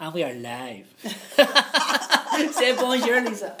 And 0.00 0.14
we 0.14 0.22
are 0.24 0.32
live. 0.32 0.86
Say 2.54 2.74
bonjour, 2.74 3.20
Lisa. 3.20 3.54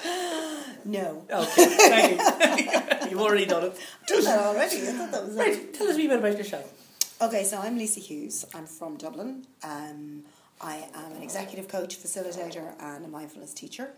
No. 0.86 1.26
Okay, 1.30 1.66
thank 1.66 3.02
you. 3.02 3.10
You've 3.10 3.20
already 3.20 3.44
done 3.44 3.64
it. 3.64 3.78
Done 4.06 4.24
that 4.24 4.38
already. 4.38 4.76
I 4.78 4.92
thought 4.92 5.12
that 5.12 5.26
was 5.26 5.36
it. 5.36 5.38
Right, 5.38 5.74
tell 5.74 5.88
us 5.88 5.96
a 5.96 5.98
wee 5.98 6.08
bit 6.08 6.18
about 6.18 6.38
yourself. 6.38 6.72
Okay, 7.20 7.44
so 7.44 7.58
I'm 7.58 7.76
Lisa 7.76 8.00
Hughes. 8.00 8.46
I'm 8.54 8.64
from 8.64 8.96
Dublin. 8.96 9.44
Um, 9.62 10.24
I 10.62 10.88
am 10.94 11.12
an 11.12 11.22
executive 11.22 11.68
coach, 11.68 11.98
facilitator, 11.98 12.72
and 12.80 13.04
a 13.04 13.08
mindfulness 13.08 13.52
teacher. 13.52 13.90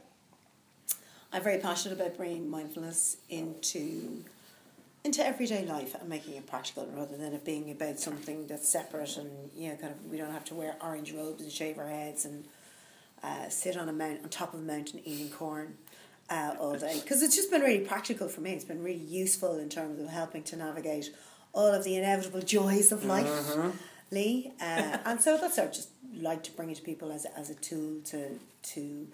I'm 1.33 1.45
very 1.45 1.59
passionate 1.59 1.95
about 1.95 2.17
bringing 2.17 2.51
mindfulness 2.51 3.19
into 3.31 4.25
into 5.05 5.25
everyday 5.27 5.65
life 5.67 5.95
and 5.99 6.09
making 6.09 6.35
it 6.35 6.47
practical 6.47 6.87
rather 6.95 7.17
than 7.17 7.33
it 7.33 7.45
being 7.45 7.71
about 7.71 7.99
something 7.99 8.47
that's 8.47 8.69
separate 8.69 9.17
and 9.17 9.51
you 9.55 9.69
know 9.69 9.77
kind 9.77 9.93
of 9.93 10.07
we 10.07 10.17
don't 10.17 10.31
have 10.31 10.45
to 10.45 10.55
wear 10.55 10.77
orange 10.81 11.13
robes 11.13 11.43
and 11.43 11.51
shave 11.51 11.79
our 11.79 11.89
heads 11.89 12.25
and 12.25 12.45
uh, 13.23 13.49
sit 13.49 13.77
on 13.77 13.89
a 13.89 13.93
mount 13.93 14.21
on 14.23 14.29
top 14.29 14.55
of 14.55 14.61
a 14.61 14.63
mountain 14.63 15.01
eating 15.05 15.31
corn 15.31 15.77
uh, 16.31 16.55
all 16.59 16.77
day 16.77 17.01
because 17.03 17.23
it's 17.23 17.35
just 17.37 17.51
been 17.51 17.61
really 17.61 17.85
practical 17.85 18.29
for 18.29 18.41
me. 18.41 18.53
It's 18.53 18.65
been 18.65 18.83
really 18.83 18.99
useful 18.99 19.59
in 19.59 19.69
terms 19.69 20.01
of 20.01 20.09
helping 20.09 20.43
to 20.45 20.57
navigate 20.57 21.11
all 21.53 21.67
of 21.67 21.85
the 21.85 21.97
inevitable 21.97 22.41
joys 22.41 22.93
of 22.93 23.05
life, 23.05 23.27
Lee. 24.11 24.53
Uh, 24.61 24.99
and 25.05 25.21
so 25.21 25.37
that's 25.37 25.59
I 25.59 25.67
just 25.67 25.91
like 26.21 26.43
to 26.45 26.53
bring 26.53 26.71
it 26.71 26.77
to 26.77 26.83
people 26.83 27.11
as 27.13 27.25
as 27.37 27.51
a 27.51 27.55
tool 27.55 28.01
to 28.07 28.39
to 28.63 29.07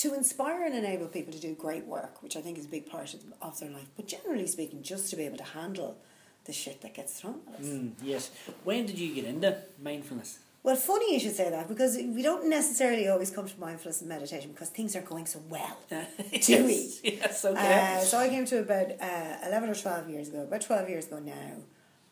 to 0.00 0.14
inspire 0.14 0.64
and 0.64 0.74
enable 0.74 1.06
people 1.06 1.32
to 1.32 1.38
do 1.38 1.54
great 1.54 1.84
work, 1.84 2.22
which 2.22 2.36
I 2.36 2.40
think 2.40 2.56
is 2.56 2.64
a 2.64 2.68
big 2.68 2.88
part 2.88 3.12
of, 3.14 3.20
of 3.42 3.60
their 3.60 3.70
life. 3.70 3.88
But 3.96 4.06
generally 4.08 4.46
speaking, 4.46 4.82
just 4.82 5.10
to 5.10 5.16
be 5.16 5.24
able 5.24 5.36
to 5.38 5.44
handle 5.44 5.98
the 6.44 6.52
shit 6.52 6.80
that 6.80 6.94
gets 6.94 7.20
thrown 7.20 7.40
at 7.48 7.60
us. 7.60 7.66
Mm, 7.66 7.92
yes. 8.02 8.30
When 8.64 8.86
did 8.86 8.98
you 8.98 9.14
get 9.14 9.24
into 9.24 9.58
mindfulness? 9.82 10.38
Well, 10.62 10.76
funny 10.76 11.14
you 11.14 11.20
should 11.20 11.36
say 11.36 11.48
that 11.50 11.68
because 11.68 11.96
we 11.96 12.22
don't 12.22 12.48
necessarily 12.48 13.08
always 13.08 13.30
come 13.30 13.46
to 13.48 13.60
mindfulness 13.60 14.00
and 14.00 14.08
meditation 14.08 14.52
because 14.52 14.68
things 14.68 14.94
are 14.94 15.00
going 15.02 15.26
so 15.26 15.40
well. 15.48 15.78
Do 15.88 15.96
we? 16.66 16.72
yes, 16.74 17.00
yes, 17.02 17.44
okay. 17.44 17.96
Uh, 17.96 18.00
so 18.00 18.18
I 18.18 18.28
came 18.28 18.44
to 18.46 18.60
about 18.60 18.90
uh, 19.00 19.46
11 19.46 19.70
or 19.70 19.74
12 19.74 20.10
years 20.10 20.28
ago, 20.28 20.42
about 20.42 20.60
12 20.60 20.88
years 20.90 21.06
ago 21.06 21.18
now, 21.18 21.52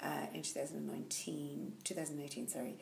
uh, 0.03 0.27
in 0.33 0.43
2019, 0.43 1.73
2018, 1.85 2.49
sorry, 2.49 2.77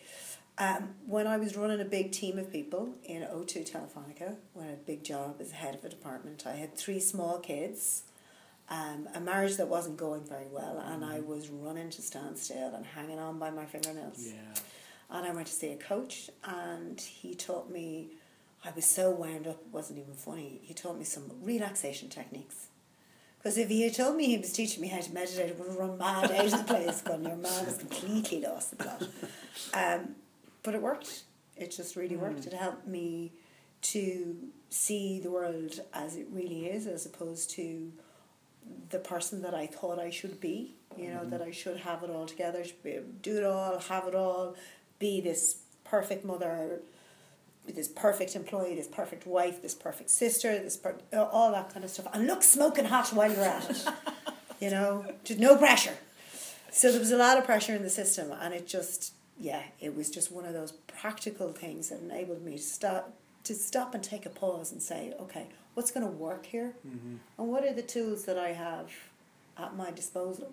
um, 0.58 0.94
when 1.06 1.26
I 1.26 1.36
was 1.36 1.56
running 1.56 1.80
a 1.80 1.84
big 1.84 2.12
team 2.12 2.38
of 2.38 2.50
people 2.50 2.94
in 3.04 3.22
O2 3.22 3.70
Telefonica, 3.70 4.36
when 4.54 4.66
I 4.66 4.70
had 4.70 4.78
a 4.78 4.86
big 4.86 5.04
job 5.04 5.36
as 5.40 5.50
head 5.50 5.74
of 5.74 5.84
a 5.84 5.88
department. 5.88 6.46
I 6.46 6.52
had 6.52 6.76
three 6.76 6.98
small 7.00 7.38
kids, 7.38 8.04
um, 8.70 9.06
a 9.14 9.20
marriage 9.20 9.56
that 9.58 9.68
wasn't 9.68 9.98
going 9.98 10.24
very 10.24 10.46
well, 10.50 10.78
and 10.78 11.04
I 11.04 11.20
was 11.20 11.50
running 11.50 11.90
to 11.90 12.02
stand 12.02 12.38
still 12.38 12.74
and 12.74 12.86
hanging 12.86 13.18
on 13.18 13.38
by 13.38 13.50
my 13.50 13.66
fingernails. 13.66 14.26
yeah. 14.26 14.54
And 15.08 15.24
I 15.24 15.32
went 15.32 15.46
to 15.46 15.52
see 15.52 15.70
a 15.70 15.76
coach, 15.76 16.30
and 16.44 17.00
he 17.00 17.34
taught 17.34 17.70
me. 17.70 18.08
I 18.64 18.72
was 18.74 18.84
so 18.86 19.10
wound 19.10 19.46
up, 19.46 19.60
it 19.60 19.68
wasn't 19.70 20.00
even 20.00 20.14
funny. 20.14 20.58
He 20.64 20.74
taught 20.74 20.98
me 20.98 21.04
some 21.04 21.30
relaxation 21.42 22.08
techniques. 22.08 22.66
Because 23.46 23.58
if 23.58 23.68
he 23.68 23.82
had 23.82 23.94
told 23.94 24.16
me 24.16 24.26
he 24.26 24.38
was 24.38 24.52
teaching 24.52 24.82
me 24.82 24.88
how 24.88 25.00
to 25.00 25.14
meditate, 25.14 25.50
I 25.50 25.52
would 25.52 25.68
have 25.68 25.76
run 25.76 25.98
mad 25.98 26.32
out 26.32 26.46
of 26.46 26.50
the 26.50 26.64
place. 26.64 27.00
Going, 27.00 27.22
your 27.22 27.36
man 27.36 27.64
has 27.64 27.78
completely 27.78 28.40
lost 28.40 28.70
the 28.70 28.76
plot. 28.76 29.04
Um, 29.72 30.16
but 30.64 30.74
it 30.74 30.82
worked. 30.82 31.22
It 31.56 31.70
just 31.70 31.94
really 31.94 32.16
worked. 32.16 32.44
It 32.46 32.52
helped 32.52 32.88
me 32.88 33.30
to 33.82 34.36
see 34.68 35.20
the 35.20 35.30
world 35.30 35.78
as 35.94 36.16
it 36.16 36.26
really 36.32 36.66
is, 36.66 36.88
as 36.88 37.06
opposed 37.06 37.50
to 37.50 37.92
the 38.90 38.98
person 38.98 39.42
that 39.42 39.54
I 39.54 39.68
thought 39.68 40.00
I 40.00 40.10
should 40.10 40.40
be. 40.40 40.74
You 40.98 41.10
know, 41.10 41.24
that 41.26 41.40
I 41.40 41.52
should 41.52 41.76
have 41.76 42.02
it 42.02 42.10
all 42.10 42.26
together, 42.26 42.64
should 42.64 42.82
be 42.82 42.94
able 42.94 43.04
to 43.04 43.12
do 43.12 43.36
it 43.36 43.44
all, 43.44 43.78
have 43.78 44.08
it 44.08 44.16
all, 44.16 44.56
be 44.98 45.20
this 45.20 45.58
perfect 45.84 46.24
mother, 46.24 46.80
this 47.74 47.88
perfect 47.88 48.36
employee, 48.36 48.74
this 48.74 48.86
perfect 48.86 49.26
wife, 49.26 49.62
this 49.62 49.74
perfect 49.74 50.10
sister, 50.10 50.58
this 50.58 50.76
per- 50.76 50.98
all 51.12 51.52
that 51.52 51.72
kind 51.72 51.84
of 51.84 51.90
stuff. 51.90 52.08
And 52.12 52.26
look 52.26 52.42
smoking 52.42 52.86
hot 52.86 53.08
while 53.12 53.30
you're 53.30 53.44
at 53.44 53.70
it. 53.70 53.84
you 54.60 54.70
know, 54.70 55.04
just 55.24 55.40
no 55.40 55.56
pressure. 55.56 55.94
So 56.70 56.90
there 56.90 57.00
was 57.00 57.10
a 57.10 57.16
lot 57.16 57.38
of 57.38 57.44
pressure 57.44 57.74
in 57.74 57.82
the 57.82 57.90
system, 57.90 58.32
and 58.40 58.52
it 58.52 58.66
just, 58.66 59.14
yeah, 59.38 59.62
it 59.80 59.96
was 59.96 60.10
just 60.10 60.30
one 60.30 60.44
of 60.44 60.52
those 60.52 60.72
practical 60.72 61.48
things 61.48 61.88
that 61.88 62.00
enabled 62.00 62.44
me 62.44 62.52
to 62.52 62.62
stop, 62.62 63.14
to 63.44 63.54
stop 63.54 63.94
and 63.94 64.04
take 64.04 64.26
a 64.26 64.30
pause 64.30 64.72
and 64.72 64.82
say, 64.82 65.14
okay, 65.18 65.46
what's 65.74 65.90
going 65.90 66.04
to 66.04 66.12
work 66.12 66.46
here, 66.46 66.74
mm-hmm. 66.86 67.16
and 67.38 67.48
what 67.48 67.64
are 67.64 67.72
the 67.72 67.82
tools 67.82 68.24
that 68.26 68.38
I 68.38 68.48
have 68.48 68.90
at 69.56 69.74
my 69.74 69.90
disposal. 69.90 70.52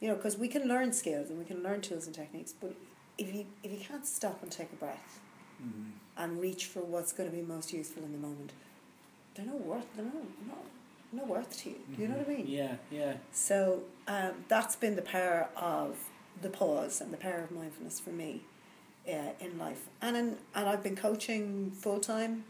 You 0.00 0.08
know, 0.08 0.14
because 0.14 0.38
we 0.38 0.46
can 0.46 0.68
learn 0.68 0.92
skills 0.92 1.28
and 1.28 1.38
we 1.38 1.44
can 1.44 1.64
learn 1.64 1.80
tools 1.80 2.06
and 2.06 2.14
techniques, 2.14 2.52
but 2.52 2.74
if 3.18 3.34
you 3.34 3.46
if 3.64 3.72
you 3.72 3.78
can't 3.78 4.06
stop 4.06 4.40
and 4.42 4.52
take 4.52 4.72
a 4.72 4.76
breath 4.76 5.18
and 6.16 6.40
reach 6.40 6.66
for 6.66 6.80
what's 6.80 7.12
going 7.12 7.30
to 7.30 7.34
be 7.34 7.42
most 7.42 7.72
useful 7.72 8.04
in 8.04 8.12
the 8.12 8.18
moment, 8.18 8.52
they're 9.34 9.46
not 9.46 9.64
worth. 9.64 9.86
They're 9.94 10.04
no 10.04 10.22
no 10.46 10.54
no 11.12 11.24
worth 11.24 11.56
to 11.62 11.70
you. 11.70 11.76
Do 11.96 12.02
you 12.02 12.08
know 12.08 12.16
what 12.16 12.28
I 12.28 12.36
mean? 12.36 12.46
Yeah, 12.46 12.76
yeah. 12.90 13.14
So 13.32 13.82
um, 14.06 14.32
that's 14.48 14.76
been 14.76 14.96
the 14.96 15.02
power 15.02 15.48
of 15.56 15.96
the 16.42 16.50
pause 16.50 17.00
and 17.00 17.12
the 17.12 17.16
power 17.16 17.40
of 17.44 17.50
mindfulness 17.50 17.98
for 18.00 18.10
me 18.10 18.42
uh, 19.08 19.32
in 19.40 19.58
life. 19.58 19.86
And 20.02 20.16
in, 20.16 20.36
and 20.54 20.68
I've 20.68 20.82
been 20.82 20.96
coaching 20.96 21.70
full 21.70 22.00
time. 22.00 22.44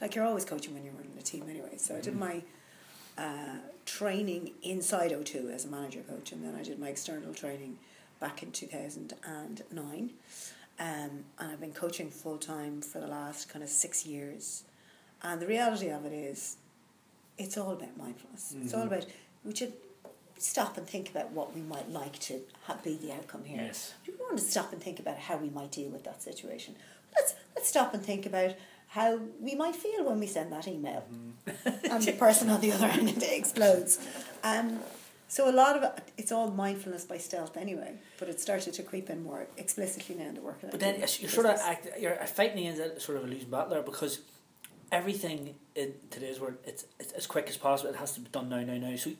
Like 0.00 0.14
you're 0.14 0.24
always 0.24 0.44
coaching 0.44 0.74
when 0.74 0.84
you're 0.84 0.94
running 0.94 1.12
a 1.18 1.22
team 1.22 1.44
anyway. 1.48 1.76
So 1.76 1.96
I 1.96 2.00
did 2.00 2.16
my 2.16 2.42
uh, 3.18 3.56
training 3.86 4.52
inside 4.62 5.12
O2 5.12 5.52
as 5.52 5.64
a 5.64 5.68
manager 5.68 6.02
coach, 6.02 6.32
and 6.32 6.44
then 6.44 6.54
I 6.54 6.62
did 6.62 6.78
my 6.78 6.88
external 6.88 7.34
training 7.34 7.78
back 8.20 8.42
in 8.42 8.52
2009. 8.52 10.10
Um, 10.82 11.24
and 11.38 11.52
I've 11.52 11.60
been 11.60 11.72
coaching 11.72 12.10
full 12.10 12.38
time 12.38 12.82
for 12.82 12.98
the 12.98 13.06
last 13.06 13.48
kind 13.48 13.62
of 13.62 13.68
six 13.68 14.04
years. 14.04 14.64
And 15.22 15.40
the 15.40 15.46
reality 15.46 15.90
of 15.90 16.04
it 16.04 16.12
is, 16.12 16.56
it's 17.38 17.56
all 17.56 17.70
about 17.70 17.96
mindfulness. 17.96 18.52
It's 18.60 18.74
all 18.74 18.82
about, 18.82 19.06
we 19.44 19.54
should 19.54 19.74
stop 20.38 20.76
and 20.76 20.84
think 20.84 21.08
about 21.08 21.30
what 21.30 21.54
we 21.54 21.60
might 21.60 21.88
like 21.88 22.18
to 22.18 22.40
have 22.66 22.82
be 22.82 22.96
the 22.96 23.12
outcome 23.12 23.44
here. 23.44 23.62
Yes. 23.62 23.94
We 24.08 24.14
want 24.14 24.36
to 24.38 24.44
stop 24.44 24.72
and 24.72 24.82
think 24.82 24.98
about 24.98 25.18
how 25.18 25.36
we 25.36 25.50
might 25.50 25.70
deal 25.70 25.88
with 25.90 26.02
that 26.02 26.20
situation. 26.20 26.74
Let's 27.14 27.34
let's 27.54 27.68
stop 27.68 27.94
and 27.94 28.02
think 28.02 28.26
about 28.26 28.56
how 28.88 29.20
we 29.40 29.54
might 29.54 29.76
feel 29.76 30.04
when 30.04 30.18
we 30.18 30.26
send 30.26 30.50
that 30.52 30.66
email, 30.66 31.04
and 31.64 32.02
the 32.02 32.12
person 32.18 32.50
on 32.50 32.60
the 32.60 32.72
other 32.72 32.86
end 32.86 33.22
explodes. 33.22 33.98
Um, 34.42 34.80
so 35.32 35.48
a 35.48 35.50
lot 35.50 35.78
of 35.78 35.82
it, 35.82 36.12
it's 36.18 36.30
all 36.30 36.50
mindfulness 36.50 37.06
by 37.06 37.16
stealth 37.16 37.56
anyway, 37.56 37.94
but 38.18 38.28
it 38.28 38.38
started 38.38 38.74
to 38.74 38.82
creep 38.82 39.08
in 39.08 39.24
more 39.24 39.46
explicitly 39.56 40.14
now 40.14 40.26
in 40.26 40.34
the 40.34 40.42
work. 40.42 40.58
But 40.60 40.78
then 40.78 40.98
you're 40.98 41.08
sort 41.08 41.46
of 41.46 41.58
act, 41.58 41.88
you're 41.98 42.16
fighting 42.26 42.58
against 42.58 42.82
a 42.82 43.00
sort 43.00 43.16
of 43.16 43.24
a 43.24 43.28
losing 43.28 43.48
battle 43.48 43.70
there 43.70 43.82
because 43.82 44.20
everything 44.90 45.54
in 45.74 45.94
today's 46.10 46.38
world 46.38 46.56
it's, 46.66 46.84
it's 47.00 47.12
as 47.12 47.26
quick 47.26 47.48
as 47.48 47.56
possible. 47.56 47.88
It 47.88 47.96
has 47.96 48.12
to 48.12 48.20
be 48.20 48.28
done 48.28 48.50
now, 48.50 48.60
now, 48.60 48.76
now. 48.76 48.94
So 48.96 49.12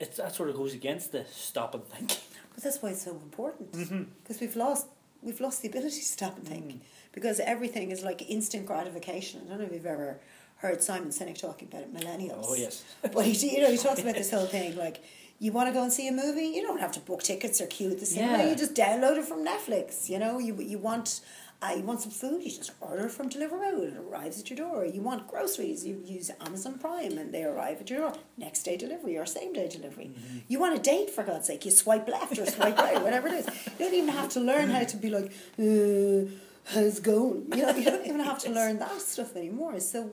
it's 0.00 0.16
that 0.16 0.34
sort 0.34 0.48
of 0.48 0.56
goes 0.56 0.72
against 0.72 1.12
the 1.12 1.26
stop 1.30 1.74
and 1.74 1.84
think. 1.84 2.18
But 2.54 2.64
that's 2.64 2.82
why 2.82 2.90
it's 2.90 3.02
so 3.02 3.10
important 3.10 3.72
mm-hmm. 3.72 4.02
because 4.22 4.40
we've 4.40 4.56
lost 4.56 4.86
we've 5.22 5.40
lost 5.40 5.60
the 5.60 5.68
ability 5.68 6.00
to 6.00 6.04
stop 6.04 6.38
and 6.38 6.48
think 6.48 6.64
mm. 6.66 6.80
because 7.12 7.40
everything 7.40 7.90
is 7.90 8.02
like 8.02 8.30
instant 8.30 8.64
gratification. 8.66 9.42
I 9.46 9.50
don't 9.50 9.60
know 9.60 9.64
if 9.66 9.72
you've 9.72 9.86
ever 9.86 10.18
heard 10.56 10.82
Simon 10.82 11.10
Sinek 11.10 11.38
talking 11.38 11.68
about 11.68 11.82
it, 11.82 11.94
millennials. 11.94 12.46
Oh 12.48 12.54
yes. 12.54 12.84
But 13.02 13.24
he, 13.26 13.54
you 13.54 13.60
know, 13.62 13.70
he 13.70 13.76
talks 13.86 14.00
about 14.00 14.14
this 14.14 14.30
whole 14.30 14.46
thing 14.46 14.76
like. 14.76 15.02
You 15.42 15.50
want 15.50 15.68
to 15.68 15.72
go 15.72 15.82
and 15.82 15.92
see 15.92 16.06
a 16.06 16.12
movie? 16.12 16.44
You 16.56 16.62
don't 16.62 16.78
have 16.78 16.92
to 16.92 17.00
book 17.00 17.20
tickets 17.24 17.60
or 17.60 17.66
queue 17.66 17.90
at 17.90 17.98
the 17.98 18.06
cinema. 18.06 18.38
Yeah. 18.38 18.50
You 18.50 18.54
just 18.54 18.74
download 18.74 19.18
it 19.18 19.24
from 19.24 19.44
Netflix. 19.44 20.08
You 20.08 20.20
know, 20.20 20.38
you 20.38 20.54
you 20.60 20.78
want 20.78 21.20
uh, 21.60 21.72
you 21.76 21.82
want 21.82 22.00
some 22.00 22.12
food, 22.12 22.44
you 22.44 22.50
just 22.50 22.70
order 22.80 23.08
from 23.08 23.28
Deliveroo. 23.28 23.82
and 23.82 23.96
It 23.96 23.98
arrives 23.98 24.38
at 24.38 24.50
your 24.50 24.56
door. 24.56 24.84
You 24.84 25.00
want 25.02 25.26
groceries, 25.26 25.84
you 25.84 26.00
use 26.04 26.30
Amazon 26.46 26.78
Prime 26.78 27.18
and 27.18 27.34
they 27.34 27.42
arrive 27.42 27.80
at 27.80 27.90
your 27.90 27.98
door. 28.02 28.12
Next 28.36 28.62
day 28.62 28.76
delivery 28.76 29.18
or 29.18 29.26
same 29.26 29.52
day 29.52 29.66
delivery. 29.68 30.12
You 30.46 30.60
want 30.60 30.76
a 30.78 30.80
date 30.80 31.10
for 31.10 31.24
God's 31.24 31.48
sake? 31.48 31.64
You 31.64 31.72
swipe 31.72 32.06
left 32.06 32.38
or 32.38 32.46
swipe 32.46 32.78
right, 32.78 33.02
whatever 33.02 33.26
it 33.26 33.34
is. 33.34 33.46
You 33.80 33.86
don't 33.86 33.94
even 33.94 34.10
have 34.10 34.28
to 34.36 34.40
learn 34.40 34.70
how 34.70 34.84
to 34.84 34.96
be 34.96 35.10
like, 35.10 35.32
uh, 35.58 36.30
how's 36.72 37.00
going? 37.00 37.46
You 37.56 37.66
know, 37.66 37.74
you 37.76 37.84
don't 37.84 38.06
even 38.06 38.20
have 38.20 38.38
to 38.46 38.50
learn 38.50 38.78
that 38.78 39.00
stuff 39.00 39.34
anymore. 39.34 39.80
So 39.80 40.10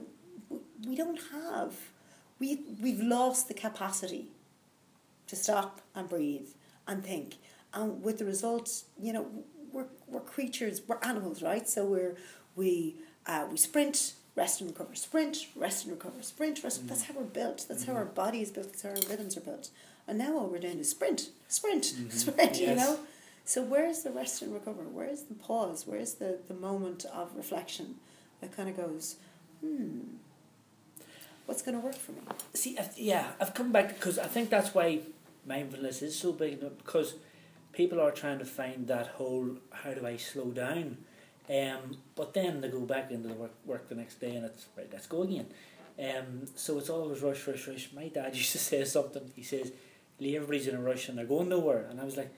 we 0.87 0.95
don't 0.95 1.19
have, 1.31 1.73
we 2.39 2.61
we've 2.81 3.01
lost 3.17 3.47
the 3.47 3.53
capacity 3.53 4.25
to 5.29 5.35
stop 5.35 5.81
and 5.95 6.09
breathe 6.09 6.49
and 6.87 7.03
think. 7.03 7.35
And 7.73 8.03
with 8.03 8.17
the 8.17 8.25
results, 8.25 8.85
you 9.01 9.13
know, 9.13 9.27
we're, 9.71 9.85
we're 10.07 10.21
creatures, 10.21 10.81
we're 10.87 10.99
animals, 11.03 11.41
right? 11.41 11.67
So 11.67 11.85
we're 11.85 12.15
we 12.55 12.95
uh, 13.27 13.45
we 13.49 13.57
sprint, 13.57 14.13
rest 14.35 14.59
and 14.61 14.69
recover, 14.69 14.95
sprint, 14.95 15.47
rest 15.55 15.85
and 15.85 15.93
recover, 15.93 16.21
sprint, 16.23 16.63
rest. 16.63 16.87
That's 16.87 17.03
how 17.03 17.13
we're 17.13 17.23
built. 17.23 17.65
That's 17.69 17.85
how 17.85 17.93
our 17.93 18.05
body 18.05 18.41
is 18.41 18.49
built. 18.51 18.67
That's 18.67 18.81
how 18.81 18.89
our 18.89 18.95
rhythms 18.95 19.37
are 19.37 19.41
built. 19.41 19.69
And 20.07 20.17
now 20.17 20.35
all 20.35 20.47
we're 20.47 20.59
doing 20.59 20.79
is 20.79 20.89
sprint, 20.89 21.29
sprint, 21.47 21.85
sprint. 22.09 22.59
You 22.59 22.75
know. 22.75 22.99
So 23.45 23.63
where's 23.63 24.03
the 24.03 24.11
rest 24.11 24.41
and 24.41 24.53
recover? 24.53 24.83
Where's 24.83 25.23
the 25.23 25.35
pause? 25.35 25.85
Where's 25.85 26.15
the 26.15 26.39
the 26.47 26.53
moment 26.55 27.05
of 27.13 27.35
reflection 27.35 27.95
that 28.41 28.55
kind 28.55 28.69
of 28.69 28.77
goes, 28.77 29.17
hmm, 29.61 29.99
what's 31.45 31.61
going 31.61 31.79
to 31.79 31.85
work 31.85 31.95
for 31.95 32.13
me? 32.13 32.19
See, 32.53 32.77
yeah, 32.95 33.27
I've 33.39 33.53
come 33.53 33.71
back 33.71 33.89
because 33.89 34.17
I 34.17 34.27
think 34.27 34.49
that's 34.49 34.73
why 34.73 35.01
mindfulness 35.49 36.01
is 36.01 36.17
so 36.17 36.31
big 36.31 36.61
because 36.81 37.15
people 37.73 37.99
are 37.99 38.11
trying 38.11 38.39
to 38.39 38.45
find 38.45 38.87
that 38.87 39.07
whole 39.17 39.47
how 39.81 39.91
do 39.93 40.05
I 40.05 40.15
slow 40.17 40.49
down 40.65 40.97
Um, 41.49 41.97
but 42.15 42.33
then 42.37 42.61
they 42.61 42.69
go 42.69 42.81
back 42.81 43.09
into 43.11 43.27
the 43.27 43.33
work, 43.33 43.55
work 43.65 43.83
the 43.89 43.95
next 43.95 44.15
day 44.25 44.33
and 44.37 44.45
it's 44.45 44.67
right, 44.77 44.89
let's 44.93 45.07
go 45.07 45.23
again. 45.23 45.47
Um, 46.07 46.27
so 46.55 46.77
it's 46.79 46.91
always 46.95 47.21
rush, 47.27 47.47
rush, 47.47 47.67
rush. 47.67 47.85
My 48.01 48.07
dad 48.07 48.35
used 48.41 48.51
to 48.51 48.59
say 48.59 48.85
something. 48.85 49.25
He 49.35 49.43
says, 49.53 49.71
"Lee, 50.19 50.35
everybody's 50.35 50.67
in 50.67 50.75
a 50.75 50.83
rush 50.91 51.09
and 51.09 51.17
they're 51.17 51.25
going 51.35 51.49
nowhere." 51.49 51.87
And 51.89 51.99
I 51.99 52.05
was 52.05 52.17
like, 52.21 52.31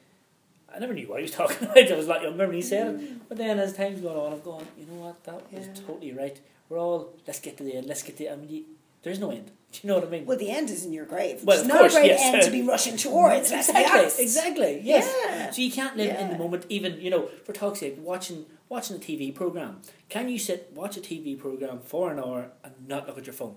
I 0.73 0.79
never 0.79 0.93
knew 0.93 1.07
what 1.09 1.19
he 1.19 1.23
was 1.23 1.31
talking 1.41 1.67
about. 1.67 1.91
I 1.91 1.95
was 1.95 2.07
like, 2.07 2.21
younger 2.23 2.47
when 2.47 2.55
he 2.55 2.61
said 2.61 2.95
it. 2.95 3.29
But 3.29 3.37
then 3.37 3.59
as 3.59 3.73
time's 3.73 4.01
gone 4.01 4.15
on, 4.15 4.33
I'm 4.33 4.41
going, 4.41 4.67
you 4.79 4.85
know 4.85 4.99
what? 5.05 5.23
That 5.25 5.51
was 5.51 5.67
totally 5.85 6.13
right. 6.13 6.39
We're 6.69 6.79
all 6.79 7.13
let's 7.27 7.39
get 7.39 7.57
to 7.57 7.63
the 7.63 7.75
end. 7.75 7.87
Let's 7.87 8.03
get 8.03 8.15
to. 8.17 8.23
the 8.23 8.29
end. 8.31 8.41
I 8.41 8.45
mean, 8.45 8.65
there's 9.03 9.19
no 9.19 9.31
end. 9.31 9.51
Do 9.71 9.79
you 9.83 9.87
know 9.87 9.95
what 9.95 10.07
I 10.07 10.09
mean? 10.09 10.25
Well, 10.25 10.37
the 10.37 10.49
end 10.49 10.69
is 10.69 10.85
in 10.85 10.93
your 10.93 11.05
grave. 11.05 11.43
Well, 11.43 11.57
it's 11.59 11.67
not 11.67 11.79
course, 11.79 11.95
a 11.95 11.99
great 11.99 12.07
yes. 12.07 12.33
end 12.33 12.43
to 12.43 12.51
be 12.51 12.61
rushing 12.67 12.97
towards. 12.97 13.51
exactly, 13.51 14.23
exactly. 14.23 14.81
Yes. 14.83 15.13
Yeah. 15.25 15.51
So 15.51 15.61
you 15.61 15.71
can't 15.71 15.97
live 15.97 16.17
in 16.19 16.29
the 16.29 16.37
moment. 16.37 16.65
Even 16.69 16.99
you 16.99 17.09
know, 17.09 17.27
for 17.45 17.53
talk's 17.53 17.79
sake, 17.79 17.95
watching 17.99 18.45
watching 18.69 18.95
a 18.95 18.99
TV 18.99 19.33
program. 19.33 19.81
Can 20.09 20.29
you 20.29 20.37
sit 20.39 20.71
watch 20.73 20.97
a 20.97 21.01
TV 21.01 21.37
program 21.37 21.79
for 21.79 22.11
an 22.11 22.19
hour 22.19 22.51
and 22.63 22.73
not 22.87 23.07
look 23.07 23.17
at 23.17 23.25
your 23.25 23.33
phone? 23.33 23.55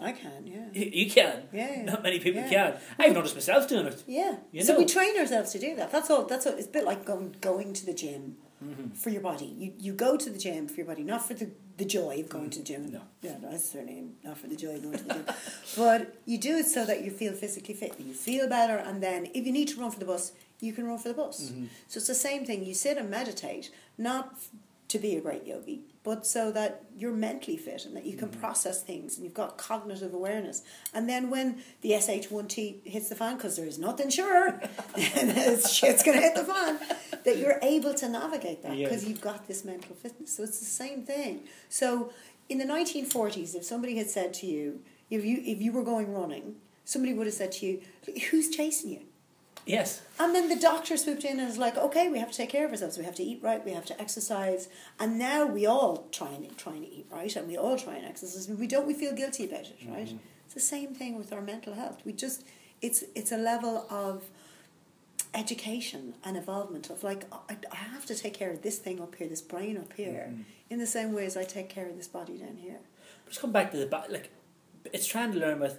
I 0.00 0.10
can, 0.10 0.44
yeah. 0.46 0.66
You, 0.72 1.08
can. 1.08 1.44
Yeah, 1.52 1.70
yeah. 1.70 1.82
Not 1.84 2.02
many 2.02 2.18
people 2.18 2.42
Yeah. 2.42 2.48
can. 2.48 2.80
I've 2.98 3.12
noticed 3.12 3.34
myself 3.34 3.68
doing 3.68 3.86
it. 3.86 4.02
Yeah. 4.08 4.36
You 4.50 4.60
know. 4.60 4.66
so 4.66 4.78
we 4.78 4.86
train 4.86 5.16
ourselves 5.16 5.52
to 5.52 5.58
do 5.60 5.76
that. 5.76 5.92
That's 5.92 6.10
all. 6.10 6.24
That's 6.24 6.46
all. 6.46 6.54
It's 6.54 6.66
a 6.66 6.70
bit 6.70 6.84
like 6.84 7.04
going 7.04 7.36
going 7.40 7.72
to 7.74 7.86
the 7.86 7.94
gym 7.94 8.36
Mm-hmm. 8.64 8.94
for 8.94 9.10
your 9.10 9.20
body. 9.20 9.46
You 9.58 9.72
you 9.78 9.92
go 9.92 10.16
to 10.16 10.30
the 10.30 10.38
gym 10.38 10.68
for 10.68 10.76
your 10.76 10.86
body, 10.86 11.02
not 11.02 11.26
for 11.26 11.34
the, 11.34 11.50
the 11.76 11.84
joy 11.84 12.20
of 12.20 12.28
going 12.28 12.50
to 12.50 12.60
the 12.60 12.64
gym. 12.64 12.90
No. 12.90 13.02
Yeah, 13.20 13.36
no, 13.42 13.50
that's 13.50 13.70
certainly 13.70 14.04
not 14.22 14.38
for 14.38 14.46
the 14.46 14.56
joy 14.56 14.76
of 14.76 14.82
going 14.82 14.98
to 14.98 15.04
the 15.04 15.14
gym. 15.14 15.26
but 15.76 16.14
you 16.24 16.38
do 16.38 16.56
it 16.56 16.66
so 16.66 16.84
that 16.86 17.04
you 17.04 17.10
feel 17.10 17.34
physically 17.34 17.74
fit. 17.74 17.94
You 17.98 18.14
feel 18.14 18.48
better, 18.48 18.76
and 18.76 19.02
then 19.02 19.26
if 19.34 19.44
you 19.46 19.52
need 19.52 19.68
to 19.68 19.80
run 19.80 19.90
for 19.90 19.98
the 19.98 20.06
bus, 20.06 20.32
you 20.60 20.72
can 20.72 20.86
run 20.86 20.98
for 20.98 21.08
the 21.08 21.14
bus. 21.14 21.50
Mm-hmm. 21.50 21.66
So 21.88 21.98
it's 21.98 22.06
the 22.06 22.14
same 22.14 22.46
thing. 22.46 22.64
You 22.64 22.74
sit 22.74 22.96
and 22.96 23.10
meditate, 23.10 23.70
not 23.98 24.34
to 24.94 24.98
be 24.98 25.16
a 25.16 25.20
great 25.20 25.44
yogi, 25.46 25.82
but 26.02 26.26
so 26.26 26.50
that 26.52 26.84
you're 26.96 27.12
mentally 27.12 27.56
fit 27.56 27.84
and 27.84 27.94
that 27.96 28.04
you 28.06 28.16
can 28.16 28.28
Mm-hmm. 28.28 28.40
process 28.40 28.82
things 28.82 29.16
and 29.16 29.24
you've 29.24 29.34
got 29.44 29.58
cognitive 29.58 30.12
awareness. 30.14 30.62
And 30.94 31.08
then 31.08 31.30
when 31.30 31.46
the 31.82 31.90
SH1T 31.92 32.86
hits 32.86 33.08
the 33.10 33.14
fan, 33.14 33.36
because 33.36 33.56
there's 33.56 33.78
nothing 33.78 34.08
sure, 34.10 34.48
and 35.16 35.60
shit's 35.66 36.02
going 36.02 36.16
to 36.18 36.22
hit 36.26 36.34
the 36.34 36.44
fan, 36.44 36.78
that 37.24 37.36
you're 37.38 37.58
able 37.62 37.94
to 37.94 38.08
navigate 38.08 38.62
that 38.62 38.76
because 38.76 39.06
you've 39.06 39.20
got 39.20 39.46
this 39.46 39.64
mental 39.64 39.94
fitness. 39.94 40.36
So 40.36 40.42
it's 40.42 40.58
the 40.58 40.64
same 40.82 41.02
thing. 41.04 41.40
So 41.68 42.12
in 42.48 42.58
the 42.58 42.64
1940s, 42.64 43.54
if 43.54 43.64
somebody 43.64 43.96
had 43.96 44.08
said 44.08 44.32
to 44.34 44.46
you, 44.46 44.80
if 45.10 45.24
you 45.24 45.36
if 45.44 45.60
you 45.60 45.70
were 45.72 45.84
going 45.84 46.12
running, 46.12 46.56
somebody 46.84 47.12
would 47.14 47.26
have 47.26 47.34
said 47.42 47.52
to 47.52 47.66
you, 47.66 47.80
"Who's 48.30 48.48
chasing 48.50 48.90
you?" 48.90 49.02
Yes. 49.66 50.02
And 50.18 50.34
then 50.34 50.48
the 50.48 50.56
doctor 50.56 50.96
swooped 50.96 51.24
in 51.24 51.38
and 51.38 51.48
was 51.48 51.58
like, 51.58 51.76
"Okay, 51.76 52.08
we 52.08 52.18
have 52.18 52.30
to 52.30 52.36
take 52.36 52.50
care 52.50 52.66
of 52.66 52.70
ourselves. 52.70 52.98
We 52.98 53.04
have 53.04 53.14
to 53.14 53.22
eat 53.22 53.40
right. 53.42 53.64
We 53.64 53.72
have 53.72 53.86
to 53.86 54.00
exercise." 54.00 54.68
And 55.00 55.18
now 55.18 55.46
we 55.46 55.64
all 55.66 56.06
try 56.12 56.28
and 56.28 56.56
trying 56.58 56.82
to 56.82 56.92
eat 56.92 57.06
right, 57.10 57.34
and 57.34 57.48
we 57.48 57.56
all 57.56 57.78
try 57.78 57.94
and 57.94 58.04
exercise. 58.04 58.48
We 58.48 58.66
don't. 58.66 58.86
We 58.86 58.94
feel 58.94 59.14
guilty 59.14 59.44
about 59.44 59.66
it, 59.66 59.76
right? 59.86 60.06
Mm-hmm. 60.06 60.18
It's 60.44 60.54
the 60.54 60.60
same 60.60 60.94
thing 60.94 61.16
with 61.16 61.32
our 61.32 61.40
mental 61.40 61.74
health. 61.74 62.02
We 62.04 62.12
just 62.12 62.44
it's 62.82 63.04
it's 63.14 63.32
a 63.32 63.38
level 63.38 63.86
of 63.90 64.24
education 65.32 66.14
and 66.22 66.36
involvement 66.36 66.90
of 66.90 67.02
like 67.02 67.24
I, 67.32 67.56
I 67.72 67.76
have 67.76 68.06
to 68.06 68.14
take 68.14 68.34
care 68.34 68.50
of 68.50 68.62
this 68.62 68.78
thing 68.78 69.00
up 69.00 69.14
here, 69.14 69.28
this 69.28 69.40
brain 69.40 69.78
up 69.78 69.92
here, 69.94 70.28
mm-hmm. 70.30 70.42
in 70.70 70.78
the 70.78 70.86
same 70.86 71.12
way 71.12 71.24
as 71.24 71.36
I 71.36 71.44
take 71.44 71.68
care 71.68 71.88
of 71.88 71.96
this 71.96 72.08
body 72.08 72.36
down 72.36 72.56
here. 72.56 72.78
Just 73.26 73.40
come 73.40 73.52
back 73.52 73.70
to 73.72 73.78
the 73.78 73.86
ba- 73.86 74.06
like. 74.10 74.30
It's 74.92 75.06
trying 75.06 75.32
to 75.32 75.38
learn 75.38 75.60
with 75.60 75.78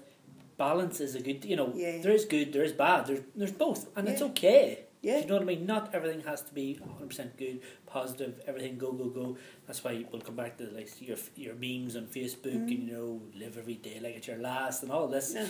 balance 0.57 0.99
is 0.99 1.15
a 1.15 1.21
good. 1.21 1.45
You 1.45 1.55
know, 1.55 1.71
Yeah. 1.75 1.99
there 2.01 2.11
is 2.11 2.25
good, 2.25 2.53
there 2.53 2.63
is 2.63 2.73
bad. 2.73 3.07
There's 3.07 3.21
there's 3.35 3.51
both, 3.51 3.87
and 3.95 4.07
it's 4.07 4.21
okay. 4.21 4.81
Yeah. 5.01 5.19
You 5.19 5.27
know 5.27 5.35
what 5.35 5.43
I 5.43 5.45
mean? 5.45 5.65
Not 5.67 5.93
everything 5.93 6.21
has 6.21 6.41
to 6.43 6.53
be 6.53 6.75
hundred 6.75 7.09
percent 7.09 7.37
good, 7.37 7.59
positive. 7.85 8.41
Everything 8.47 8.77
go 8.77 8.91
go 8.91 9.05
go. 9.05 9.37
That's 9.67 9.83
why 9.83 10.03
we'll 10.11 10.21
come 10.21 10.35
back 10.35 10.57
to 10.57 10.63
like 10.71 10.89
your 10.99 11.17
your 11.35 11.53
memes 11.55 11.95
on 11.95 12.05
Facebook 12.07 12.45
and 12.55 12.69
you 12.69 12.91
know 12.91 13.21
live 13.35 13.57
every 13.57 13.75
day 13.75 13.99
like 14.01 14.15
it's 14.15 14.27
your 14.27 14.37
last 14.37 14.81
and 14.83 14.91
all 14.91 15.07
this. 15.07 15.33
Yeah. 15.35 15.45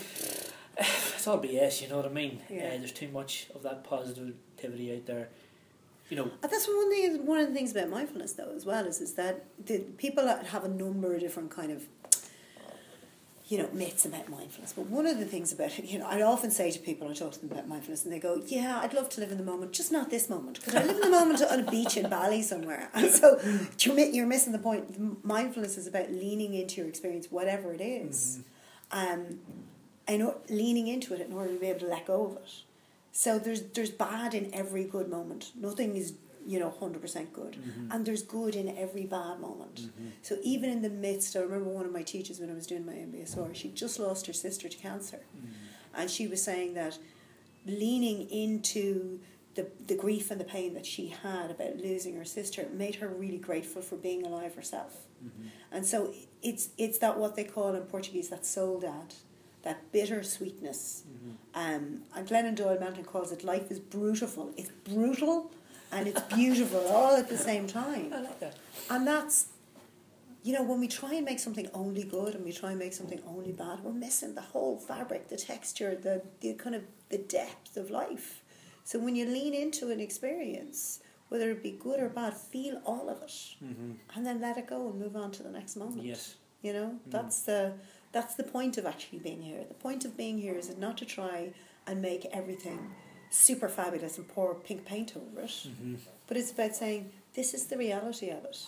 It's 1.15 1.25
all 1.27 1.39
BS. 1.39 1.81
You 1.81 1.87
know 1.87 1.97
what 1.97 2.05
I 2.05 2.09
mean? 2.09 2.41
Yeah. 2.49 2.67
Uh, 2.73 2.77
there's 2.79 2.91
too 2.91 3.07
much 3.07 3.47
of 3.55 3.63
that 3.63 3.83
positivity 3.85 4.93
out 4.95 5.05
there. 5.05 5.29
You 6.09 6.17
know. 6.17 6.23
And 6.43 6.51
that's 6.51 6.67
one 6.67 6.89
thing. 6.91 7.25
One 7.25 7.39
of 7.39 7.47
the 7.47 7.53
things 7.53 7.71
about 7.71 7.89
mindfulness, 7.89 8.33
though, 8.33 8.51
as 8.55 8.65
well, 8.65 8.85
is 8.85 8.99
is 9.01 9.13
that 9.13 9.45
the 9.65 9.79
people 9.97 10.27
have 10.27 10.63
a 10.65 10.67
number 10.67 11.13
of 11.15 11.21
different 11.21 11.49
kind 11.49 11.71
of, 11.71 11.87
you 13.47 13.59
know, 13.59 13.69
myths 13.73 14.05
about 14.05 14.27
mindfulness. 14.27 14.73
But 14.73 14.87
one 14.87 15.05
of 15.05 15.19
the 15.19 15.25
things 15.25 15.53
about 15.53 15.77
it, 15.77 15.85
you 15.85 15.99
know, 15.99 16.07
I 16.07 16.21
often 16.23 16.49
say 16.49 16.71
to 16.71 16.79
people, 16.79 17.07
I 17.07 17.13
talk 17.13 17.33
to 17.33 17.39
them 17.39 17.51
about 17.51 17.67
mindfulness, 17.67 18.03
and 18.03 18.11
they 18.11 18.19
go, 18.19 18.41
"Yeah, 18.47 18.79
I'd 18.81 18.93
love 18.93 19.09
to 19.09 19.21
live 19.21 19.31
in 19.31 19.37
the 19.37 19.43
moment, 19.43 19.71
just 19.71 19.91
not 19.91 20.09
this 20.09 20.29
moment, 20.29 20.59
because 20.59 20.75
I 20.75 20.83
live 20.83 20.95
in 20.95 21.01
the 21.01 21.09
moment 21.09 21.43
on 21.43 21.59
a 21.59 21.71
beach 21.71 21.95
in 21.95 22.09
Bali 22.09 22.41
somewhere." 22.41 22.89
And 22.95 23.11
so 23.11 23.39
you're 23.79 23.99
you're 23.99 24.25
missing 24.25 24.51
the 24.51 24.59
point. 24.59 25.23
Mindfulness 25.23 25.77
is 25.77 25.85
about 25.85 26.11
leaning 26.11 26.55
into 26.55 26.77
your 26.77 26.87
experience, 26.87 27.27
whatever 27.29 27.71
it 27.73 27.81
is, 27.81 28.39
um, 28.91 29.39
and 30.07 30.33
leaning 30.49 30.87
into 30.87 31.13
it 31.13 31.21
in 31.21 31.33
order 31.33 31.53
to 31.53 31.59
be 31.59 31.67
able 31.67 31.81
to 31.81 31.87
let 31.87 32.07
go 32.07 32.25
of 32.25 32.37
it. 32.37 32.51
So 33.11 33.37
there's 33.37 33.61
there's 33.61 33.91
bad 33.91 34.33
in 34.33 34.53
every 34.53 34.85
good 34.85 35.07
moment. 35.07 35.51
Nothing 35.55 35.95
is 35.95 36.13
you 36.45 36.59
know 36.59 36.69
hundred 36.79 37.01
percent 37.01 37.33
good, 37.33 37.53
mm-hmm. 37.53 37.91
and 37.91 38.05
there's 38.05 38.23
good 38.23 38.55
in 38.55 38.77
every 38.77 39.05
bad 39.05 39.39
moment. 39.39 39.81
Mm-hmm. 39.81 40.07
So 40.21 40.37
even 40.43 40.69
in 40.69 40.81
the 40.81 40.89
midst, 40.89 41.35
I 41.35 41.39
remember 41.39 41.69
one 41.69 41.85
of 41.85 41.91
my 41.91 42.03
teachers 42.03 42.39
when 42.39 42.49
I 42.49 42.53
was 42.53 42.67
doing 42.67 42.85
my 42.85 42.93
MBSR, 42.93 43.55
she 43.55 43.69
just 43.69 43.99
lost 43.99 44.27
her 44.27 44.33
sister 44.33 44.69
to 44.69 44.77
cancer, 44.77 45.21
mm-hmm. 45.35 45.47
and 45.95 46.09
she 46.09 46.27
was 46.27 46.41
saying 46.41 46.73
that 46.75 46.97
leaning 47.65 48.29
into 48.29 49.19
the 49.55 49.67
the 49.87 49.95
grief 49.95 50.31
and 50.31 50.39
the 50.39 50.45
pain 50.45 50.73
that 50.73 50.85
she 50.85 51.07
had 51.07 51.49
about 51.49 51.77
losing 51.77 52.15
her 52.15 52.25
sister 52.25 52.67
made 52.73 52.95
her 52.95 53.07
really 53.07 53.37
grateful 53.37 53.81
for 53.81 53.95
being 53.95 54.25
alive 54.25 54.55
herself. 54.55 55.05
And 55.71 55.85
so 55.85 56.13
it's 56.43 56.69
it's 56.77 56.99
that 56.99 57.17
what 57.17 57.35
they 57.35 57.43
call 57.43 57.73
in 57.73 57.81
Portuguese 57.83 58.29
that 58.29 58.43
saudade, 58.43 59.15
that 59.63 59.91
bitter 59.91 60.21
sweetness. 60.23 61.03
Um, 61.55 62.01
and 62.15 62.27
Glennon 62.27 62.55
Doyle 62.55 62.77
Melton 62.79 63.03
calls 63.03 63.31
it 63.31 63.43
life 63.43 63.71
is 63.71 63.79
brutal. 63.79 64.53
It's 64.57 64.69
brutal 64.83 65.51
and 65.91 66.07
it's 66.07 66.21
beautiful 66.21 66.87
all 66.87 67.15
at 67.15 67.29
the 67.29 67.37
same 67.37 67.67
time. 67.67 68.11
I 68.13 68.21
like 68.21 68.39
that. 68.39 68.55
And 68.89 69.07
that's, 69.07 69.47
you 70.43 70.53
know, 70.53 70.63
when 70.63 70.79
we 70.79 70.87
try 70.87 71.13
and 71.13 71.25
make 71.25 71.39
something 71.39 71.69
only 71.73 72.03
good 72.03 72.35
and 72.35 72.43
we 72.45 72.51
try 72.51 72.71
and 72.71 72.79
make 72.79 72.93
something 72.93 73.21
only 73.27 73.51
bad, 73.51 73.83
we're 73.83 73.93
missing 73.93 74.35
the 74.35 74.41
whole 74.41 74.77
fabric, 74.77 75.29
the 75.29 75.37
texture, 75.37 75.95
the, 75.95 76.21
the 76.41 76.53
kind 76.53 76.75
of 76.75 76.83
the 77.09 77.17
depth 77.17 77.77
of 77.77 77.89
life. 77.89 78.41
So 78.83 78.99
when 78.99 79.15
you 79.15 79.25
lean 79.25 79.53
into 79.53 79.89
an 79.91 79.99
experience, 79.99 80.99
whether 81.29 81.49
it 81.49 81.63
be 81.63 81.71
good 81.71 81.99
or 81.99 82.09
bad, 82.09 82.35
feel 82.35 82.81
all 82.85 83.09
of 83.09 83.21
it, 83.23 83.29
mm-hmm. 83.63 83.93
and 84.15 84.25
then 84.25 84.39
let 84.39 84.57
it 84.57 84.67
go 84.67 84.89
and 84.89 84.99
move 84.99 85.15
on 85.15 85.31
to 85.31 85.43
the 85.43 85.49
next 85.49 85.75
moment. 85.75 86.03
Yes. 86.03 86.35
You 86.61 86.73
know, 86.73 86.85
mm. 86.87 87.11
that's 87.11 87.41
the 87.41 87.73
that's 88.11 88.35
the 88.35 88.43
point 88.43 88.77
of 88.77 88.85
actually 88.85 89.19
being 89.19 89.41
here. 89.41 89.63
The 89.67 89.75
point 89.75 90.05
of 90.05 90.15
being 90.15 90.39
here 90.39 90.55
is 90.55 90.75
not 90.77 90.97
to 90.97 91.05
try 91.05 91.51
and 91.85 92.01
make 92.01 92.25
everything 92.31 92.79
super 93.35 93.67
fabulous 93.67 94.17
and 94.17 94.27
pour 94.27 94.55
pink 94.55 94.85
paint 94.85 95.13
over 95.15 95.41
it, 95.41 95.49
mm-hmm. 95.49 95.95
but 96.27 96.37
it's 96.37 96.51
about 96.51 96.75
saying 96.75 97.11
this 97.33 97.53
is 97.53 97.65
the 97.65 97.77
reality 97.77 98.29
of 98.29 98.43
it, 98.45 98.65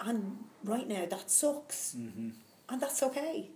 and 0.00 0.44
right 0.64 0.88
now 0.88 1.06
that 1.06 1.30
sucks, 1.30 1.94
mm-hmm. 1.96 2.30
and 2.68 2.80
that's 2.80 3.02
okay. 3.02 3.50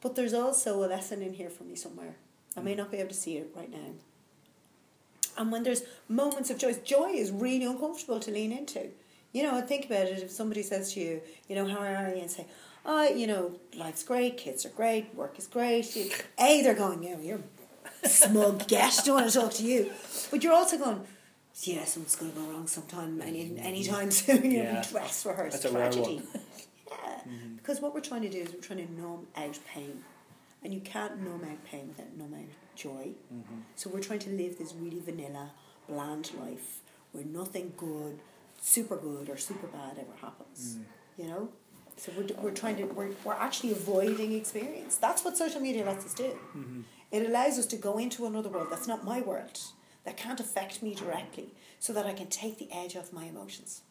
But 0.00 0.14
there's 0.14 0.34
also 0.34 0.84
a 0.84 0.86
lesson 0.86 1.22
in 1.22 1.34
here 1.34 1.50
for 1.50 1.64
me 1.64 1.74
somewhere. 1.74 2.14
I 2.56 2.60
may 2.60 2.74
mm. 2.74 2.78
not 2.78 2.90
be 2.90 2.98
able 2.98 3.08
to 3.08 3.14
see 3.14 3.36
it 3.36 3.50
right 3.56 3.70
now. 3.70 3.94
And 5.36 5.52
when 5.52 5.62
there's 5.62 5.82
moments 6.08 6.50
of 6.50 6.58
joy, 6.58 6.74
joy 6.84 7.10
is 7.10 7.30
really 7.30 7.64
uncomfortable 7.64 8.20
to 8.20 8.30
lean 8.30 8.52
into. 8.52 8.88
You 9.32 9.42
know, 9.44 9.60
think 9.60 9.86
about 9.86 10.06
it. 10.06 10.22
If 10.22 10.30
somebody 10.30 10.62
says 10.62 10.92
to 10.94 11.00
you, 11.00 11.20
you 11.48 11.54
know, 11.54 11.66
how 11.66 11.78
are 11.78 12.14
you? 12.14 12.22
And 12.22 12.30
say, 12.30 12.46
oh, 12.84 13.08
you 13.08 13.26
know, 13.26 13.52
life's 13.76 14.02
great, 14.02 14.36
kids 14.36 14.64
are 14.66 14.70
great, 14.70 15.14
work 15.14 15.38
is 15.38 15.46
great. 15.46 15.94
You, 15.94 16.10
A, 16.40 16.62
they're 16.62 16.74
going, 16.74 17.02
yeah, 17.02 17.18
you're 17.20 17.40
smug 18.04 18.66
guest. 18.68 19.06
don't 19.06 19.16
want 19.16 19.30
to 19.30 19.38
talk 19.40 19.52
to 19.54 19.64
you. 19.64 19.90
But 20.30 20.42
you're 20.42 20.52
also 20.52 20.78
going, 20.78 21.00
yeah, 21.62 21.84
something's 21.84 22.16
going 22.16 22.32
to 22.32 22.38
go 22.38 22.46
wrong 22.46 22.66
sometime, 22.66 23.20
any 23.22 23.56
anytime 23.58 24.10
soon. 24.20 24.44
You'll 24.50 24.64
Yeah. 24.64 24.82
dress 24.90 25.24
rehearsed 25.26 25.62
That's 25.62 25.74
tragedy. 25.74 26.22
yeah, 26.90 27.20
because 27.56 27.80
what 27.80 27.94
we're 27.94 28.00
trying 28.00 28.22
to 28.22 28.28
do 28.28 28.38
is 28.38 28.52
we're 28.52 28.60
trying 28.60 28.86
to 28.86 28.92
numb 29.00 29.26
out 29.36 29.58
pain, 29.66 30.04
and 30.62 30.72
you 30.72 30.80
can't 30.80 31.20
numb 31.22 31.42
out 31.50 31.64
pain 31.64 31.88
without 31.88 32.14
numb 32.16 32.34
out 32.34 32.48
joy. 32.76 33.10
So 33.76 33.90
we're 33.90 34.00
trying 34.00 34.20
to 34.20 34.30
live 34.30 34.58
this 34.58 34.72
really 34.74 35.00
vanilla, 35.00 35.50
bland 35.88 36.30
life 36.38 36.80
where 37.12 37.24
nothing 37.24 37.72
good, 37.76 38.18
super 38.60 38.96
good 38.96 39.28
or 39.30 39.36
super 39.36 39.66
bad 39.66 39.98
ever 39.98 40.16
happens. 40.20 40.76
You 41.16 41.26
know. 41.26 41.48
So 41.98 42.12
we're, 42.16 42.26
we're 42.40 42.50
trying 42.52 42.76
to 42.76 42.84
we're, 42.84 43.10
we're 43.24 43.34
actually 43.34 43.72
avoiding 43.72 44.32
experience. 44.32 44.96
That's 44.96 45.24
what 45.24 45.36
social 45.36 45.60
media 45.60 45.84
lets 45.84 46.06
us 46.06 46.14
do. 46.14 46.30
Mm-hmm. 46.56 46.80
It 47.10 47.26
allows 47.26 47.58
us 47.58 47.66
to 47.66 47.76
go 47.76 47.98
into 47.98 48.24
another 48.26 48.48
world 48.48 48.68
that's 48.70 48.86
not 48.86 49.04
my 49.04 49.20
world, 49.20 49.58
that 50.04 50.16
can't 50.16 50.38
affect 50.38 50.82
me 50.82 50.94
directly, 50.94 51.48
so 51.80 51.92
that 51.92 52.06
I 52.06 52.12
can 52.12 52.28
take 52.28 52.58
the 52.58 52.68
edge 52.72 52.96
off 52.96 53.12
my 53.12 53.24
emotions. 53.24 53.82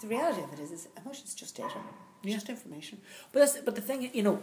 The 0.00 0.06
reality 0.06 0.42
of 0.42 0.52
it 0.54 0.60
is, 0.60 0.70
is 0.70 0.88
emotions 0.96 1.34
just 1.34 1.56
data, 1.56 1.74
Yeah. 2.22 2.34
just 2.34 2.48
information. 2.48 3.00
But 3.32 3.40
that's 3.40 3.58
but 3.58 3.74
the 3.74 3.82
thing, 3.82 4.10
you 4.14 4.22
know, 4.22 4.42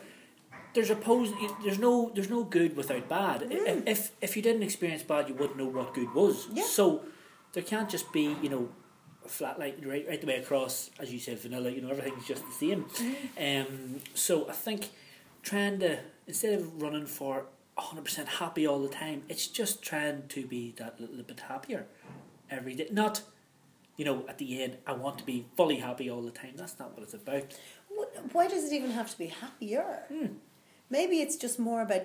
there's 0.76 0.92
oppose. 0.92 1.34
There's 1.64 1.80
no 1.80 2.12
there's 2.14 2.30
no 2.30 2.44
good 2.44 2.76
without 2.78 3.10
bad. 3.10 3.48
If, 3.50 3.88
if 3.88 4.12
if 4.22 4.36
you 4.36 4.44
didn't 4.44 4.62
experience 4.62 5.02
bad, 5.02 5.30
you 5.30 5.34
wouldn't 5.34 5.58
know 5.58 5.66
what 5.66 5.96
good 5.96 6.14
was. 6.14 6.48
Yeah. 6.54 6.64
So 6.64 7.02
there 7.54 7.64
can't 7.64 7.90
just 7.90 8.12
be 8.14 8.36
you 8.44 8.50
know. 8.50 8.70
Flat 9.30 9.60
like 9.60 9.78
right 9.86 10.06
right 10.08 10.20
the 10.22 10.28
way 10.28 10.36
across, 10.38 10.90
as 11.00 11.12
you 11.14 11.20
said, 11.20 11.40
vanilla. 11.40 11.70
You 11.70 11.82
know, 11.82 11.90
everything's 11.90 12.26
just 12.28 12.44
the 12.46 12.54
same. 12.54 12.86
Um, 13.40 14.02
so 14.14 14.50
I 14.50 14.54
think 14.54 14.90
trying 15.44 15.80
to 15.80 16.00
instead 16.28 16.54
of 16.60 16.82
running 16.82 17.06
for 17.06 17.46
hundred 17.78 18.06
percent 18.06 18.28
happy 18.28 18.66
all 18.68 18.80
the 18.80 18.90
time, 18.90 19.24
it's 19.30 19.48
just 19.48 19.82
trying 19.84 20.28
to 20.30 20.46
be 20.46 20.74
that 20.78 21.00
little 21.00 21.24
bit 21.24 21.40
happier 21.42 21.86
every 22.50 22.74
day. 22.76 22.88
Not, 22.92 23.22
you 23.98 24.06
know, 24.06 24.26
at 24.28 24.38
the 24.40 24.64
end, 24.64 24.78
I 24.88 24.94
want 24.94 25.18
to 25.20 25.24
be 25.26 25.46
fully 25.56 25.78
happy 25.78 26.10
all 26.10 26.22
the 26.22 26.32
time. 26.32 26.54
That's 26.56 26.80
not 26.80 26.94
what 26.94 27.04
it's 27.04 27.14
about. 27.14 27.54
Wh- 27.96 28.34
Why 28.36 28.48
does 28.48 28.64
it 28.66 28.74
even 28.74 28.92
have 28.92 29.10
to 29.12 29.18
be 29.18 29.28
happier? 29.28 30.04
Hmm. 30.12 30.26
Maybe 30.90 31.18
it's 31.22 31.36
just 31.36 31.60
more 31.60 31.82
about 31.82 32.04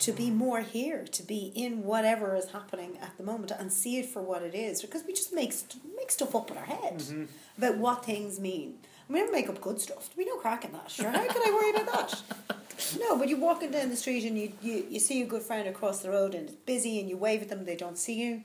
to 0.00 0.12
be 0.12 0.30
more 0.30 0.60
here, 0.60 1.04
to 1.04 1.22
be 1.22 1.52
in 1.54 1.82
whatever 1.84 2.36
is 2.36 2.50
happening 2.50 2.96
at 3.02 3.16
the 3.16 3.22
moment 3.24 3.50
and 3.50 3.72
see 3.72 3.98
it 3.98 4.06
for 4.06 4.22
what 4.22 4.42
it 4.42 4.54
is. 4.54 4.80
Because 4.82 5.02
we 5.04 5.12
just 5.12 5.32
make 5.32 5.52
st- 5.52 5.82
make 5.96 6.10
stuff 6.10 6.34
up 6.34 6.50
in 6.50 6.56
our 6.56 6.64
head 6.64 6.98
Mm-hmm. 6.98 7.24
about 7.58 7.76
what 7.78 8.04
things 8.04 8.38
mean. 8.38 8.78
We 9.08 9.24
make 9.30 9.48
up 9.48 9.60
good 9.60 9.80
stuff. 9.80 10.10
We 10.16 10.24
no 10.26 10.36
crack 10.36 10.64
in 10.64 10.72
that. 10.72 10.90
Sure, 10.90 11.10
how 11.10 11.26
could 11.26 11.42
I 11.48 11.50
worry 11.52 11.82
about 11.82 12.08
that? 12.10 12.22
No, 13.00 13.18
but 13.18 13.28
you're 13.28 13.40
walking 13.40 13.72
down 13.72 13.90
the 13.90 13.96
street 13.96 14.24
and 14.24 14.38
you, 14.38 14.52
you, 14.62 14.86
you 14.88 15.00
see 15.00 15.20
a 15.20 15.26
good 15.26 15.42
friend 15.42 15.66
across 15.68 15.98
the 16.00 16.10
road 16.10 16.32
and 16.34 16.48
it's 16.48 16.56
busy 16.64 17.00
and 17.00 17.08
you 17.10 17.16
wave 17.16 17.42
at 17.42 17.48
them, 17.48 17.64
they 17.64 17.74
don't 17.74 17.98
see 17.98 18.14
you. 18.14 18.44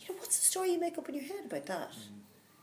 You 0.00 0.08
know, 0.08 0.14
what's 0.18 0.38
the 0.38 0.44
story 0.46 0.72
you 0.72 0.80
make 0.80 0.96
up 0.96 1.06
in 1.10 1.14
your 1.14 1.24
head 1.24 1.44
about 1.44 1.66
that? 1.66 1.90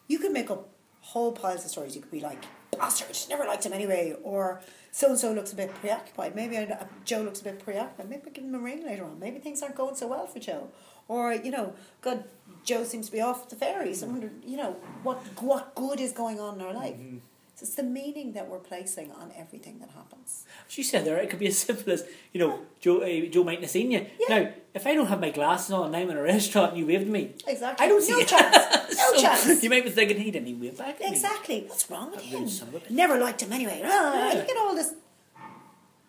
You 0.08 0.18
could 0.18 0.32
make 0.32 0.50
up 0.50 0.70
whole 1.02 1.32
piles 1.32 1.64
of 1.66 1.70
stories. 1.70 1.96
You 1.96 2.02
could 2.02 2.10
be 2.12 2.20
like, 2.20 2.44
bastard, 2.78 3.16
she 3.16 3.30
never 3.30 3.46
liked 3.46 3.66
him 3.66 3.74
anyway, 3.74 4.16
or 4.24 4.62
so 4.92 5.10
and 5.10 5.18
so 5.18 5.32
looks 5.34 5.54
a 5.54 5.56
bit 5.56 5.74
preoccupied. 5.76 6.36
Maybe 6.36 6.58
I, 6.58 6.64
uh, 6.64 6.86
Joe 7.06 7.22
looks 7.22 7.42
a 7.42 7.44
bit 7.44 7.60
preoccupied. 7.60 8.10
Maybe 8.10 8.24
I 8.28 8.30
give 8.30 8.44
him 8.44 8.56
a 8.56 8.60
ring 8.60 8.86
later 8.86 9.06
on. 9.06 9.20
Maybe 9.20 9.40
things 9.40 9.62
aren't 9.62 9.76
going 9.76 9.96
so 9.96 10.08
well 10.08 10.28
for 10.28 10.40
Joe. 10.40 10.70
Or, 11.08 11.34
you 11.34 11.52
know, 11.52 11.74
God, 12.02 12.24
Joe 12.64 12.84
seems 12.84 13.08
to 13.08 13.12
be 13.12 13.20
off 13.22 13.50
the. 13.50 13.56
So 13.56 14.08
I 14.08 14.10
wonder, 14.10 14.32
you 14.46 14.58
know, 14.58 14.78
what, 15.04 15.18
what 15.42 15.76
good 15.76 16.00
is 16.00 16.12
going 16.14 16.40
on 16.40 16.56
in 16.56 16.62
our 16.62 16.74
life? 16.74 16.96
So 16.96 17.33
it's 17.64 17.76
the 17.76 17.84
meaning 17.84 18.34
that 18.34 18.48
we're 18.50 18.60
placing 18.60 19.10
on 19.12 19.32
everything 19.38 19.80
that 19.80 19.90
happens. 19.92 20.46
You 20.70 20.84
said 20.84 21.06
there, 21.06 21.18
it 21.18 21.30
could 21.30 21.40
be 21.40 21.48
as 21.48 21.58
simple 21.58 21.92
as, 21.94 22.04
you 22.34 22.40
know, 22.42 22.60
Joe, 22.80 22.98
uh, 23.02 23.26
Joe 23.34 23.44
mightn't 23.44 23.64
have 23.64 23.72
seen 23.72 23.90
you. 23.92 24.06
Yeah. 24.20 24.30
Now, 24.40 24.50
if 24.74 24.86
I 24.86 24.94
don't 24.94 25.08
have 25.08 25.20
my 25.22 25.30
glasses 25.32 25.72
on 25.72 25.86
and 25.88 25.96
I'm 25.96 26.10
in 26.10 26.18
a 26.18 26.22
restaurant 26.22 26.72
and 26.72 26.80
you 26.80 26.86
waved 26.86 27.04
at 27.04 27.10
me, 27.10 27.32
Exactly. 27.48 27.86
I 27.86 27.90
don't 27.90 28.02
see 28.04 28.12
no 28.12 28.20
you. 28.20 28.26
chance. 28.26 28.58
No 28.94 29.14
So, 29.16 29.22
chance. 29.22 29.64
You 29.64 29.70
might 29.72 29.84
be 29.86 29.90
thinking, 29.90 30.18
he 30.20 30.30
didn't 30.30 30.48
even 30.50 30.62
wave 30.62 30.78
back 30.78 30.96
at 30.96 31.00
me. 31.02 31.08
Exactly. 31.08 31.62
What's 31.68 31.90
wrong 31.90 32.12
with 32.12 32.20
That 32.20 32.26
him? 32.26 32.42
rude 32.42 32.50
son 32.52 32.68
of 32.68 32.76
a 32.76 32.80
bitch. 32.82 32.90
Never 32.92 33.18
liked 33.18 33.42
him 33.42 33.52
anyway. 33.52 33.82
Ah, 33.84 34.28
Yeah. 34.30 34.34
Look 34.40 34.50
at 34.50 34.58
all 34.58 34.76
this 34.76 34.94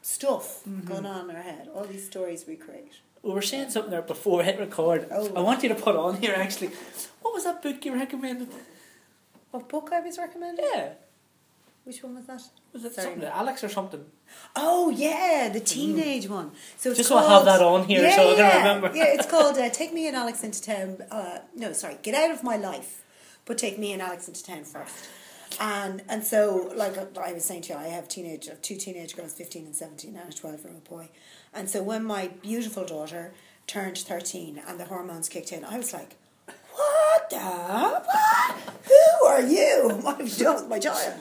stuff 0.03 0.63
Mm-hmm. 0.69 0.87
going 0.89 1.07
on 1.07 1.31
in 1.31 1.37
our 1.37 1.43
head. 1.43 1.69
All 1.75 1.85
these 1.85 2.05
stories 2.07 2.45
we 2.47 2.57
create. 2.57 2.93
We 3.23 3.31
were 3.33 3.43
saying 3.43 3.71
something 3.71 3.91
there 3.91 4.03
before 4.03 4.43
hit 4.43 4.59
record. 4.59 5.07
Oh. 5.11 5.33
I 5.35 5.41
want 5.41 5.63
you 5.63 5.69
to 5.71 5.75
put 5.75 5.97
on 5.97 6.17
here 6.21 6.35
actually. 6.37 6.71
What 7.23 7.33
was 7.35 7.45
that 7.45 7.63
book 7.63 7.85
you 7.85 7.95
recommended? 7.95 8.49
What 9.51 9.69
book 9.69 9.91
I 9.93 10.01
was 10.01 10.19
recommending? 10.19 10.65
Yeah. 10.75 10.91
Which 11.85 12.03
one 12.03 12.15
was 12.15 12.25
that? 12.27 12.43
Was 12.73 12.85
it 12.85 12.95
Sorry. 12.95 13.09
something 13.09 13.29
Alex 13.29 13.63
or 13.63 13.69
something? 13.69 14.05
Oh 14.57 14.89
yeah, 14.91 15.51
the 15.53 15.61
teenage 15.61 16.29
one. 16.29 16.53
So 16.79 16.91
it's 16.91 16.99
Mm. 16.99 17.03
Just 17.03 17.09
so 17.11 17.19
I 17.19 17.29
have 17.29 17.45
that 17.45 17.61
on 17.61 17.87
here 17.87 18.03
yeah, 18.03 18.17
so 18.17 18.23
I 18.23 18.35
can 18.35 18.39
yeah, 18.39 18.57
remember. 18.59 18.97
yeah, 18.97 19.05
it's 19.09 19.27
called 19.35 19.59
uh, 19.59 19.69
"Take 19.69 19.93
Me 19.93 20.07
and 20.09 20.17
Alex 20.17 20.43
into 20.43 20.63
Town." 20.63 20.97
Uh, 21.11 21.41
no, 21.55 21.73
sorry, 21.75 21.99
"Get 22.03 22.15
Out 22.15 22.31
of 22.31 22.43
My 22.43 22.57
Life," 22.57 23.03
but 23.45 23.59
take 23.59 23.79
me 23.79 23.93
and 23.93 24.01
Alex 24.01 24.27
into 24.29 24.43
town 24.43 24.65
first. 24.65 24.95
And 25.61 26.03
and 26.09 26.25
so, 26.25 26.73
like 26.75 26.97
I 27.19 27.33
was 27.35 27.45
saying 27.45 27.63
to 27.63 27.75
you, 27.75 27.79
I 27.79 27.89
have 27.89 28.09
teenage, 28.09 28.49
I 28.49 28.53
have 28.53 28.63
two 28.63 28.77
teenage 28.77 29.15
girls, 29.15 29.35
fifteen 29.35 29.67
and 29.67 29.77
seventeen, 29.77 30.17
and 30.17 30.33
a 30.33 30.37
twelve 30.37 30.65
year 30.65 30.73
old 30.73 30.85
boy. 30.85 31.11
And 31.53 31.69
so 31.69 31.83
when 31.83 32.03
my 32.05 32.29
beautiful 32.43 32.85
daughter 32.87 33.35
turned 33.67 33.99
thirteen 33.99 34.61
and 34.67 34.81
the 34.81 34.87
hormones 34.87 35.29
kicked 35.29 35.53
in, 35.53 35.65
I 35.67 35.77
was 35.77 35.93
like, 35.93 36.17
"What 36.47 37.29
the? 37.31 37.37
What? 37.37 38.07
Who 38.89 39.27
are 39.27 39.43
you? 39.43 39.91
What 40.03 40.17
have 40.19 40.29
you 40.29 40.45
done 40.45 40.55
with 40.63 40.69
my 40.69 40.79
child?" 40.79 41.21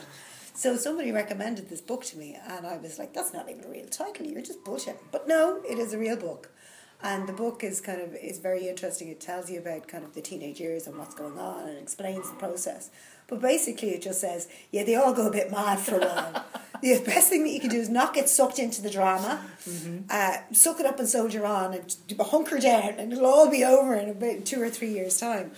So 0.56 0.76
somebody 0.76 1.10
recommended 1.10 1.68
this 1.68 1.80
book 1.80 2.04
to 2.04 2.16
me, 2.16 2.38
and 2.48 2.64
I 2.64 2.76
was 2.76 2.98
like, 2.98 3.12
"That's 3.12 3.32
not 3.32 3.50
even 3.50 3.64
a 3.64 3.68
real 3.68 3.86
title. 3.86 4.24
You're 4.24 4.40
just 4.40 4.64
bullshit." 4.64 4.98
But 5.10 5.26
no, 5.26 5.60
it 5.68 5.78
is 5.80 5.92
a 5.92 5.98
real 5.98 6.16
book, 6.16 6.50
and 7.02 7.28
the 7.28 7.32
book 7.32 7.64
is 7.64 7.80
kind 7.80 8.00
of 8.00 8.14
is 8.14 8.38
very 8.38 8.68
interesting. 8.68 9.08
It 9.08 9.20
tells 9.20 9.50
you 9.50 9.58
about 9.58 9.88
kind 9.88 10.04
of 10.04 10.14
the 10.14 10.22
teenage 10.22 10.60
years 10.60 10.86
and 10.86 10.96
what's 10.96 11.14
going 11.14 11.38
on, 11.40 11.68
and 11.68 11.76
explains 11.76 12.30
the 12.30 12.36
process. 12.36 12.90
But 13.26 13.40
basically, 13.40 13.90
it 13.90 14.02
just 14.02 14.20
says, 14.20 14.48
yeah, 14.70 14.84
they 14.84 14.94
all 14.94 15.14
go 15.14 15.26
a 15.26 15.32
bit 15.32 15.50
mad 15.50 15.78
for 15.80 15.96
a 15.96 16.00
while. 16.00 16.44
the 16.82 17.02
best 17.04 17.30
thing 17.30 17.42
that 17.44 17.50
you 17.50 17.60
can 17.60 17.70
do 17.70 17.80
is 17.80 17.88
not 17.88 18.12
get 18.12 18.28
sucked 18.28 18.58
into 18.58 18.82
the 18.82 18.90
drama, 18.90 19.40
uh, 20.10 20.36
suck 20.52 20.78
it 20.78 20.86
up 20.86 20.98
and 20.98 21.08
soldier 21.08 21.46
on, 21.46 21.72
and 21.72 21.96
hunker 22.20 22.58
down, 22.58 22.94
and 22.98 23.12
it'll 23.12 23.26
all 23.26 23.50
be 23.50 23.64
over 23.64 23.94
in 23.94 24.10
about 24.10 24.44
two 24.44 24.60
or 24.60 24.68
three 24.68 24.90
years' 24.90 25.18
time. 25.18 25.52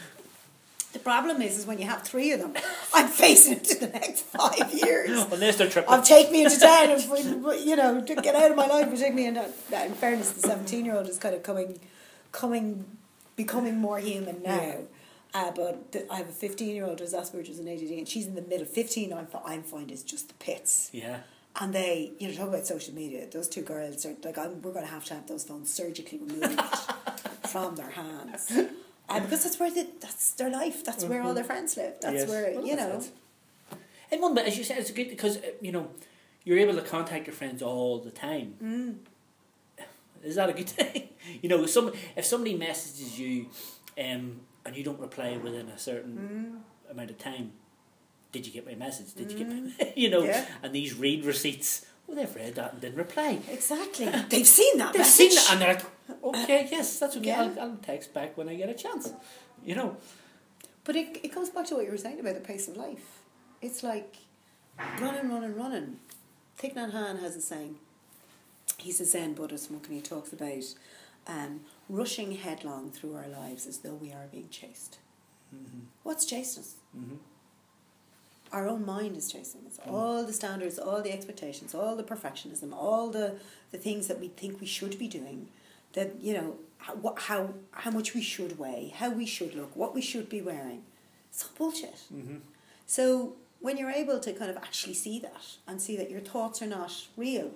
The 0.97 1.03
problem 1.03 1.43
is, 1.43 1.59
is 1.59 1.67
when 1.67 1.79
you 1.79 1.85
have 1.85 2.05
three 2.05 2.33
of 2.33 2.41
them, 2.41 2.55
I'm 2.95 3.09
facing 3.09 3.59
into 3.59 3.75
the 3.75 3.89
next 3.89 4.23
five 4.23 4.73
years. 4.73 5.11
Unless 5.31 5.59
they're 5.59 5.69
tripping. 5.69 5.93
Of 5.93 6.05
take 6.05 6.33
me 6.33 6.45
into 6.45 6.59
town, 6.59 6.99
you 7.63 7.77
know, 7.77 8.01
to 8.01 8.15
get 8.15 8.35
out 8.35 8.51
of 8.51 8.57
my 8.57 8.67
life, 8.67 8.87
and 8.87 8.97
take 8.97 9.13
me 9.13 9.27
into. 9.27 9.45
In 9.45 9.93
fairness, 9.93 10.31
the 10.31 10.41
seventeen-year-old 10.41 11.07
is 11.07 11.19
kind 11.19 11.35
of 11.35 11.43
coming, 11.43 11.79
coming, 12.33 12.87
becoming 13.37 13.77
more 13.77 13.99
human 13.99 14.43
now. 14.43 14.57
Yeah. 14.57 14.81
Uh, 15.35 15.51
but 15.51 15.93
the, 15.93 16.11
I 16.11 16.17
have 16.17 16.31
a 16.31 16.33
fifteen-year-old 16.33 17.01
who's 17.01 17.13
Asperger's 17.13 17.59
and 17.59 17.69
ADD, 17.69 17.91
and 17.91 18.09
she's 18.09 18.27
in 18.27 18.35
the 18.35 18.41
middle. 18.41 18.65
Fifteen, 18.65 19.13
I'm 19.13 19.29
I'm 19.45 19.65
find 19.65 19.91
is 19.91 20.03
just 20.03 20.29
the 20.29 20.35
pits. 20.35 20.89
Yeah. 20.95 21.19
And 21.61 21.75
they, 21.75 22.13
you 22.19 22.29
know, 22.29 22.35
talk 22.35 22.49
about 22.49 22.67
social 22.67 22.95
media. 22.95 23.27
Those 23.31 23.49
two 23.49 23.63
girls 23.63 24.07
are 24.07 24.15
like, 24.25 24.39
I'm, 24.39 24.63
we're 24.63 24.73
going 24.73 24.85
to 24.85 24.91
have 24.91 25.05
to 25.07 25.15
have 25.15 25.27
those 25.27 25.45
phones 25.45 25.73
surgically 25.73 26.19
removed 26.19 26.61
from 27.49 27.77
their 27.77 27.91
hands, 27.91 28.53
uh, 29.09 29.21
because 29.21 29.45
that's 29.45 29.59
where 29.61 29.71
the, 29.71 29.87
that's 30.01 30.33
their 30.33 30.51
life. 30.51 30.85
That's 30.85 31.05
where 31.05 31.23
all 31.23 31.35
their 31.35 31.45
friends 31.45 31.77
live. 31.77 31.95
That's 32.01 32.15
Yes. 32.21 32.29
where 32.29 32.53
Well, 32.55 32.67
you 32.67 32.77
know. 32.77 33.03
And 34.11 34.21
one 34.23 34.35
but 34.35 34.47
as 34.47 34.57
you 34.59 34.65
said, 34.65 34.79
it's 34.79 34.91
good 34.93 35.09
because, 35.11 35.37
uh, 35.39 35.43
you 35.61 35.73
know, 35.73 35.89
you're 36.45 36.59
able 36.59 36.75
to 36.75 36.83
contact 36.83 37.27
your 37.27 37.35
friends 37.35 37.61
all 37.63 37.99
the 37.99 38.11
time. 38.11 38.55
Mm. 38.63 38.95
Is 40.25 40.37
that 40.37 40.49
a 40.49 40.53
good 40.53 40.69
thing? 40.79 41.09
you 41.43 41.49
know, 41.49 41.67
some 41.67 41.93
if 42.17 42.25
somebody 42.25 42.55
messages 42.57 43.19
you 43.19 43.47
um, 43.99 44.41
and 44.65 44.77
you 44.77 44.83
don't 44.85 45.01
reply 45.01 45.37
within 45.37 45.69
a 45.69 45.79
certain 45.79 46.63
Mm. 46.89 46.93
amount 46.93 47.11
of 47.11 47.19
time, 47.19 47.53
did 48.33 48.47
you 48.47 48.53
get 48.53 48.67
my 48.67 48.75
message? 48.75 49.15
Did 49.15 49.33
you 49.33 49.39
get 49.39 49.49
my, 49.49 49.93
you 49.97 50.09
know, 50.11 50.23
Yeah. 50.25 50.45
and 50.63 50.73
these 50.75 50.95
read 50.95 51.25
receipts, 51.25 51.87
well, 52.07 52.17
they've 52.17 52.35
read 52.37 52.55
that 52.55 52.73
and 52.73 52.81
didn't 52.81 52.99
reply. 52.99 53.39
Exactly. 53.51 54.07
They've 54.29 54.47
seen 54.47 54.79
that. 54.79 54.93
They've 54.93 55.01
message. 55.01 55.33
seen 55.33 55.35
that 55.35 55.53
and 55.53 55.61
they're 55.61 55.75
like, 55.75 56.25
okay, 56.45 56.69
yes, 56.71 56.99
that's 56.99 57.17
okay, 57.17 57.29
Yeah. 57.29 57.43
I'll, 57.43 57.61
I'll 57.61 57.77
text 57.77 58.15
back 58.15 58.37
when 58.37 58.49
I 58.49 58.55
get 58.55 58.69
a 58.69 58.75
chance. 58.75 59.13
You 59.65 59.75
know, 59.75 59.97
But 60.85 60.95
it, 60.97 61.21
it 61.25 61.35
goes 61.35 61.51
back 61.51 61.67
to 61.67 61.75
what 61.75 61.85
you 61.85 61.91
were 61.91 61.97
saying 61.99 62.21
about 62.21 62.35
the 62.35 62.41
pace 62.41 62.69
of 62.69 62.77
life. 62.77 63.21
It's 63.61 63.83
like 63.83 64.17
running, 65.01 65.29
running, 65.31 65.57
running. 65.57 65.97
Thich 66.61 66.75
Nhat 66.75 66.93
Hanh 66.93 67.21
has 67.21 67.35
a 67.37 67.41
saying. 67.41 67.77
He's 68.79 69.01
a 69.01 69.05
Zen 69.05 69.35
Buddhist 69.35 69.71
monk 69.71 69.87
and 69.87 69.95
he 69.97 70.01
talks 70.03 70.33
about 70.33 70.63
um, 71.27 71.61
rushing 71.89 72.33
headlong 72.33 72.91
through 72.91 73.17
our 73.17 73.27
lives 73.27 73.67
as 73.67 73.79
though 73.79 73.95
we 73.95 74.13
are 74.13 74.27
being 74.31 74.49
chased. 74.51 74.99
What's 76.03 76.25
chasing 76.27 76.63
us? 76.63 76.75
Mhm. 76.97 77.19
Our 78.53 78.69
own 78.69 78.85
mind 78.87 79.17
is 79.17 79.31
chasing 79.31 79.63
us. 79.67 79.79
All 79.89 80.25
the 80.25 80.33
standards, 80.33 80.79
all 80.79 81.03
the 81.03 81.13
expectations, 81.13 81.75
all 81.75 81.97
the 81.97 82.05
perfectionism, 82.05 82.73
all 82.73 83.11
the, 83.11 83.35
the 83.73 83.79
things 83.79 84.07
that 84.09 84.21
we 84.21 84.29
think 84.29 84.61
we 84.61 84.67
should 84.67 84.99
be 84.99 85.09
doing. 85.09 85.49
That, 85.95 86.21
you 86.21 86.35
know, 86.35 86.57
how, 86.79 86.95
what- 86.95 87.19
how, 87.21 87.55
how 87.73 87.91
much 87.91 88.15
we 88.15 88.23
should 88.23 88.59
weigh, 88.59 88.93
how 88.97 89.11
we 89.11 89.27
should 89.27 89.55
look, 89.55 89.75
what 89.75 89.95
we 89.95 90.01
should 90.03 90.29
be 90.29 90.41
wearing. 90.43 90.83
It's 91.31 91.43
all 91.45 91.51
bullshit. 91.59 91.99
Mhm. 92.15 92.41
So 92.87 93.35
when 93.61 93.77
you're 93.79 93.91
able 93.91 94.21
to 94.21 94.33
kind 94.33 94.51
of 94.51 94.57
actually 94.59 94.95
see 94.95 95.19
that 95.21 95.45
and 95.67 95.81
see 95.83 95.97
that 95.97 96.11
your 96.11 96.21
thoughts 96.21 96.63
are 96.63 96.67
not 96.67 96.93
real, 97.17 97.51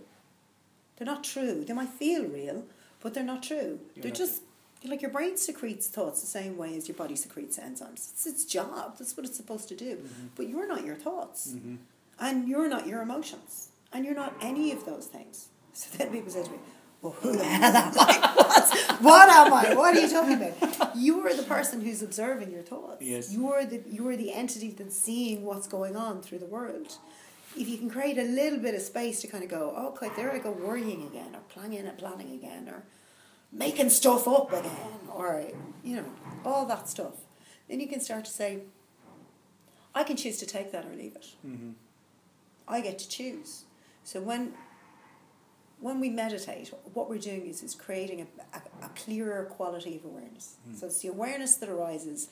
they're 0.96 1.06
not 1.06 1.22
true. 1.24 1.64
They 1.64 1.72
might 1.74 1.90
feel 1.90 2.24
real, 2.24 2.64
but 3.00 3.14
they're 3.14 3.22
not 3.24 3.42
true. 3.42 3.78
You're 3.94 4.02
they're 4.02 4.10
not 4.12 4.18
just 4.18 4.42
like 4.88 5.02
your 5.02 5.10
brain 5.10 5.36
secretes 5.36 5.88
thoughts 5.88 6.20
the 6.20 6.26
same 6.26 6.56
way 6.56 6.76
as 6.76 6.88
your 6.88 6.96
body 6.96 7.16
secretes 7.16 7.58
enzymes. 7.58 8.10
It's 8.12 8.26
its 8.26 8.44
job. 8.44 8.96
That's 8.98 9.16
what 9.16 9.26
it's 9.26 9.36
supposed 9.36 9.68
to 9.68 9.76
do. 9.76 9.98
But 10.36 10.48
you're 10.48 10.66
not 10.66 10.84
your 10.86 10.96
thoughts, 10.96 11.48
Mhm. 11.52 11.78
and 12.18 12.48
you're 12.48 12.68
not 12.68 12.86
your 12.86 13.02
emotions, 13.02 13.68
and 13.92 14.04
you're 14.04 14.14
not 14.14 14.34
any 14.40 14.72
of 14.72 14.84
those 14.86 15.06
things. 15.06 15.48
So 15.72 15.96
then 15.98 16.10
people 16.10 16.30
say 16.32 16.42
to 16.42 16.50
me, 16.50 16.58
"Well, 17.02 17.12
who 17.12 17.36
the 17.36 17.44
hell 17.44 17.76
am 17.76 17.92
I? 17.96 18.26
What? 18.50 19.00
What 19.02 19.28
am 19.30 19.52
I? 19.52 19.74
What 19.74 19.96
are 19.96 20.00
you 20.00 20.08
talking 20.08 20.34
about? 20.42 20.96
You 20.96 21.24
are 21.26 21.32
the 21.34 21.44
person 21.44 21.80
who's 21.80 22.02
observing 22.02 22.50
your 22.50 22.62
thoughts. 22.62 23.00
Yes. 23.00 23.32
You 23.32 23.50
are 23.52 23.64
the 23.64 23.80
you 23.88 24.06
are 24.08 24.16
the 24.16 24.32
entity 24.32 24.70
that's 24.70 24.96
seeing 24.96 25.44
what's 25.44 25.68
going 25.68 25.96
on 25.96 26.20
through 26.22 26.38
the 26.40 26.46
world. 26.58 26.98
If 27.56 27.68
you 27.68 27.78
can 27.78 27.88
create 27.90 28.18
a 28.18 28.24
little 28.24 28.58
bit 28.58 28.74
of 28.74 28.82
space 28.82 29.20
to 29.22 29.26
kind 29.28 29.42
of 29.44 29.50
go, 29.50 29.72
oh, 29.76 29.88
okay, 29.90 30.10
there 30.16 30.30
I 30.32 30.38
go 30.38 30.50
worrying 30.52 31.06
again, 31.06 31.34
or 31.34 31.40
planning 31.48 31.78
and 31.78 31.96
planning 31.98 32.32
again, 32.32 32.68
or 32.68 32.82
making 33.52 33.90
stuff 33.90 34.26
up 34.28 34.52
again, 34.52 35.00
or 35.12 35.44
you 35.82 35.96
know, 35.96 36.04
all 36.44 36.66
that 36.66 36.88
stuff, 36.88 37.14
then 37.68 37.80
you 37.80 37.88
can 37.88 38.00
start 38.00 38.24
to 38.26 38.30
say, 38.30 38.60
I 39.94 40.04
can 40.04 40.16
choose 40.16 40.38
to 40.38 40.46
take 40.46 40.72
that 40.72 40.84
or 40.86 40.94
leave 40.94 41.16
it. 41.16 41.26
Mhm. 41.46 41.74
I 42.68 42.80
get 42.80 42.98
to 43.00 43.08
choose. 43.08 43.64
So 44.04 44.20
when 44.20 44.54
when 45.80 45.98
we 45.98 46.10
meditate, 46.10 46.72
what 46.92 47.08
we're 47.08 47.18
doing 47.18 47.46
is 47.46 47.62
is 47.62 47.74
creating 47.74 48.20
a, 48.20 48.56
a, 48.56 48.86
a 48.86 48.88
clearer 48.90 49.44
quality 49.46 49.96
of 49.96 50.04
awareness. 50.04 50.56
So 50.74 50.86
it's 50.86 51.00
the 51.00 51.08
awareness 51.08 51.56
that 51.56 51.68
arises 51.70 52.28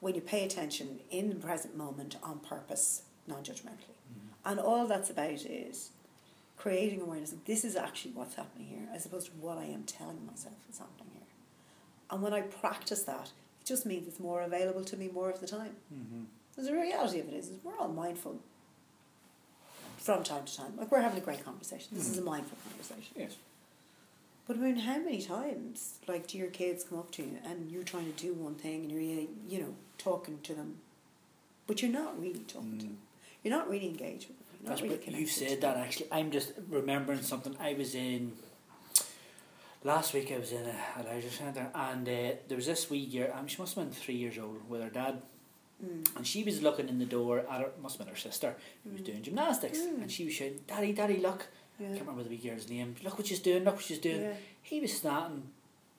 when 0.00 0.14
you 0.14 0.20
pay 0.20 0.44
attention 0.44 1.00
in 1.10 1.28
the 1.28 1.36
present 1.36 1.76
moment 1.76 2.16
on 2.22 2.40
purpose, 2.40 3.02
non 3.26 3.42
judgmentally. 3.42 3.96
Mm-hmm. 4.12 4.28
And 4.50 4.60
all 4.60 4.86
that's 4.86 5.10
about 5.10 5.30
is 5.46 5.90
creating 6.58 7.00
awareness 7.00 7.32
of 7.32 7.44
this 7.44 7.64
is 7.64 7.76
actually 7.76 8.10
what's 8.12 8.34
happening 8.34 8.66
here, 8.66 8.88
as 8.94 9.06
opposed 9.06 9.26
to 9.26 9.32
what 9.32 9.58
I 9.58 9.64
am 9.64 9.84
telling 9.84 10.26
myself 10.26 10.56
is 10.68 10.78
happening 10.78 11.10
here. 11.12 11.22
And 12.10 12.20
when 12.22 12.34
I 12.34 12.40
practice 12.40 13.04
that, 13.04 13.30
it 13.60 13.64
just 13.64 13.86
means 13.86 14.08
it's 14.08 14.20
more 14.20 14.42
available 14.42 14.84
to 14.84 14.96
me 14.96 15.08
more 15.08 15.30
of 15.30 15.40
the 15.40 15.46
time. 15.46 15.76
Mm-hmm. 15.94 16.24
Because 16.50 16.68
the 16.68 16.74
reality 16.74 17.20
of 17.20 17.28
it 17.28 17.34
is, 17.34 17.48
is 17.48 17.58
we're 17.62 17.78
all 17.78 17.88
mindful 17.88 18.40
from 19.96 20.24
time 20.24 20.44
to 20.44 20.56
time. 20.56 20.72
Like 20.76 20.90
we're 20.90 21.00
having 21.00 21.18
a 21.18 21.24
great 21.24 21.44
conversation. 21.44 21.88
This 21.92 22.08
is 22.08 22.18
a 22.18 22.22
mindful 22.22 22.58
conversation. 22.68 23.14
Yes. 23.16 23.36
But 24.48 24.56
I 24.56 24.60
mean, 24.60 24.76
how 24.76 24.98
many 24.98 25.20
times, 25.20 25.98
like, 26.08 26.26
do 26.26 26.38
your 26.38 26.48
kids 26.48 26.82
come 26.82 26.98
up 26.98 27.10
to 27.12 27.22
you 27.22 27.38
and 27.44 27.70
you're 27.70 27.82
trying 27.82 28.10
to 28.10 28.18
do 28.18 28.32
one 28.32 28.54
thing 28.54 28.84
and 28.84 28.90
you're, 28.90 29.26
you 29.46 29.60
know, 29.60 29.74
talking 29.98 30.38
to 30.42 30.54
them, 30.54 30.78
but 31.66 31.82
you're 31.82 31.92
not 31.92 32.18
really 32.18 32.40
talking 32.48 32.78
to 32.78 32.86
them. 32.86 32.98
You're 33.44 33.54
not 33.54 33.68
really 33.68 33.86
engaged 33.86 34.28
with 34.28 34.38
them. 34.38 34.47
That's 34.64 34.82
really 34.82 34.98
you 35.06 35.26
said 35.26 35.60
that 35.60 35.76
actually. 35.76 36.08
I'm 36.12 36.30
just 36.30 36.52
remembering 36.68 37.22
something. 37.22 37.56
I 37.60 37.74
was 37.74 37.94
in 37.94 38.32
last 39.84 40.12
week. 40.14 40.32
I 40.32 40.38
was 40.38 40.52
in 40.52 40.64
a, 40.66 41.00
a 41.00 41.02
leisure 41.14 41.30
centre, 41.30 41.68
and 41.74 42.08
uh, 42.08 42.12
there 42.48 42.56
was 42.56 42.66
this 42.66 42.90
wee 42.90 43.06
girl. 43.06 43.32
Um, 43.34 43.46
she 43.46 43.60
must 43.60 43.74
have 43.74 43.84
been 43.84 43.92
three 43.94 44.16
years 44.16 44.38
old 44.38 44.68
with 44.68 44.82
her 44.82 44.90
dad, 44.90 45.22
Mm. 45.84 46.16
and 46.16 46.26
she 46.26 46.42
was 46.42 46.60
looking 46.60 46.88
in 46.88 46.98
the 46.98 47.04
door 47.04 47.38
at 47.48 47.60
her. 47.60 47.70
Must 47.80 47.96
have 47.98 48.04
been 48.04 48.12
her 48.12 48.18
sister 48.20 48.56
who 48.82 48.90
was 48.90 49.00
doing 49.02 49.22
gymnastics, 49.22 49.78
Mm. 49.78 50.02
and 50.02 50.10
she 50.10 50.24
was 50.24 50.34
shouting, 50.34 50.58
"Daddy, 50.66 50.92
Daddy, 50.92 51.18
look!" 51.18 51.46
I 51.78 51.84
can't 51.84 52.00
remember 52.00 52.24
the 52.24 52.30
wee 52.30 52.36
girl's 52.38 52.68
name. 52.68 52.96
Look 53.04 53.16
what 53.16 53.28
she's 53.28 53.38
doing. 53.38 53.62
Look 53.62 53.76
what 53.76 53.84
she's 53.84 54.00
doing. 54.00 54.22
Yeah. 54.22 54.32
He 54.60 54.80
was 54.80 54.92
standing, 54.96 55.44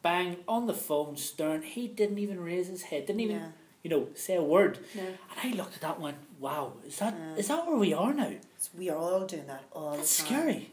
bang 0.02 0.36
on 0.50 0.68
the 0.68 0.74
phone, 0.74 1.16
stern. 1.16 1.62
He 1.62 1.88
didn't 1.88 2.20
even 2.20 2.42
raise 2.42 2.68
his 2.68 2.82
head. 2.82 3.06
Didn't 3.06 3.22
even, 3.22 3.38
Yeah. 3.38 3.52
you 3.84 3.90
know, 3.90 4.10
say 4.16 4.36
a 4.36 4.44
word. 4.44 4.80
No. 4.94 5.04
And 5.04 5.40
I 5.42 5.56
looked 5.56 5.76
at 5.76 5.82
that 5.82 6.02
went, 6.02 6.18
"Wow, 6.40 6.74
is 6.86 6.98
that 7.00 7.14
is 7.38 7.50
Yeah. 7.50 7.58
that 7.58 7.68
where 7.68 7.78
we 7.78 7.94
are 7.94 8.14
now? 8.14 8.34
We 8.78 8.90
are 8.90 8.98
all 8.98 9.26
doing 9.26 9.48
that 9.48 9.64
all 9.72 9.96
That's 9.98 10.18
the 10.18 10.24
time. 10.24 10.42
scary." 10.42 10.72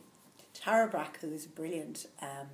Tara 0.54 0.86
Brach, 0.88 1.16
who 1.20 1.32
is 1.32 1.44
a 1.46 1.48
brilliant 1.50 2.06
um, 2.22 2.48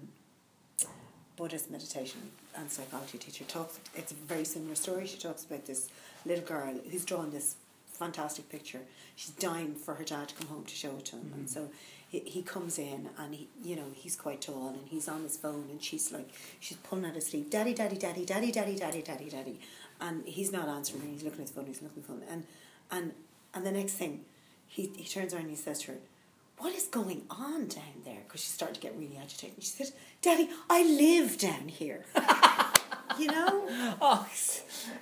Buddhist 1.37 1.71
meditation 1.71 2.31
and 2.55 2.71
psychology 2.71 3.19
teacher, 3.19 3.45
talks. 3.45 3.79
It's 3.95 4.13
a 4.13 4.15
very 4.15 4.45
similar 4.45 4.75
story. 4.75 5.07
She 5.07 5.19
talks 5.19 5.45
about 5.45 5.67
this 5.67 5.89
little 6.27 6.45
girl 6.45 6.75
who's 6.91 7.05
drawn 7.05 7.31
this 7.31 7.57
fantastic 7.87 8.49
picture. 8.49 8.81
She's 9.17 9.31
dying 9.31 9.75
for 9.75 9.95
her 9.95 10.05
dad 10.05 10.29
to 10.29 10.35
come 10.35 10.49
home 10.49 10.65
to 10.65 10.75
show 10.75 10.91
it 10.91 11.05
to 11.07 11.17
him, 11.17 11.33
and 11.35 11.49
so 11.49 11.71
he, 12.09 12.21
he 12.21 12.43
comes 12.43 12.79
in 12.79 13.09
and 13.19 13.35
he, 13.35 13.49
you 13.65 13.77
know, 13.77 13.87
he's 13.95 14.17
quite 14.17 14.41
tall 14.43 14.69
and 14.69 14.89
he's 14.89 15.09
on 15.09 15.23
his 15.23 15.37
phone 15.37 15.67
and 15.71 15.83
she's 15.83 16.13
like, 16.13 16.29
she's 16.61 16.77
pulling 16.79 17.05
at 17.07 17.15
his 17.15 17.27
sleeve, 17.27 17.49
daddy, 17.51 17.73
daddy, 17.73 17.97
daddy, 17.97 18.25
daddy, 18.27 18.51
daddy, 18.53 18.77
daddy, 18.77 19.03
daddy, 19.03 19.31
daddy, 19.31 19.61
and 20.01 20.27
he's 20.27 20.53
not 20.53 20.69
answering. 20.69 21.09
He's 21.13 21.23
looking 21.23 21.41
at 21.41 21.47
his 21.49 21.51
phone. 21.53 21.67
He's 21.67 21.81
looking 21.83 22.03
at 22.03 22.09
his 22.09 22.19
phone, 22.19 22.23
and 22.29 22.45
and 22.93 23.13
and 23.55 23.67
the 23.67 23.73
next 23.73 23.95
thing, 23.95 24.25
he 24.69 24.93
he 24.97 25.05
turns 25.05 25.33
around 25.35 25.43
and 25.43 25.51
he 25.51 25.57
says 25.57 25.81
to 25.81 25.93
her, 25.93 25.99
what 26.63 26.73
is 26.75 26.87
going 26.87 27.23
on 27.29 27.67
down 27.67 28.03
there? 28.05 28.21
Because 28.25 28.41
she 28.41 28.51
started 28.51 28.75
to 28.75 28.81
get 28.81 28.95
really 28.97 29.19
agitated. 29.21 29.63
She 29.63 29.71
said, 29.71 29.93
Daddy, 30.23 30.49
I 30.71 30.85
live 30.85 31.37
down 31.37 31.67
here. 31.67 32.05
you 33.19 33.27
know? 33.27 33.69
Oh, 34.01 34.27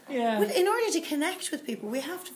yeah. 0.08 0.38
But 0.38 0.54
in 0.54 0.66
order 0.66 0.90
to 0.92 1.00
connect 1.00 1.50
with 1.50 1.64
people, 1.64 1.88
we 1.88 2.00
have 2.00 2.24
to 2.24 2.32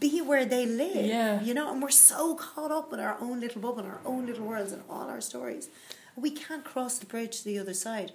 be 0.00 0.20
where 0.20 0.44
they 0.44 0.64
live. 0.66 1.04
Yeah. 1.04 1.40
You 1.40 1.54
know, 1.54 1.72
and 1.72 1.82
we're 1.82 1.90
so 1.90 2.34
caught 2.34 2.70
up 2.70 2.92
in 2.92 3.00
our 3.00 3.16
own 3.20 3.40
little 3.40 3.60
bubble, 3.60 3.84
our 3.84 4.00
own 4.04 4.26
little 4.26 4.46
worlds, 4.46 4.72
and 4.72 4.82
all 4.88 5.08
our 5.08 5.20
stories. 5.20 5.68
We 6.16 6.30
can't 6.30 6.64
cross 6.64 6.98
the 6.98 7.06
bridge 7.06 7.38
to 7.38 7.44
the 7.44 7.58
other 7.58 7.74
side. 7.74 8.12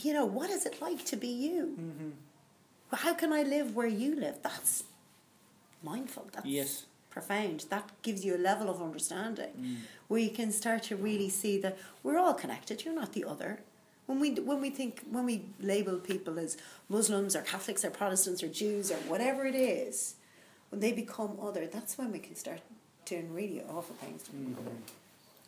You 0.00 0.12
know, 0.12 0.26
what 0.26 0.50
is 0.50 0.64
it 0.66 0.80
like 0.80 1.04
to 1.06 1.16
be 1.16 1.28
you? 1.28 1.76
Mm-hmm. 1.78 2.96
How 2.96 3.14
can 3.14 3.32
I 3.32 3.42
live 3.42 3.74
where 3.76 3.86
you 3.86 4.18
live? 4.18 4.38
That's 4.42 4.84
mindful. 5.82 6.28
That's 6.32 6.46
Yes. 6.46 6.86
profound. 7.10 7.66
That 7.70 7.90
gives 8.02 8.24
you 8.24 8.36
a 8.36 8.38
level 8.50 8.68
of 8.70 8.80
understanding 8.80 9.52
Mm. 9.58 9.76
where 10.08 10.20
you 10.20 10.30
can 10.30 10.52
start 10.52 10.82
to 10.84 10.96
really 10.96 11.28
see 11.28 11.58
that 11.58 11.76
we're 12.02 12.18
all 12.18 12.34
connected. 12.34 12.84
You're 12.84 12.94
not 12.94 13.12
the 13.12 13.24
other. 13.24 13.60
When 14.06 14.18
we 14.20 14.30
when 14.34 14.60
we 14.60 14.70
think 14.70 15.04
when 15.10 15.24
we 15.24 15.44
label 15.60 15.96
people 15.98 16.38
as 16.38 16.56
Muslims 16.88 17.34
or 17.36 17.42
Catholics 17.42 17.84
or 17.84 17.90
Protestants 17.90 18.42
or 18.42 18.48
Jews 18.48 18.90
or 18.90 18.96
whatever 19.12 19.44
it 19.46 19.54
is, 19.54 20.14
when 20.70 20.80
they 20.80 20.92
become 20.92 21.38
other, 21.40 21.66
that's 21.66 21.96
when 21.98 22.10
we 22.12 22.18
can 22.18 22.34
start 22.36 22.60
doing 23.04 23.32
really 23.34 23.60
awful 23.62 23.94
things 23.96 24.22
to 24.24 24.30
people. 24.32 24.64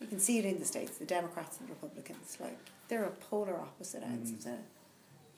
You 0.01 0.07
can 0.07 0.19
see 0.19 0.37
it 0.39 0.45
in 0.45 0.59
the 0.59 0.65
states. 0.65 0.97
The 0.97 1.05
Democrats 1.05 1.59
and 1.59 1.69
Republicans, 1.69 2.37
like 2.39 2.57
they're 2.87 3.03
a 3.05 3.11
polar 3.11 3.55
opposite 3.59 4.03
ends 4.03 4.31
of 4.31 4.43
the, 4.43 4.57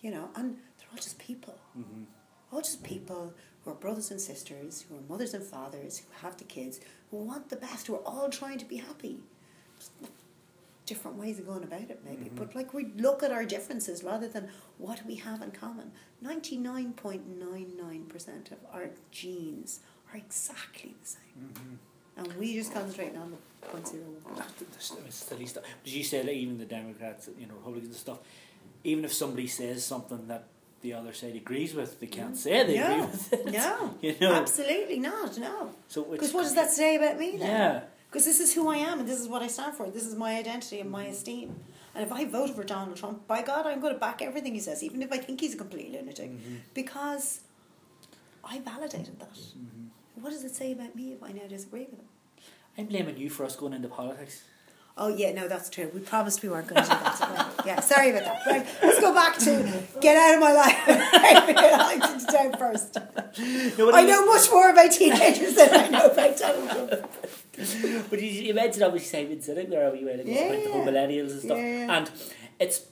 you 0.02 0.10
know, 0.12 0.30
and 0.36 0.56
they're 0.78 0.88
all 0.92 0.98
just 0.98 1.18
people 1.20 1.56
Mm-hmm. 1.78 2.04
all 2.52 2.62
just 2.62 2.84
people 2.84 3.34
who 3.66 3.72
are 3.72 3.76
brothers 3.76 4.12
and 4.12 4.22
sisters, 4.22 4.86
who 4.88 4.96
are 4.96 5.02
mothers 5.10 5.34
and 5.34 5.44
fathers, 5.44 5.98
who 6.00 6.28
have 6.28 6.38
the 6.38 6.44
kids, 6.44 6.80
who 7.12 7.18
want 7.18 7.50
the 7.50 7.56
best, 7.56 7.88
who 7.88 7.96
are 7.96 8.06
all 8.06 8.30
trying 8.30 8.60
to 8.60 8.66
be 8.66 8.78
happy. 8.78 9.18
Just 9.78 9.92
different 10.86 11.18
ways 11.18 11.40
of 11.40 11.48
going 11.48 11.64
about 11.64 11.82
it, 11.82 12.00
maybe. 12.06 12.26
Mm-hmm. 12.26 12.36
But 12.36 12.56
like 12.56 12.74
we 12.74 12.86
look 12.98 13.24
at 13.24 13.32
our 13.32 13.44
differences 13.44 14.04
rather 14.04 14.28
than 14.28 14.50
what 14.78 15.06
we 15.06 15.16
have 15.16 15.42
in 15.42 15.52
common. 15.52 15.92
Ninety 16.22 16.58
nine 16.58 16.94
point 16.94 17.28
nine 17.40 17.74
nine 17.78 18.06
percent 18.06 18.52
of 18.52 18.58
our 18.72 18.90
genes 19.12 19.80
are 20.14 20.18
exactly 20.18 20.94
the 21.02 21.08
same, 21.08 21.50
mm-hmm. 21.54 22.20
and 22.20 22.34
we 22.40 22.54
just 22.54 22.74
concentrate 22.74 23.16
on 23.18 23.32
the 23.32 23.68
point 23.68 23.88
zero 23.88 24.04
one. 24.24 24.36
That- 24.36 24.58
the- 24.58 25.12
silly. 25.12 25.48
But 25.54 25.92
you 25.92 26.04
said 26.04 26.28
that 26.28 26.34
even 26.34 26.58
the 26.58 26.66
Democrats, 26.66 27.30
you 27.38 27.48
know, 27.48 27.56
Republicans 27.56 27.88
and 27.88 27.96
stuff, 27.96 28.20
even 28.84 29.04
if 29.06 29.14
somebody 29.14 29.48
says 29.48 29.84
something 29.84 30.28
that 30.28 30.48
the 30.86 30.94
other 31.00 31.14
side 31.22 31.36
agrees 31.44 31.72
with, 31.80 31.92
they 32.02 32.08
can't 32.20 32.38
say 32.44 32.52
they 32.68 32.78
agree 32.78 33.02
with 33.06 33.34
it. 33.34 33.46
no, 33.62 33.76
You 34.08 34.16
know. 34.22 34.34
absolutely 34.44 35.00
not. 35.12 35.32
No, 35.48 35.72
So 35.94 36.04
because 36.04 36.34
what 36.36 36.44
does 36.48 36.56
that 36.62 36.70
say 36.80 36.90
about 37.00 37.16
me 37.24 37.30
then? 37.38 37.50
Yeah. 37.50 37.76
Because 38.08 38.26
this 38.32 38.40
is 38.46 38.54
who 38.56 38.64
I 38.76 38.78
am 38.90 38.96
and 39.02 39.08
this 39.12 39.20
is 39.20 39.28
what 39.34 39.42
I 39.48 39.50
stand 39.58 39.74
for. 39.78 39.86
This 39.90 40.06
is 40.06 40.16
my 40.26 40.32
identity 40.44 40.78
and 40.80 40.88
Mm-hmm. 40.90 41.02
my 41.02 41.06
esteem. 41.16 41.50
And 41.96 42.02
if 42.08 42.12
I 42.20 42.22
vote 42.38 42.52
for 42.56 42.64
Donald 42.64 42.98
Trump, 43.02 43.18
by 43.34 43.42
God, 43.42 43.66
I'm 43.70 43.80
going 43.84 43.94
to 43.94 44.00
back 44.00 44.22
everything 44.22 44.54
he 44.54 44.60
says, 44.60 44.84
even 44.84 45.02
if 45.02 45.12
I 45.12 45.18
think 45.26 45.36
he's 45.42 45.54
a 45.56 45.58
complete 45.66 45.90
lunatic, 45.96 46.30
Mm-hmm. 46.32 46.56
because 46.82 47.26
I 48.44 48.60
validated 48.60 49.16
that. 49.24 49.34
Mm-hmm. 49.34 50.22
What 50.22 50.30
does 50.36 50.44
it 50.50 50.54
say 50.62 50.72
about 50.78 50.96
me 50.96 51.06
if 51.16 51.22
I 51.24 51.32
now 51.40 51.48
disagree 51.56 51.86
with 51.92 52.00
him? 52.00 52.10
I'm 52.78 52.88
blaming 52.88 53.18
you 53.18 53.30
for 53.30 53.44
us 53.46 53.56
going 53.56 53.74
into 53.74 53.88
politics. 53.88 54.44
Oh 54.98 55.10
yeah, 55.10 55.34
no, 55.34 55.48
that's 55.50 55.70
true. 55.70 55.92
We 55.94 56.00
promised 56.00 56.42
we 56.42 56.48
weren't 56.48 56.68
going 56.68 56.82
to 56.82 56.90
do 56.90 56.96
that. 56.96 57.54
Yeah, 57.66 57.80
sorry 57.82 58.12
about 58.12 58.24
that. 58.24 58.46
Right, 58.46 58.66
let's 58.82 59.02
go 59.02 59.14
back 59.14 59.38
to 59.40 59.84
get 60.00 60.16
out 60.16 60.36
of 60.36 60.40
my 60.40 60.54
life. 60.54 60.74
I 60.88 61.98
like 62.00 62.20
to 62.26 62.32
down 62.32 62.58
first. 62.58 62.96
No, 63.78 63.92
I 63.92 64.04
know 64.04 64.26
much 64.26 64.50
more 64.50 64.70
about 64.70 64.92
teenagers 64.92 65.56
than 65.56 65.70
I 65.74 65.88
know 65.90 66.06
about 66.08 66.38
Donald. 66.38 67.08
But 68.10 68.22
you, 68.22 68.28
you 68.30 68.54
mentioned 68.54 68.84
obviously 68.84 69.24
Simon 69.26 69.40
Sinek 69.40 69.70
there 69.70 69.92
wee 69.92 70.06
while 70.06 70.14
ago 70.20 70.24
Yeah, 70.26 70.46
about 70.46 70.64
the 70.64 70.72
whole 70.72 70.86
millennials 70.86 71.32
and 71.32 71.42
stuff, 71.42 71.58
yeah. 71.58 71.98
and 71.98 72.12
it's 72.60 72.86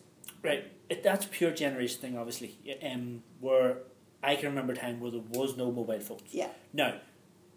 right. 0.43 0.65
It, 0.89 1.03
that's 1.03 1.25
pure 1.31 1.51
generation 1.51 2.01
thing, 2.01 2.17
obviously. 2.17 2.57
Um, 2.85 3.23
where 3.39 3.77
I 4.21 4.35
can 4.35 4.49
remember 4.49 4.73
a 4.73 4.75
time 4.75 4.99
where 4.99 5.11
there 5.11 5.21
was 5.31 5.55
no 5.55 5.71
mobile 5.71 5.99
phones. 6.01 6.23
Yeah. 6.31 6.49
Now, 6.73 6.95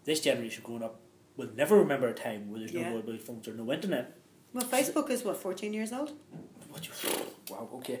this 0.05 0.21
generation 0.21 0.63
growing 0.65 0.83
up 0.83 1.01
will 1.35 1.49
never 1.55 1.77
remember 1.77 2.07
a 2.07 2.13
time 2.13 2.49
where 2.49 2.59
there's 2.59 2.71
Yeah. 2.71 2.89
no 2.89 2.95
mobile 2.95 3.17
phones 3.17 3.47
or 3.49 3.53
no 3.53 3.71
internet. 3.73 4.16
Well, 4.53 4.65
Facebook 4.65 5.09
is 5.09 5.23
what, 5.23 5.37
14 5.37 5.73
years 5.73 5.91
old? 5.91 6.11
What 6.69 6.85
you, 6.87 6.93
wow, 7.49 7.69
okay. 7.75 7.99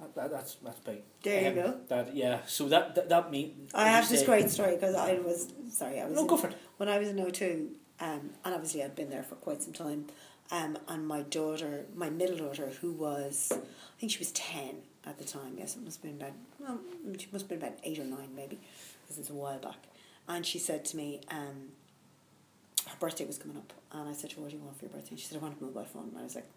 That, 0.00 0.14
that, 0.14 0.30
that's 0.30 0.54
that's 0.64 0.80
big. 0.80 1.02
There 1.22 1.42
you 1.42 1.48
Um, 1.48 1.54
go. 1.54 1.80
That 1.88 2.16
yeah. 2.16 2.38
So 2.46 2.68
that 2.68 2.94
that, 2.94 3.08
that 3.10 3.30
mean 3.30 3.68
I 3.74 3.88
have 3.88 4.08
this 4.08 4.22
great 4.24 4.48
story 4.48 4.76
because 4.76 4.94
I 4.94 5.18
was 5.18 5.52
sorry 5.70 6.00
I 6.00 6.06
was 6.06 6.14
No, 6.14 6.22
in- 6.22 6.26
go 6.26 6.36
for 6.38 6.48
it. 6.48 6.56
when 6.78 6.88
I 6.88 6.98
was 6.98 7.08
in 7.08 7.16
O2, 7.16 7.68
um, 8.00 8.30
and 8.44 8.54
obviously 8.54 8.82
I'd 8.82 8.94
been 8.94 9.10
there 9.10 9.22
for 9.22 9.34
quite 9.36 9.62
some 9.62 9.74
time. 9.74 10.06
Um, 10.52 10.78
and 10.88 11.06
my 11.06 11.20
daughter, 11.22 11.84
my 11.94 12.08
middle 12.10 12.36
daughter, 12.38 12.72
who 12.80 12.92
was 12.92 13.52
I 13.52 14.00
think 14.00 14.10
she 14.12 14.18
was 14.18 14.32
ten 14.32 14.76
at 15.04 15.18
the 15.18 15.24
time. 15.24 15.56
Yes, 15.58 15.76
it 15.76 15.82
must 15.84 16.02
have 16.02 16.10
been 16.10 16.20
about 16.20 16.34
well, 16.58 16.78
she 17.18 17.28
must 17.30 17.44
have 17.44 17.48
been 17.50 17.58
about 17.58 17.78
eight 17.84 17.98
or 17.98 18.04
nine 18.04 18.30
maybe, 18.34 18.58
because 19.02 19.18
it's 19.18 19.28
a 19.30 19.34
while 19.34 19.58
back. 19.58 19.76
And 20.28 20.46
she 20.46 20.58
said 20.58 20.84
to 20.86 20.96
me, 20.96 21.20
um, 21.30 21.72
her 22.90 22.96
birthday 22.98 23.24
was 23.26 23.38
coming 23.38 23.56
up, 23.56 23.72
and 23.92 24.08
I 24.08 24.12
said 24.12 24.30
to 24.30 24.36
her, 24.36 24.42
"What 24.42 24.50
do 24.50 24.56
you 24.56 24.62
want 24.62 24.76
for 24.78 24.84
your 24.84 24.92
birthday?" 24.92 25.10
And 25.10 25.18
she 25.20 25.26
said, 25.26 25.38
"I 25.38 25.40
want 25.40 25.60
a 25.60 25.64
mobile 25.64 25.84
phone." 25.84 26.08
And 26.10 26.18
I 26.18 26.22
was 26.22 26.34
like, 26.34 26.48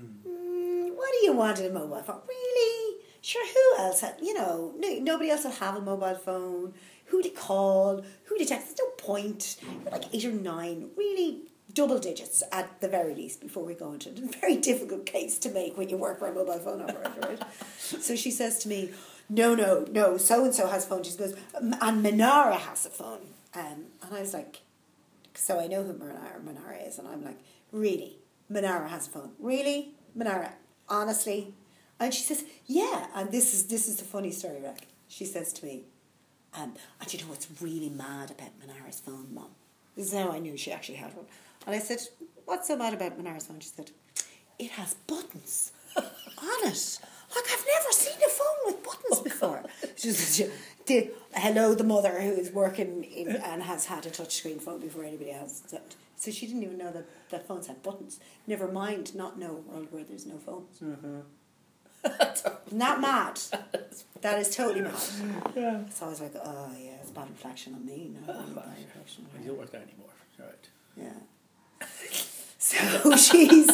mm, 0.00 0.94
"What 0.96 1.10
do 1.12 1.26
you 1.26 1.32
want 1.32 1.58
in 1.60 1.66
a 1.66 1.74
mobile 1.74 2.02
phone? 2.02 2.20
Really? 2.28 2.98
Sure. 3.20 3.46
Who 3.46 3.82
else? 3.82 4.00
Had, 4.00 4.16
you 4.22 4.34
know, 4.34 4.72
no, 4.76 4.88
nobody 5.00 5.30
else 5.30 5.44
will 5.44 5.52
have 5.52 5.76
a 5.76 5.80
mobile 5.80 6.14
phone. 6.14 6.74
Who 7.06 7.22
to 7.22 7.28
call? 7.30 8.02
Who 8.24 8.38
to 8.38 8.44
text? 8.44 8.66
There's 8.68 8.78
no 8.78 8.90
point. 9.12 9.56
You're 9.82 9.92
like 9.92 10.14
eight 10.14 10.24
or 10.24 10.32
nine, 10.32 10.90
really." 10.96 11.42
Double 11.72 11.98
digits 11.98 12.42
at 12.52 12.80
the 12.80 12.86
very 12.86 13.14
least 13.16 13.40
before 13.40 13.64
we 13.64 13.74
go 13.74 13.92
into 13.94 14.08
it. 14.10 14.18
A 14.18 14.26
very 14.38 14.56
difficult 14.58 15.06
case 15.06 15.38
to 15.38 15.50
make 15.50 15.76
when 15.76 15.88
you 15.88 15.96
work 15.96 16.20
for 16.20 16.28
a 16.28 16.32
mobile 16.32 16.58
phone 16.60 16.82
operator, 16.82 17.20
right? 17.20 17.42
so 17.78 18.14
she 18.14 18.30
says 18.30 18.60
to 18.60 18.68
me, 18.68 18.90
No, 19.28 19.56
no, 19.56 19.84
no, 19.90 20.16
so 20.16 20.44
and 20.44 20.54
so 20.54 20.68
has 20.68 20.84
a 20.84 20.88
phone. 20.88 21.02
She 21.02 21.16
goes, 21.16 21.34
And 21.54 22.02
Manara 22.02 22.58
has 22.58 22.86
a 22.86 22.90
phone. 22.90 23.22
Um, 23.54 23.86
and 24.02 24.14
I 24.14 24.20
was 24.20 24.32
like, 24.34 24.60
so 25.34 25.60
I 25.60 25.66
know 25.66 25.82
who 25.82 25.92
Manara, 25.92 26.40
Manara 26.42 26.76
is, 26.78 26.98
and 26.98 27.08
I'm 27.08 27.24
like, 27.24 27.38
really? 27.72 28.18
Manara 28.48 28.88
has 28.88 29.06
a 29.06 29.10
phone. 29.10 29.30
Really? 29.38 29.94
Manara, 30.14 30.54
honestly? 30.88 31.54
And 32.00 32.12
she 32.12 32.22
says, 32.22 32.44
yeah. 32.66 33.06
And 33.14 33.30
this 33.30 33.54
is 33.54 33.66
this 33.66 33.88
is 33.88 33.96
the 33.96 34.04
funny 34.04 34.30
story, 34.30 34.60
Rick. 34.60 34.86
She 35.08 35.24
says 35.24 35.52
to 35.54 35.66
me, 35.66 35.84
Um, 36.54 36.74
and 37.00 37.12
you 37.12 37.20
know 37.20 37.26
what's 37.30 37.48
really 37.60 37.90
mad 37.90 38.30
about 38.30 38.50
Manara's 38.60 39.00
phone, 39.00 39.28
Mom? 39.32 39.50
This 39.96 40.12
is 40.12 40.18
how 40.18 40.30
I 40.30 40.38
knew 40.40 40.56
she 40.56 40.72
actually 40.72 40.96
had 40.96 41.14
one. 41.14 41.26
And 41.66 41.74
I 41.74 41.78
said, 41.78 42.00
What's 42.44 42.68
so 42.68 42.76
mad 42.76 42.94
about 42.94 43.16
Manara's 43.18 43.46
phone? 43.46 43.60
She 43.60 43.68
said, 43.68 43.90
It 44.58 44.70
has 44.72 44.94
buttons 45.06 45.72
on 45.96 46.04
it. 46.64 46.98
Like, 47.34 47.44
I've 47.52 47.66
never 47.74 47.92
seen 47.92 48.18
a 48.24 48.28
phone 48.30 48.58
with 48.66 48.84
buttons 48.84 49.20
before. 49.20 49.62
she 49.96 50.10
said, 50.10 50.52
the, 50.86 51.10
hello, 51.34 51.74
the 51.74 51.84
mother 51.84 52.20
who 52.20 52.32
is 52.32 52.50
working 52.50 53.04
in, 53.04 53.36
and 53.36 53.62
has 53.62 53.86
had 53.86 54.06
a 54.06 54.10
touchscreen 54.10 54.60
phone 54.60 54.80
before 54.80 55.04
anybody 55.04 55.32
else. 55.32 55.62
So 56.16 56.30
she 56.30 56.46
didn't 56.46 56.62
even 56.62 56.78
know 56.78 56.92
that, 56.92 57.04
that 57.30 57.46
phones 57.46 57.66
had 57.66 57.82
buttons. 57.82 58.20
Never 58.46 58.68
mind 58.70 59.14
not 59.14 59.38
know 59.38 59.50
a 59.56 59.72
world 59.72 59.88
where 59.90 60.04
there's 60.04 60.26
no 60.26 60.38
phones. 60.38 60.78
Mm-hmm. 60.80 61.20
Not 62.78 63.00
mad. 63.00 63.40
That 64.20 64.38
is 64.38 64.56
totally 64.56 64.80
mad. 64.80 64.94
Yeah. 65.54 65.80
So 65.90 66.06
I 66.06 66.08
was 66.08 66.22
like, 66.22 66.32
oh 66.42 66.70
yeah, 66.82 66.92
it's 67.02 67.10
bad 67.10 67.28
reflection 67.28 67.74
on 67.74 67.84
me. 67.84 68.10
No, 68.14 68.32
oh, 68.32 68.54
bad 68.54 68.78
inflection. 68.78 69.26
You 69.42 69.48
don't 69.48 69.58
work 69.58 69.70
there 69.70 69.82
anymore. 69.82 70.08
Right. 70.38 70.68
Yeah. 70.96 71.86
so 72.58 73.16
she's, 73.16 73.68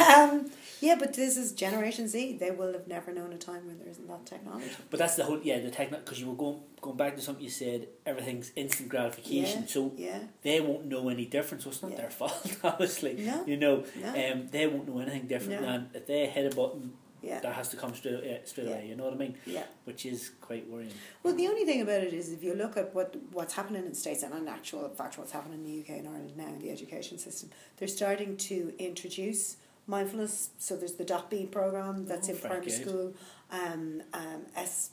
um, 0.00 0.50
yeah, 0.80 0.96
but 0.98 1.14
this 1.14 1.36
is 1.36 1.52
Generation 1.52 2.08
Z. 2.08 2.38
They 2.38 2.50
will 2.50 2.72
have 2.72 2.86
never 2.88 3.12
known 3.12 3.32
a 3.32 3.38
time 3.38 3.66
when 3.66 3.78
there 3.78 3.88
isn't 3.88 4.08
that 4.08 4.26
technology. 4.26 4.70
But 4.90 4.98
that's 4.98 5.16
the 5.16 5.24
whole, 5.24 5.40
yeah, 5.42 5.58
the 5.60 5.70
technology, 5.70 6.02
because 6.04 6.20
you 6.20 6.28
were 6.28 6.34
going 6.36 6.60
going 6.80 6.96
back 6.96 7.14
to 7.16 7.22
something 7.22 7.44
you 7.44 7.50
said, 7.50 7.88
everything's 8.06 8.52
instant 8.56 8.88
gratification. 8.88 9.60
Yeah, 9.62 9.66
so 9.66 9.92
yeah. 9.96 10.18
they 10.42 10.60
won't 10.60 10.86
know 10.86 11.08
any 11.10 11.26
different, 11.26 11.62
so 11.62 11.68
it's 11.70 11.82
not 11.82 11.90
Yeah. 11.92 11.98
their 11.98 12.10
fault, 12.10 12.56
obviously. 12.64 13.14
No, 13.14 13.44
You 13.46 13.58
know, 13.58 13.84
no. 14.00 14.08
um, 14.32 14.48
they 14.50 14.66
won't 14.66 14.88
know 14.88 14.98
anything 15.00 15.26
different 15.26 15.60
No. 15.60 15.66
than 15.66 15.90
if 15.92 16.06
they 16.06 16.26
hit 16.26 16.50
a 16.50 16.56
button, 16.56 16.94
Yeah. 17.22 17.40
that 17.40 17.52
has 17.54 17.68
to 17.68 17.76
come 17.76 17.94
straight, 17.94 18.14
uh, 18.24 18.46
straight 18.46 18.68
away, 18.68 18.86
you 18.88 18.96
know 18.96 19.04
what 19.04 19.12
I 19.12 19.16
mean? 19.18 19.34
Yeah. 19.44 19.64
Which 19.84 20.06
is 20.06 20.30
quite 20.40 20.66
worrying. 20.70 20.94
Well, 21.22 21.34
the 21.34 21.48
only 21.48 21.66
thing 21.66 21.82
about 21.82 22.02
it 22.02 22.14
is 22.14 22.32
if 22.32 22.42
you 22.42 22.54
look 22.54 22.78
at 22.78 22.94
what 22.94 23.14
what's 23.30 23.52
happening 23.52 23.82
in 23.84 23.90
the 23.90 23.94
States 23.94 24.22
and 24.22 24.32
in 24.34 24.48
actual 24.48 24.88
fact 24.88 25.18
what's 25.18 25.32
happening 25.32 25.58
in 25.60 25.64
the 25.70 25.80
UK 25.82 25.98
and 25.98 26.08
Ireland 26.08 26.34
now 26.38 26.48
in 26.48 26.60
the 26.60 26.70
education 26.70 27.18
system, 27.18 27.50
they're 27.76 27.88
starting 27.88 28.38
to 28.48 28.72
introduce 28.78 29.56
mindfulness. 29.90 30.50
So 30.58 30.76
there's 30.76 30.94
the 30.94 31.04
Dot 31.04 31.30
B 31.30 31.46
program 31.46 32.06
that's 32.06 32.28
Oh, 32.28 32.32
in 32.32 32.38
primary 32.38 32.66
good. 32.66 32.80
school, 32.80 33.14
um, 33.50 34.02
um, 34.14 34.40
S, 34.56 34.90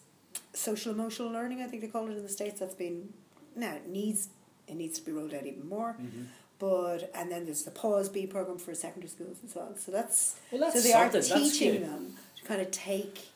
social 0.54 0.92
emotional 0.92 1.30
learning. 1.32 1.62
I 1.62 1.68
think 1.68 1.82
they 1.84 1.88
call 1.88 2.08
it 2.08 2.18
in 2.18 2.24
the 2.24 2.30
States. 2.40 2.60
That's 2.60 2.76
been 2.76 3.14
now 3.56 3.74
it 3.76 3.88
needs 3.88 4.30
it 4.68 4.76
needs 4.76 5.00
to 5.00 5.06
be 5.06 5.12
rolled 5.12 5.34
out 5.34 5.46
even 5.46 5.68
more. 5.70 5.96
Mm-hmm. 6.02 6.24
But 6.60 7.12
and 7.14 7.32
then 7.32 7.46
there's 7.46 7.64
the 7.64 7.72
Paws 7.72 8.10
b 8.10 8.26
program 8.26 8.58
for 8.58 8.74
secondary 8.74 9.10
schools 9.10 9.38
as 9.46 9.56
well. 9.56 9.76
So 9.78 9.92
that's 9.92 10.36
Well, 10.52 10.62
that's 10.62 10.76
so 10.76 10.82
they 10.82 10.94
are 10.94 11.12
something, 11.22 11.50
teaching 11.52 11.82
them 11.82 12.16
to 12.38 12.44
kind 12.44 12.62
of 12.62 12.72
take 12.72 13.28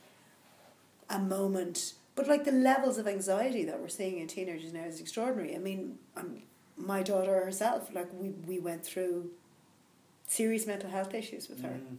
a 1.09 1.19
moment. 1.19 1.93
But 2.15 2.27
like 2.27 2.43
the 2.45 2.51
levels 2.51 2.97
of 2.97 3.07
anxiety 3.07 3.63
that 3.65 3.79
we're 3.79 3.87
seeing 3.99 4.17
in 4.19 4.27
teenagers 4.27 4.73
now 4.73 4.83
is 4.83 4.99
extraordinary. 4.99 5.55
I 5.55 5.59
mean, 5.59 5.97
um, 6.17 6.41
my 6.75 7.03
daughter 7.03 7.45
herself, 7.45 7.89
like 7.93 8.09
we 8.13 8.29
we 8.51 8.59
went 8.59 8.83
through 8.83 9.29
serious 10.31 10.65
mental 10.65 10.89
health 10.89 11.13
issues 11.13 11.49
with 11.49 11.61
her. 11.61 11.69
Mm. 11.69 11.97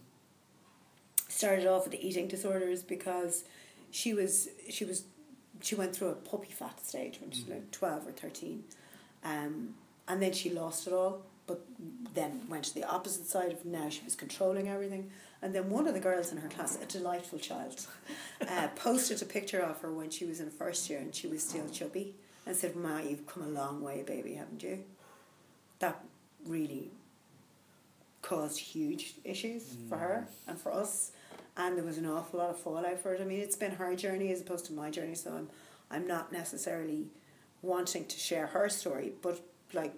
Started 1.29 1.67
off 1.67 1.85
with 1.85 1.95
eating 1.95 2.29
disorders 2.29 2.83
because 2.83 3.45
she 3.91 4.15
was 4.15 4.49
she 4.71 4.85
was 4.85 5.05
she 5.61 5.75
went 5.75 5.95
through 5.95 6.09
a 6.09 6.15
puppy 6.15 6.51
fat 6.51 6.85
stage 6.85 7.21
when 7.21 7.31
she 7.31 7.43
was 7.43 7.51
like 7.51 7.71
twelve 7.71 8.07
or 8.07 8.13
thirteen, 8.13 8.65
um, 9.23 9.75
and 10.09 10.23
then 10.23 10.33
she 10.33 10.51
lost 10.51 10.87
it 10.87 10.93
all. 10.95 11.23
But 11.47 11.61
then 12.15 12.43
went 12.49 12.65
to 12.65 12.75
the 12.75 12.85
opposite 12.85 13.27
side 13.27 13.53
of 13.53 13.65
now 13.65 13.89
she 13.91 14.05
was 14.05 14.15
controlling 14.15 14.69
everything. 14.69 15.11
And 15.43 15.53
then 15.53 15.69
one 15.71 15.89
of 15.89 15.95
the 15.95 16.01
girls 16.01 16.31
in 16.31 16.39
her 16.39 16.49
class, 16.49 16.79
a 16.81 16.87
delightful 16.87 17.41
child, 17.41 17.85
uh, 18.49 18.69
posted 18.77 19.21
a 19.21 19.25
picture 19.25 19.61
of 19.61 19.81
her 19.81 19.93
when 19.93 20.09
she 20.09 20.25
was 20.25 20.39
in 20.39 20.51
first 20.51 20.89
year 20.89 21.01
and 21.01 21.13
she 21.13 21.27
was 21.27 21.43
still 21.43 21.69
chubby 21.69 22.15
and 22.47 22.55
said, 22.55 22.77
Ma, 22.77 22.99
you've 22.99 23.27
come 23.27 23.43
a 23.43 23.49
long 23.49 23.83
way, 23.83 24.05
baby, 24.07 24.35
haven't 24.35 24.63
you? 24.63 24.85
That 25.81 26.01
really 26.47 26.93
caused 28.23 28.59
huge 28.59 29.15
issues 29.25 29.77
for 29.89 29.99
her 29.99 30.27
mm. 30.29 30.51
and 30.51 30.61
for 30.61 30.73
us. 30.73 31.13
And 31.57 31.77
there 31.77 31.85
was 31.85 31.99
an 31.99 32.07
awful 32.07 32.39
lot 32.39 32.51
of 32.51 32.59
fallout 32.59 32.99
for 32.99 33.13
it. 33.15 33.21
I 33.21 33.25
mean, 33.25 33.41
it's 33.41 33.57
been 33.57 33.73
her 33.73 33.95
journey 33.95 34.33
as 34.33 34.41
opposed 34.41 34.65
to 34.67 34.73
my 34.73 34.91
journey, 34.91 35.15
so 35.15 35.35
I'm, 35.35 35.49
I'm 35.91 36.07
not 36.07 36.33
necessarily 36.33 37.09
wanting 37.61 38.07
to 38.07 38.19
share 38.19 38.47
her 38.49 38.69
story, 38.69 39.13
but 39.21 39.41
like 39.75 39.95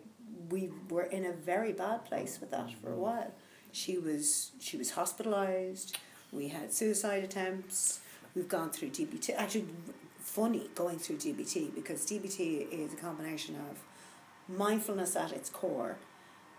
we 0.50 0.70
were 0.88 1.04
in 1.04 1.24
a 1.24 1.32
very 1.32 1.72
bad 1.72 2.04
place 2.04 2.40
with 2.40 2.50
that 2.50 2.70
for 2.82 2.92
a 2.92 2.96
mm. 2.96 2.98
while. 2.98 3.32
She 3.72 3.98
was 3.98 4.52
she 4.60 4.76
was 4.76 4.92
hospitalized. 4.92 5.96
We 6.32 6.48
had 6.48 6.72
suicide 6.72 7.24
attempts. 7.24 8.00
We've 8.34 8.48
gone 8.48 8.70
through 8.70 8.90
DBT. 8.90 9.34
Actually, 9.36 9.66
funny 10.18 10.68
going 10.74 10.98
through 10.98 11.16
DBT 11.16 11.74
because 11.74 12.04
DBT 12.06 12.70
is 12.72 12.92
a 12.92 12.96
combination 12.96 13.56
of 13.56 13.78
mindfulness 14.48 15.14
at 15.16 15.32
its 15.32 15.48
core, 15.48 15.96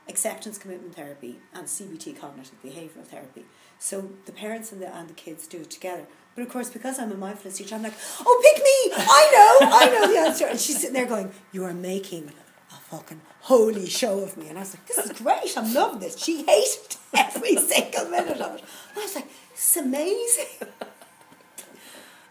acceptance 0.08 0.58
commitment 0.58 0.96
therapy, 0.96 1.40
and 1.54 1.68
CBT 1.68 2.20
cognitive 2.20 2.62
behavioral 2.64 3.06
therapy. 3.06 3.46
So 3.80 4.10
the 4.26 4.32
parents 4.32 4.72
and 4.72 4.82
the 4.82 4.94
and 4.94 5.10
the 5.10 5.14
kids 5.14 5.48
do 5.48 5.58
it 5.58 5.70
together. 5.70 6.06
But 6.36 6.44
of 6.44 6.50
course, 6.50 6.70
because 6.70 7.00
I'm 7.00 7.12
a 7.12 7.16
mindfulness 7.16 7.58
teacher, 7.58 7.76
I'm 7.76 7.84
like, 7.84 7.94
oh, 8.20 8.42
pick 8.44 8.62
me! 8.62 9.06
I 9.08 9.30
know, 9.32 9.68
I 9.72 9.86
know 9.90 10.14
the 10.14 10.20
answer. 10.20 10.46
And 10.48 10.60
she's 10.60 10.80
sitting 10.80 10.94
there 10.94 11.06
going, 11.06 11.32
you 11.54 11.64
are 11.64 11.74
making 11.74 12.32
a 12.72 12.76
fucking 12.76 13.22
holy 13.42 13.88
show 13.88 14.20
of 14.20 14.36
me. 14.36 14.50
And 14.50 14.58
I 14.58 14.62
was 14.62 14.76
like, 14.76 14.86
this 14.86 14.98
is 14.98 15.12
great. 15.14 15.58
I'm 15.58 15.74
loving 15.74 16.02
this. 16.02 16.22
She 16.22 16.44
hated 16.44 16.98
every 17.14 17.56
single 17.56 18.10
minute 18.10 18.42
of 18.42 18.56
it. 18.56 18.64
And 18.90 18.98
I 18.98 19.02
was 19.02 19.16
like, 19.16 19.30
it's 19.54 19.78
amazing. 19.78 20.68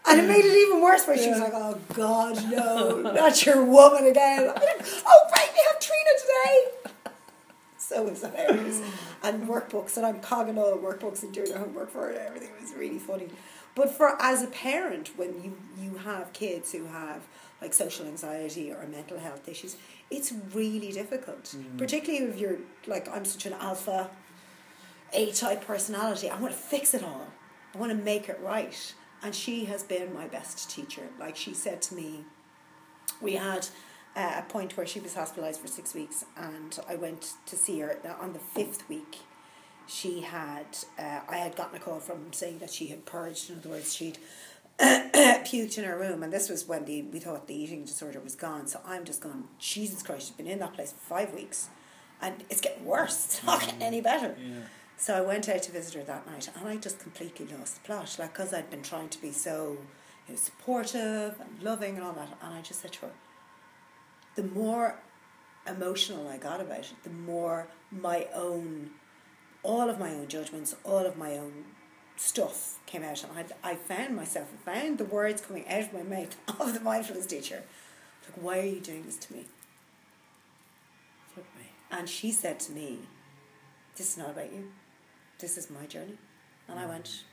And 0.07 0.19
it 0.19 0.27
made 0.27 0.45
it 0.45 0.55
even 0.55 0.81
worse 0.81 1.07
where 1.07 1.17
she 1.17 1.29
was 1.29 1.39
like, 1.39 1.53
oh 1.55 1.79
God, 1.95 2.35
no, 2.51 3.01
not 3.01 3.43
your 3.43 3.65
woman 3.65 4.05
again. 4.05 4.41
I'm 4.41 4.47
like, 4.47 4.85
oh, 5.03 5.29
great, 5.33 5.49
we 5.51 5.61
have 5.67 5.79
Trina 5.79 6.09
today. 6.21 6.74
So 7.87 8.07
it 8.07 8.09
was 8.09 8.21
hilarious. 8.21 8.81
And 9.23 9.47
workbooks, 9.47 9.97
and 9.97 10.05
I'm 10.05 10.19
cogging 10.19 10.57
all 10.57 10.71
the 10.71 10.81
workbooks 10.81 11.23
and 11.23 11.31
doing 11.33 11.51
the 11.51 11.59
homework 11.59 11.91
for 11.91 12.09
it. 12.09 12.17
everything. 12.17 12.49
Was 12.59 12.73
really 12.73 12.99
funny. 12.99 13.27
But 13.75 13.91
for 13.91 14.19
as 14.21 14.41
a 14.41 14.47
parent, 14.47 15.11
when 15.17 15.43
you, 15.43 15.57
you 15.79 15.97
have 15.97 16.33
kids 16.33 16.71
who 16.71 16.85
have 16.85 17.27
like 17.61 17.73
social 17.73 18.05
anxiety 18.05 18.71
or 18.71 18.85
mental 18.87 19.19
health 19.19 19.47
issues, 19.47 19.77
it's 20.09 20.33
really 20.53 20.91
difficult. 20.91 21.43
Mm. 21.43 21.77
Particularly 21.77 22.25
if 22.25 22.39
you're 22.39 22.57
like, 22.87 23.07
I'm 23.09 23.25
such 23.25 23.45
an 23.45 23.53
alpha 23.53 24.09
A 25.13 25.31
type 25.31 25.65
personality. 25.65 26.29
I 26.29 26.39
want 26.39 26.53
to 26.53 26.59
fix 26.59 26.93
it 26.93 27.03
all. 27.03 27.27
I 27.73 27.77
want 27.77 27.91
to 27.91 27.97
make 27.97 28.29
it 28.29 28.39
right. 28.41 28.93
And 29.21 29.35
she 29.35 29.65
has 29.65 29.83
been 29.83 30.13
my 30.13 30.27
best 30.27 30.69
teacher. 30.69 31.03
Like 31.19 31.35
she 31.35 31.53
said 31.53 31.81
to 31.83 31.95
me, 31.95 32.23
we 33.21 33.33
had 33.33 33.67
uh, 34.15 34.35
a 34.37 34.41
point 34.43 34.77
where 34.77 34.85
she 34.85 34.99
was 34.99 35.15
hospitalized 35.15 35.59
for 35.59 35.67
six 35.67 35.93
weeks, 35.93 36.25
and 36.37 36.79
I 36.87 36.95
went 36.95 37.33
to 37.47 37.55
see 37.55 37.79
her 37.79 37.99
on 38.19 38.33
the 38.33 38.39
fifth 38.39 38.87
week. 38.87 39.17
She 39.87 40.21
had, 40.21 40.65
uh, 40.97 41.19
I 41.27 41.37
had 41.37 41.55
gotten 41.55 41.75
a 41.75 41.79
call 41.79 41.99
from 41.99 42.31
saying 42.33 42.59
that 42.59 42.71
she 42.71 42.87
had 42.87 43.05
purged. 43.05 43.49
In 43.49 43.57
other 43.59 43.69
words, 43.69 43.93
she'd 43.93 44.17
puked 44.79 45.77
in 45.77 45.83
her 45.83 45.97
room, 45.97 46.23
and 46.23 46.31
this 46.33 46.49
was 46.49 46.67
when 46.67 46.85
the 46.85 47.03
we 47.03 47.19
thought 47.19 47.47
the 47.47 47.55
eating 47.55 47.85
disorder 47.85 48.19
was 48.19 48.35
gone. 48.35 48.67
So 48.67 48.79
I'm 48.85 49.05
just 49.05 49.21
going, 49.21 49.45
Jesus 49.59 50.01
Christ, 50.01 50.27
she's 50.27 50.35
been 50.35 50.47
in 50.47 50.59
that 50.59 50.73
place 50.73 50.91
for 50.91 50.99
five 50.99 51.33
weeks, 51.33 51.69
and 52.21 52.43
it's 52.49 52.61
getting 52.61 52.85
worse. 52.85 53.25
It's 53.25 53.43
not 53.43 53.61
getting 53.61 53.81
any 53.81 54.01
better. 54.01 54.35
Yeah. 54.39 54.61
So 54.97 55.13
I 55.13 55.21
went 55.21 55.49
out 55.49 55.61
to 55.63 55.71
visit 55.71 55.95
her 55.95 56.03
that 56.03 56.25
night, 56.25 56.49
and 56.55 56.67
I 56.67 56.77
just 56.77 56.99
completely 56.99 57.47
lost 57.57 57.75
the 57.75 57.81
plot. 57.81 58.15
Like, 58.17 58.33
because 58.33 58.53
I'd 58.53 58.69
been 58.69 58.81
trying 58.81 59.09
to 59.09 59.21
be 59.21 59.31
so 59.31 59.77
you 60.27 60.33
know, 60.33 60.35
supportive 60.35 61.35
and 61.39 61.61
loving 61.61 61.95
and 61.95 62.03
all 62.03 62.13
that, 62.13 62.29
and 62.41 62.53
I 62.53 62.61
just 62.61 62.81
said 62.81 62.93
to 62.93 63.07
her, 63.07 63.11
the 64.35 64.43
more 64.43 64.99
emotional 65.67 66.27
I 66.27 66.37
got 66.37 66.61
about 66.61 66.79
it, 66.79 66.93
the 67.03 67.09
more 67.09 67.67
my 67.91 68.27
own, 68.33 68.91
all 69.63 69.89
of 69.89 69.99
my 69.99 70.11
own 70.11 70.27
judgments, 70.27 70.75
all 70.83 71.05
of 71.05 71.17
my 71.17 71.37
own 71.37 71.65
stuff 72.17 72.79
came 72.85 73.03
out, 73.03 73.23
and 73.23 73.53
I, 73.63 73.71
I 73.71 73.75
found 73.75 74.15
myself, 74.15 74.47
I 74.53 74.73
found 74.73 74.97
the 74.97 75.05
words 75.05 75.41
coming 75.41 75.67
out 75.67 75.81
of 75.81 75.93
my 75.93 76.03
mouth 76.03 76.35
of 76.59 76.73
the 76.73 76.79
mindfulness 76.79 77.25
teacher. 77.25 77.63
Like, 78.23 78.43
why 78.43 78.59
are 78.59 78.65
you 78.65 78.79
doing 78.79 79.03
this 79.03 79.17
to 79.17 79.33
me? 79.33 79.45
Me. 81.37 81.71
And 81.91 82.07
she 82.07 82.31
said 82.31 82.59
to 82.61 82.71
me, 82.71 82.99
This 83.95 84.11
is 84.11 84.17
not 84.17 84.31
about 84.31 84.53
you. 84.53 84.71
This 85.39 85.57
is 85.57 85.69
my 85.69 85.85
journey. 85.85 86.17
And 86.67 86.79
I 86.79 86.83
mm. 86.83 86.89
went, 86.89 87.23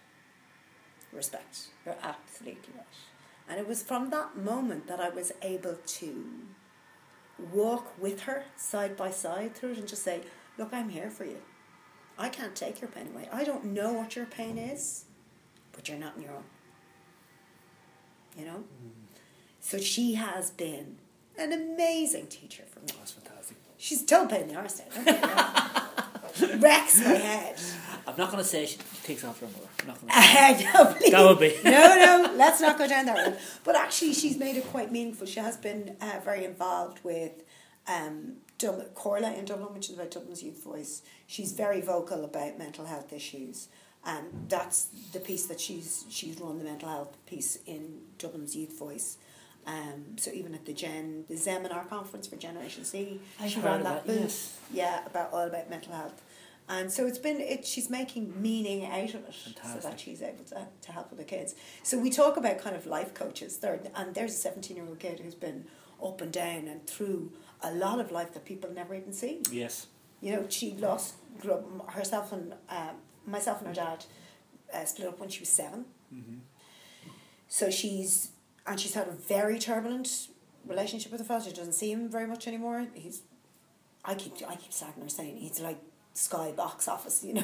Respect. 1.12 1.68
You're 1.86 1.96
absolutely 2.02 2.74
right. 2.74 2.84
And 3.48 3.60
it 3.60 3.68
was 3.68 3.82
from 3.82 4.10
that 4.10 4.36
moment 4.36 4.86
that 4.88 5.00
I 5.00 5.08
was 5.08 5.32
able 5.42 5.76
to 5.84 6.24
walk 7.52 8.00
with 8.00 8.22
her 8.22 8.44
side 8.56 8.96
by 8.96 9.10
side 9.10 9.54
through 9.54 9.72
it 9.72 9.78
and 9.78 9.88
just 9.88 10.02
say, 10.02 10.22
Look, 10.58 10.68
I'm 10.72 10.90
here 10.90 11.10
for 11.10 11.24
you. 11.24 11.38
I 12.18 12.28
can't 12.28 12.54
take 12.54 12.80
your 12.80 12.90
pain 12.90 13.08
away. 13.12 13.28
I 13.32 13.42
don't 13.44 13.64
know 13.66 13.92
what 13.92 14.14
your 14.16 14.26
pain 14.26 14.58
is, 14.58 15.06
but 15.72 15.88
you're 15.88 15.98
not 15.98 16.16
on 16.16 16.22
your 16.22 16.32
own. 16.32 16.44
You 18.38 18.44
know? 18.44 18.64
Mm. 18.84 18.90
So 19.60 19.78
she 19.78 20.14
has 20.14 20.50
been 20.50 20.98
an 21.38 21.52
amazing 21.52 22.26
teacher 22.26 22.64
for 22.68 22.80
me. 22.80 22.86
That's 22.98 23.12
fantastic. 23.12 23.56
She's 23.78 24.00
still 24.00 24.26
pain 24.26 24.42
in 24.42 24.48
the 24.48 24.54
arse 24.56 24.80
now. 24.80 24.84
don't 24.94 25.04
get 25.04 25.22
me 25.22 26.52
wrong. 26.52 26.60
Wrecks 26.60 27.00
my 27.00 27.14
head. 27.14 27.56
I 28.06 28.10
I'm 28.10 28.16
not 28.16 28.30
going 28.30 28.42
to 28.42 28.48
say 28.48 28.66
she 28.66 28.78
takes 29.02 29.24
after 29.24 29.46
her 29.46 29.52
mother. 29.52 29.68
I'm 29.80 29.88
not 29.88 30.00
going 30.00 30.12
to. 30.12 30.64
no. 30.64 31.10
That 31.10 31.28
would 31.28 31.38
be. 31.38 31.56
no, 31.64 31.70
no, 31.70 32.34
let's 32.36 32.60
not 32.60 32.78
go 32.78 32.86
down 32.88 33.06
that 33.06 33.26
road. 33.26 33.38
But 33.64 33.76
actually, 33.76 34.14
she's 34.14 34.36
made 34.38 34.56
it 34.56 34.66
quite 34.66 34.90
meaningful. 34.92 35.26
She 35.26 35.40
has 35.40 35.56
been 35.56 35.96
uh, 36.00 36.20
very 36.24 36.44
involved 36.44 37.00
with 37.04 37.32
um, 37.86 38.34
Dublin, 38.58 38.88
Comhairle 38.94 39.36
in 39.38 39.44
Dublin, 39.44 39.74
which 39.74 39.88
is 39.88 39.94
about 39.96 40.10
Dublin's 40.10 40.42
youth 40.42 40.62
voice. 40.62 41.02
She's 41.26 41.52
very 41.52 41.80
vocal 41.80 42.24
about 42.24 42.58
mental 42.58 42.86
health 42.86 43.12
issues. 43.12 43.68
And 44.04 44.46
that's 44.48 44.86
the 45.12 45.20
piece 45.20 45.46
that 45.46 45.60
she's 45.60 46.04
she's 46.10 46.40
run 46.40 46.58
the 46.58 46.64
mental 46.64 46.88
health 46.88 47.16
piece 47.26 47.58
in 47.66 48.00
Dublin's 48.18 48.56
Youth 48.56 48.76
Voice. 48.76 49.16
Um, 49.64 50.16
so 50.16 50.32
even 50.32 50.54
at 50.54 50.66
the 50.66 50.72
Gen 50.72 51.24
the 51.28 51.36
Seminar 51.36 51.84
conference 51.84 52.26
for 52.26 52.34
Generation 52.34 52.84
C, 52.84 53.20
I've 53.38 53.50
she 53.50 53.60
ran 53.60 53.84
that 53.84 54.04
that, 54.04 54.06
booth. 54.06 54.20
yes. 54.20 54.58
Yeah, 54.72 55.06
about 55.06 55.32
all 55.32 55.46
about 55.46 55.70
mental 55.70 55.92
health. 55.92 56.20
And 56.68 56.90
so 56.90 57.06
it's 57.06 57.18
been 57.18 57.40
it 57.40 57.66
she's 57.66 57.90
making 57.90 58.40
meaning 58.40 58.86
out 58.86 59.14
of 59.14 59.24
it 59.26 59.34
so 59.62 59.78
that 59.80 60.00
she's 60.00 60.22
able 60.22 60.44
to, 60.44 60.66
to 60.80 60.92
help 60.92 61.12
other 61.12 61.24
kids. 61.24 61.54
So 61.82 61.98
we 61.98 62.08
talk 62.08 62.36
about 62.36 62.58
kind 62.58 62.76
of 62.76 62.86
life 62.86 63.14
coaches 63.14 63.58
there 63.58 63.80
and 63.94 64.14
there's 64.14 64.32
a 64.32 64.36
seventeen 64.36 64.76
year 64.76 64.86
old 64.86 65.00
kid 65.00 65.20
who's 65.20 65.34
been 65.34 65.66
up 66.02 66.20
and 66.20 66.32
down 66.32 66.68
and 66.68 66.86
through 66.86 67.32
a 67.62 67.72
lot 67.72 68.00
of 68.00 68.10
life 68.10 68.32
that 68.34 68.44
people 68.44 68.70
never 68.72 68.94
even 68.94 69.12
see. 69.12 69.42
Yes. 69.50 69.86
You 70.20 70.32
know, 70.32 70.46
she 70.48 70.72
lost 70.72 71.14
grew 71.40 71.52
up, 71.52 71.90
herself 71.92 72.32
and 72.32 72.54
uh, 72.68 72.92
myself 73.26 73.58
and 73.58 73.68
her 73.68 73.74
dad 73.74 74.04
uh, 74.72 74.84
split 74.84 75.08
up 75.08 75.18
when 75.20 75.28
she 75.28 75.40
was 75.40 75.48
7 75.48 75.84
Mm-hmm. 76.14 76.38
So 77.48 77.70
she's 77.70 78.32
and 78.66 78.78
she's 78.78 78.94
had 78.94 79.08
a 79.08 79.12
very 79.12 79.58
turbulent 79.58 80.28
relationship 80.66 81.10
with 81.10 81.20
her 81.20 81.26
father. 81.26 81.46
She 81.48 81.56
doesn't 81.56 81.72
see 81.72 81.90
him 81.90 82.08
very 82.08 82.26
much 82.26 82.46
anymore. 82.46 82.86
He's 82.94 83.22
I 84.04 84.14
keep 84.14 84.34
I 84.46 84.56
keep 84.56 84.72
sagging 84.72 85.02
her 85.02 85.08
saying 85.08 85.36
he's 85.36 85.60
like 85.60 85.78
Sky 86.14 86.52
box 86.52 86.88
office, 86.88 87.24
you 87.24 87.34
know, 87.34 87.42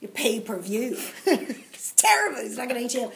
you 0.00 0.08
pay 0.08 0.40
per 0.40 0.58
view. 0.58 0.96
it's 1.26 1.92
terrible. 1.92 2.38
It's 2.40 2.56
like 2.56 2.70
an 2.70 2.76
ATL. 2.76 3.12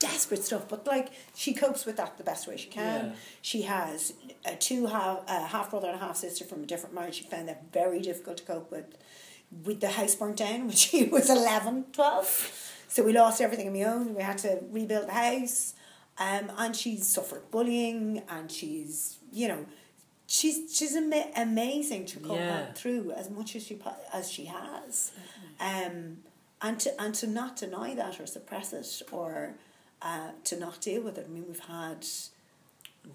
Desperate 0.00 0.42
stuff, 0.42 0.68
but 0.68 0.84
like 0.84 1.12
she 1.34 1.54
copes 1.54 1.86
with 1.86 1.96
that 1.98 2.18
the 2.18 2.24
best 2.24 2.48
way 2.48 2.56
she 2.56 2.68
can. 2.68 3.06
Yeah. 3.06 3.12
She 3.40 3.62
has 3.62 4.14
a 4.44 4.56
two 4.56 4.86
half 4.86 5.20
a 5.28 5.46
half 5.46 5.70
brother 5.70 5.86
and 5.86 5.96
a 5.96 6.00
half 6.00 6.16
sister 6.16 6.44
from 6.44 6.64
a 6.64 6.66
different 6.66 6.94
marriage. 6.94 7.16
She 7.16 7.24
found 7.24 7.48
that 7.48 7.72
very 7.72 8.00
difficult 8.00 8.38
to 8.38 8.42
cope 8.44 8.70
with. 8.72 8.96
With 9.64 9.80
the 9.80 9.90
house 9.90 10.16
burnt 10.16 10.38
down 10.38 10.62
when 10.66 10.72
she 10.72 11.04
was 11.12 11.30
11, 11.30 11.86
12. 11.92 12.72
So 12.88 13.04
we 13.04 13.12
lost 13.12 13.40
everything 13.40 13.68
on 13.68 13.74
my 13.74 13.84
own. 13.84 14.14
We 14.16 14.22
had 14.22 14.38
to 14.38 14.58
rebuild 14.72 15.06
the 15.06 15.12
house. 15.12 15.74
Um, 16.18 16.50
and 16.58 16.74
she's 16.74 17.06
suffered 17.06 17.50
bullying 17.52 18.22
and 18.28 18.50
she's, 18.50 19.18
you 19.30 19.46
know, 19.48 19.66
she's 20.26 20.76
she's 20.76 20.96
ama- 20.96 21.30
amazing 21.36 22.06
to 22.06 22.20
come 22.20 22.36
Yeah. 22.36 22.72
through 22.72 23.12
as 23.12 23.30
much 23.30 23.54
as 23.56 23.64
she 23.66 23.78
as 24.12 24.30
she 24.30 24.46
has. 24.46 25.12
Um, 25.60 26.18
and 26.62 26.78
to 26.80 27.00
and 27.00 27.14
to 27.16 27.26
not 27.26 27.56
deny 27.56 27.94
that 27.94 28.18
or 28.20 28.26
suppress 28.26 28.72
it 28.72 29.02
or 29.12 29.54
uh, 30.02 30.30
to 30.44 30.58
not 30.58 30.80
deal 30.80 31.02
with 31.02 31.18
it. 31.18 31.26
I 31.28 31.32
mean, 31.32 31.44
we've 31.46 31.58
had 31.60 32.06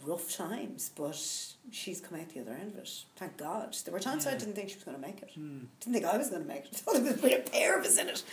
rough 0.05 0.31
times, 0.35 0.91
but 0.95 1.15
she's 1.69 1.99
come 1.99 2.19
out 2.19 2.29
the 2.29 2.39
other 2.39 2.53
end 2.53 2.73
of 2.73 2.79
it. 2.79 3.03
Thank 3.17 3.37
God. 3.37 3.75
There 3.83 3.93
were 3.93 3.99
times 3.99 4.25
I 4.25 4.35
didn't 4.37 4.53
think 4.55 4.69
she 4.69 4.75
was 4.75 4.83
going 4.85 4.95
to 4.95 5.01
make 5.05 5.21
it. 5.21 5.31
Hmm. 5.35 5.59
Didn't 5.81 5.93
think 5.93 6.05
I 6.05 6.17
was 6.17 6.29
going 6.29 6.43
to 6.43 6.47
make 6.47 6.65
it. 6.65 6.75
thought 6.75 6.93
there 7.03 7.13
was 7.13 7.23
a 7.23 7.39
pair 7.39 7.77
of 7.79 7.85
us 7.85 7.97
in 7.97 8.07
it. 8.09 8.23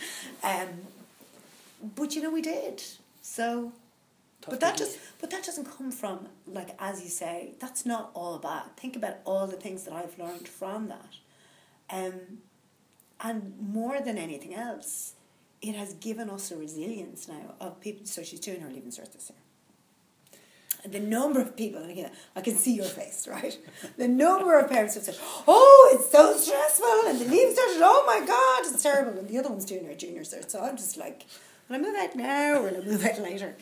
Um, 0.43 0.69
but 1.95 2.15
you 2.15 2.21
know, 2.21 2.29
we 2.31 2.41
did. 2.41 2.81
So, 3.21 3.73
but 4.47 4.59
that 4.61 4.77
just 4.77 4.97
but 5.19 5.29
that 5.31 5.43
doesn't 5.43 5.65
come 5.65 5.91
from 5.91 6.27
like 6.47 6.75
as 6.79 7.01
you 7.03 7.09
say. 7.09 7.55
That's 7.59 7.85
not 7.85 8.11
all 8.13 8.37
bad. 8.37 8.75
Think 8.77 8.95
about 8.95 9.17
all 9.25 9.47
the 9.47 9.57
things 9.57 9.83
that 9.83 9.93
I've 9.93 10.17
learned 10.17 10.47
from 10.47 10.87
that. 10.89 11.15
Um, 11.89 12.39
and 13.21 13.53
more 13.59 13.99
than 13.99 14.17
anything 14.17 14.53
else, 14.53 15.13
it 15.61 15.75
has 15.75 15.93
given 15.95 16.29
us 16.29 16.51
a 16.51 16.57
resilience 16.57 17.27
now 17.27 17.55
of 17.59 17.81
people. 17.81 18.05
So 18.05 18.23
she's 18.23 18.39
doing 18.39 18.61
her 18.61 18.69
leaving 18.69 18.91
cert 18.91 19.11
this 19.11 19.29
year. 19.29 19.39
And 20.81 20.93
the 20.93 20.99
number 21.01 21.41
of 21.41 21.57
people, 21.57 21.81
and 21.81 21.91
again, 21.91 22.11
I 22.37 22.41
can 22.41 22.55
see 22.55 22.73
your 22.73 22.85
face, 22.85 23.27
right? 23.27 23.57
The 23.97 24.07
number 24.07 24.57
of 24.57 24.69
parents 24.69 24.95
who 24.95 25.01
said, 25.01 25.17
"Oh, 25.45 25.91
it's 25.93 26.09
so 26.09 26.37
stressful," 26.37 27.09
and 27.09 27.19
the 27.19 27.25
leaving 27.25 27.53
cert, 27.53 27.81
"Oh 27.81 28.03
my 28.07 28.25
God, 28.25 28.73
it's 28.73 28.81
terrible," 28.81 29.19
and 29.19 29.27
the 29.27 29.37
other 29.37 29.49
one's 29.49 29.65
doing 29.65 29.85
her 29.85 29.95
junior 29.95 30.21
cert. 30.21 30.49
So 30.49 30.61
I'm 30.61 30.77
just 30.77 30.95
like, 30.95 31.25
"Will 31.67 31.75
I 31.75 31.79
move 31.79 31.95
out 31.95 32.15
now, 32.15 32.59
or 32.59 32.61
will 32.61 32.77
I 32.77 32.85
move 32.85 33.05
out 33.05 33.19
later?" 33.19 33.57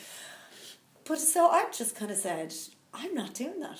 But 1.07 1.19
so 1.19 1.47
I've 1.49 1.75
just 1.75 1.95
kind 1.95 2.11
of 2.11 2.17
said, 2.17 2.53
I'm 2.93 3.13
not 3.13 3.33
doing 3.33 3.59
that. 3.61 3.79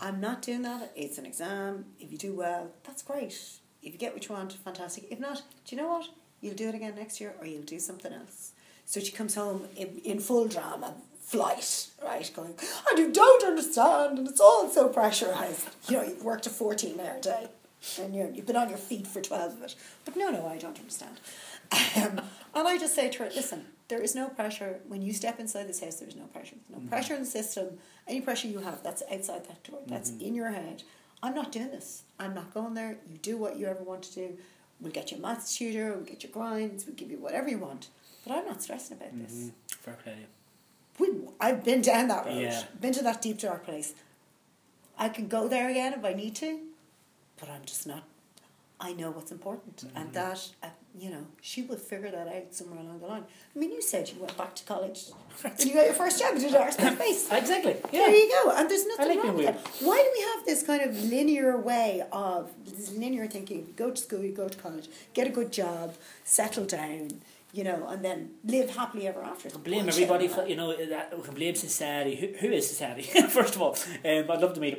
I'm 0.00 0.20
not 0.20 0.42
doing 0.42 0.62
that. 0.62 0.92
It's 0.94 1.18
an 1.18 1.26
exam. 1.26 1.86
If 1.98 2.12
you 2.12 2.18
do 2.18 2.34
well, 2.34 2.70
that's 2.84 3.02
great. 3.02 3.38
If 3.82 3.92
you 3.92 3.98
get 3.98 4.12
what 4.12 4.28
you 4.28 4.34
want, 4.34 4.52
fantastic. 4.52 5.06
If 5.10 5.20
not, 5.20 5.42
do 5.64 5.76
you 5.76 5.80
know 5.80 5.88
what? 5.88 6.08
You'll 6.40 6.54
do 6.54 6.68
it 6.68 6.74
again 6.74 6.94
next 6.96 7.20
year 7.20 7.34
or 7.40 7.46
you'll 7.46 7.62
do 7.62 7.78
something 7.78 8.12
else. 8.12 8.52
So 8.84 9.00
she 9.00 9.12
comes 9.12 9.34
home 9.34 9.66
in, 9.76 10.00
in 10.04 10.20
full 10.20 10.48
drama, 10.48 10.94
flight, 11.20 11.88
right? 12.04 12.30
Going, 12.34 12.54
and 12.90 12.98
you 12.98 13.12
don't 13.12 13.44
understand, 13.44 14.18
and 14.18 14.28
it's 14.28 14.40
all 14.40 14.68
so 14.68 14.88
pressurised. 14.88 15.68
You 15.88 15.96
know, 15.96 16.02
you've 16.04 16.22
worked 16.22 16.46
a 16.46 16.50
14 16.50 17.00
hour 17.00 17.20
day 17.20 17.48
and 18.00 18.14
you're, 18.14 18.30
you've 18.30 18.46
been 18.46 18.56
on 18.56 18.68
your 18.68 18.78
feet 18.78 19.06
for 19.06 19.20
12 19.20 19.52
of 19.54 19.62
it. 19.62 19.74
But 20.04 20.16
no, 20.16 20.30
no, 20.30 20.46
I 20.46 20.58
don't 20.58 20.78
understand. 20.78 21.20
Um, 21.96 22.20
and 22.54 22.68
I 22.68 22.78
just 22.78 22.94
say 22.94 23.10
to 23.10 23.24
her, 23.24 23.30
listen, 23.34 23.64
there 23.88 24.00
is 24.02 24.14
no 24.14 24.28
pressure. 24.28 24.80
When 24.88 25.02
you 25.02 25.12
step 25.12 25.38
inside 25.40 25.68
this 25.68 25.80
house, 25.80 25.96
there 25.96 26.08
is 26.08 26.16
no 26.16 26.24
pressure. 26.24 26.56
There's 26.68 26.82
no 26.82 26.88
pressure 26.88 27.14
in 27.14 27.20
the 27.20 27.26
system. 27.26 27.78
Any 28.08 28.20
pressure 28.20 28.48
you 28.48 28.58
have, 28.60 28.82
that's 28.82 29.02
outside 29.12 29.44
that 29.46 29.62
door. 29.64 29.80
That's 29.86 30.10
in 30.10 30.34
your 30.34 30.50
head. 30.50 30.82
I'm 31.22 31.34
not 31.34 31.52
doing 31.52 31.70
this. 31.70 32.02
I'm 32.18 32.34
not 32.34 32.52
going 32.52 32.74
there. 32.74 32.98
You 33.10 33.18
do 33.18 33.36
what 33.36 33.56
you 33.56 33.66
ever 33.66 33.82
want 33.82 34.02
to 34.04 34.14
do. 34.14 34.38
We'll 34.80 34.92
get 34.92 35.10
you 35.10 35.16
a 35.18 35.20
maths 35.20 35.56
tutor. 35.56 35.94
We'll 35.94 36.04
get 36.04 36.22
you 36.22 36.28
grinds. 36.28 36.84
We'll 36.86 36.94
give 36.96 37.10
you 37.10 37.18
whatever 37.18 37.48
you 37.48 37.58
want. 37.58 37.88
But 38.26 38.36
I'm 38.36 38.46
not 38.46 38.62
stressing 38.62 38.96
about 38.96 39.16
this. 39.18 39.32
Mhm. 39.32 39.52
Fair 39.68 39.94
play. 39.94 40.26
We, 40.98 41.08
I've 41.40 41.62
been 41.64 41.80
down 41.82 42.08
that 42.08 42.26
road. 42.26 42.36
Yeah. 42.38 42.64
Been 42.80 42.92
to 42.94 43.02
that 43.04 43.22
deep 43.22 43.38
dark 43.38 43.64
place. 43.64 43.94
I 44.98 45.08
can 45.10 45.28
go 45.28 45.46
there 45.48 45.68
again 45.70 45.92
if 45.94 46.04
I 46.04 46.12
need 46.14 46.34
to, 46.36 46.58
but 47.38 47.48
I'm 47.50 47.64
just 47.64 47.86
not. 47.86 48.04
I 48.78 48.92
know 48.92 49.10
what's 49.10 49.32
important, 49.32 49.76
Mm-hmm. 49.76 49.96
and 49.98 50.12
that 50.12 50.40
uh, 50.62 50.68
you 50.98 51.10
know 51.10 51.24
she 51.40 51.62
will 51.62 51.76
figure 51.78 52.10
that 52.10 52.28
out 52.28 52.54
somewhere 52.54 52.80
along 52.80 53.00
the 53.00 53.06
line. 53.06 53.24
I 53.54 53.58
mean, 53.58 53.70
you 53.72 53.80
said 53.82 54.08
you 54.10 54.20
went 54.20 54.36
back 54.36 54.54
to 54.56 54.64
college 54.64 55.00
and 55.44 55.64
you 55.64 55.72
got 55.74 55.84
your 55.86 55.94
first 55.94 56.18
job. 56.20 56.34
You 56.34 56.40
did 56.42 56.54
art 56.54 56.74
space. 56.74 57.28
Exactly. 57.32 57.76
There 57.90 58.10
you 58.14 58.28
go, 58.30 58.50
and 58.56 58.68
there's 58.70 58.86
nothing 58.86 59.08
like 59.08 59.24
wrong 59.24 59.36
with 59.36 59.46
that. 59.46 59.66
Why 59.80 59.96
do 59.96 60.10
we 60.18 60.22
have 60.30 60.40
this 60.46 60.62
kind 60.70 60.82
of 60.88 60.90
linear 61.04 61.56
way 61.58 62.02
of 62.12 62.50
this 62.66 62.92
linear 62.92 63.26
thinking? 63.26 63.58
You 63.68 63.72
go 63.84 63.90
to 63.90 63.96
school, 64.06 64.22
you 64.22 64.32
go 64.32 64.48
to 64.48 64.58
college, 64.58 64.88
get 65.14 65.26
a 65.26 65.30
good 65.30 65.52
job, 65.52 65.94
settle 66.24 66.64
down, 66.66 67.08
you 67.52 67.64
know, 67.64 67.86
and 67.88 68.04
then 68.04 68.30
live 68.44 68.68
happily 68.76 69.06
ever 69.08 69.22
after. 69.22 69.48
blame 69.58 69.88
everybody 69.88 70.28
for 70.28 70.46
you 70.46 70.56
know 70.56 70.68
that 70.94 71.34
blame 71.34 71.54
society. 71.54 72.14
Who, 72.16 72.26
who 72.40 72.52
is 72.52 72.68
society? 72.68 73.02
First 73.38 73.54
of 73.56 73.62
all, 73.62 73.72
um, 74.04 74.30
I'd 74.30 74.40
love 74.44 74.52
to 74.54 74.60
meet 74.60 74.74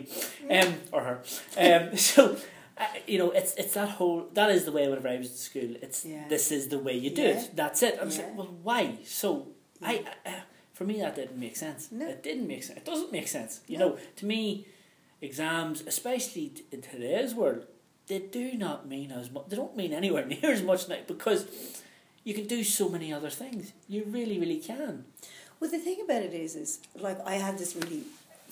him 0.50 0.68
um, 0.68 0.76
or 0.92 1.02
her. 1.10 1.18
Um, 1.58 1.98
so 1.98 2.38
uh, 2.80 2.86
you 3.08 3.18
know, 3.18 3.32
it's 3.32 3.54
it's 3.56 3.74
that 3.74 3.90
whole 3.90 4.28
that 4.34 4.50
is 4.52 4.66
the 4.66 4.72
way 4.72 4.88
whenever 4.88 5.08
I 5.08 5.18
was 5.18 5.30
in 5.32 5.36
school. 5.38 5.76
It's 5.82 6.06
Yeah. 6.06 6.28
this 6.30 6.52
is 6.52 6.68
the 6.70 6.80
way 6.80 6.96
you 6.98 7.10
do 7.10 7.22
Yeah. 7.24 7.40
it. 7.40 7.56
That's 7.56 7.82
it. 7.84 7.98
I'm 8.02 8.10
Yeah. 8.10 8.18
like, 8.18 8.38
well, 8.38 8.54
why? 8.64 8.98
So 9.06 9.48
I. 9.82 10.04
Uh, 10.26 10.32
for 10.74 10.84
me, 10.86 11.00
that 11.00 11.16
didn't 11.16 11.40
make 11.40 11.56
sense. 11.56 11.92
No. 11.92 12.08
It 12.08 12.22
didn't 12.22 12.48
make 12.48 12.64
sense. 12.64 12.78
It 12.78 12.86
doesn't 12.86 13.12
make 13.12 13.28
sense. 13.28 13.62
You 13.68 13.80
No. 13.80 13.90
know, 13.90 13.98
to 14.18 14.26
me, 14.28 14.68
exams, 15.22 15.82
especially 15.88 16.54
in 16.72 16.82
today's 16.82 17.34
world, 17.34 17.66
they 18.06 18.20
do 18.20 18.54
not 18.54 18.88
mean 18.88 19.12
as 19.12 19.32
much. 19.32 19.46
They 19.50 19.56
don't 19.56 19.76
mean 19.76 19.92
anywhere 19.94 20.26
near 20.34 20.52
as 20.52 20.62
much 20.62 20.88
now 20.88 21.00
because 21.08 21.48
you 22.24 22.34
can 22.36 22.46
do 22.46 22.64
so 22.64 22.90
many 22.90 23.12
other 23.12 23.30
things. 23.32 23.74
You 23.90 24.04
really, 24.08 24.38
really 24.40 24.60
can. 24.60 25.06
Well, 25.60 25.72
the 25.72 25.80
thing 25.80 26.00
about 26.04 26.22
it 26.22 26.34
is, 26.34 26.56
is 26.56 26.80
like 26.96 27.20
I 27.26 27.36
had 27.36 27.58
this 27.58 27.76
really 27.76 28.04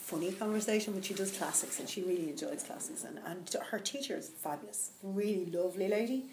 funny 0.05 0.31
conversation 0.31 0.93
but 0.93 1.03
she 1.03 1.15
does 1.15 1.31
classics 1.31 1.79
and 1.79 1.89
she 1.89 2.03
really 2.03 2.29
enjoys 2.29 2.63
classics 2.63 3.03
and, 3.03 3.19
and 3.25 3.55
her 3.71 3.79
teacher 3.79 4.15
is 4.15 4.29
fabulous, 4.29 4.91
really 5.01 5.47
lovely 5.47 5.87
lady. 5.87 6.25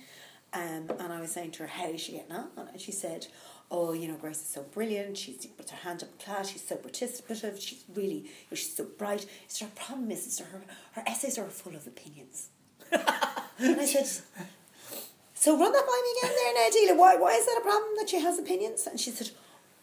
Um, 0.53 0.91
and 1.01 1.11
I 1.11 1.19
was 1.19 1.33
saying 1.33 1.53
to 1.53 1.63
her, 1.63 1.67
how 1.67 1.89
is 1.89 2.03
she 2.03 2.13
getting 2.13 2.33
on? 2.33 2.49
And 2.59 2.79
she 2.79 2.93
said, 2.93 3.27
oh, 3.71 3.95
you 3.95 4.07
know, 4.07 4.17
Grace 4.17 4.43
is 4.43 4.49
so 4.49 4.63
brilliant. 4.63 5.17
She's 5.17 5.47
puts 5.47 5.71
her 5.71 5.79
hand 5.79 6.03
up 6.03 6.11
in 6.11 6.19
class. 6.23 6.51
She's 6.51 6.63
so 6.63 6.77
participative. 6.77 7.59
She's 7.59 7.83
really, 7.95 8.17
you 8.17 8.25
know, 8.51 8.57
she's 8.57 8.77
so 8.77 8.85
bright. 8.85 9.25
So 9.49 9.65
her 9.65 9.71
problem 9.75 10.11
is, 10.11 10.27
is 10.27 10.41
her, 10.41 10.61
her 10.93 11.03
essays 11.07 11.39
are 11.39 11.47
full 11.47 11.75
of 11.75 11.87
opinions. 11.87 12.51
and 12.93 13.81
I 13.81 13.87
said, 13.87 14.07
so 15.33 15.59
run 15.59 15.73
that 15.73 15.87
by 15.87 16.03
me 16.05 16.29
again 16.29 16.37
there 16.37 16.95
now. 16.95 17.01
Why, 17.01 17.17
why 17.17 17.33
is 17.33 17.47
that 17.47 17.57
a 17.59 17.63
problem 17.63 17.93
that 17.97 18.11
she 18.11 18.21
has 18.21 18.39
opinions? 18.39 18.87
And 18.87 19.01
she 19.01 19.11
said, 19.11 19.31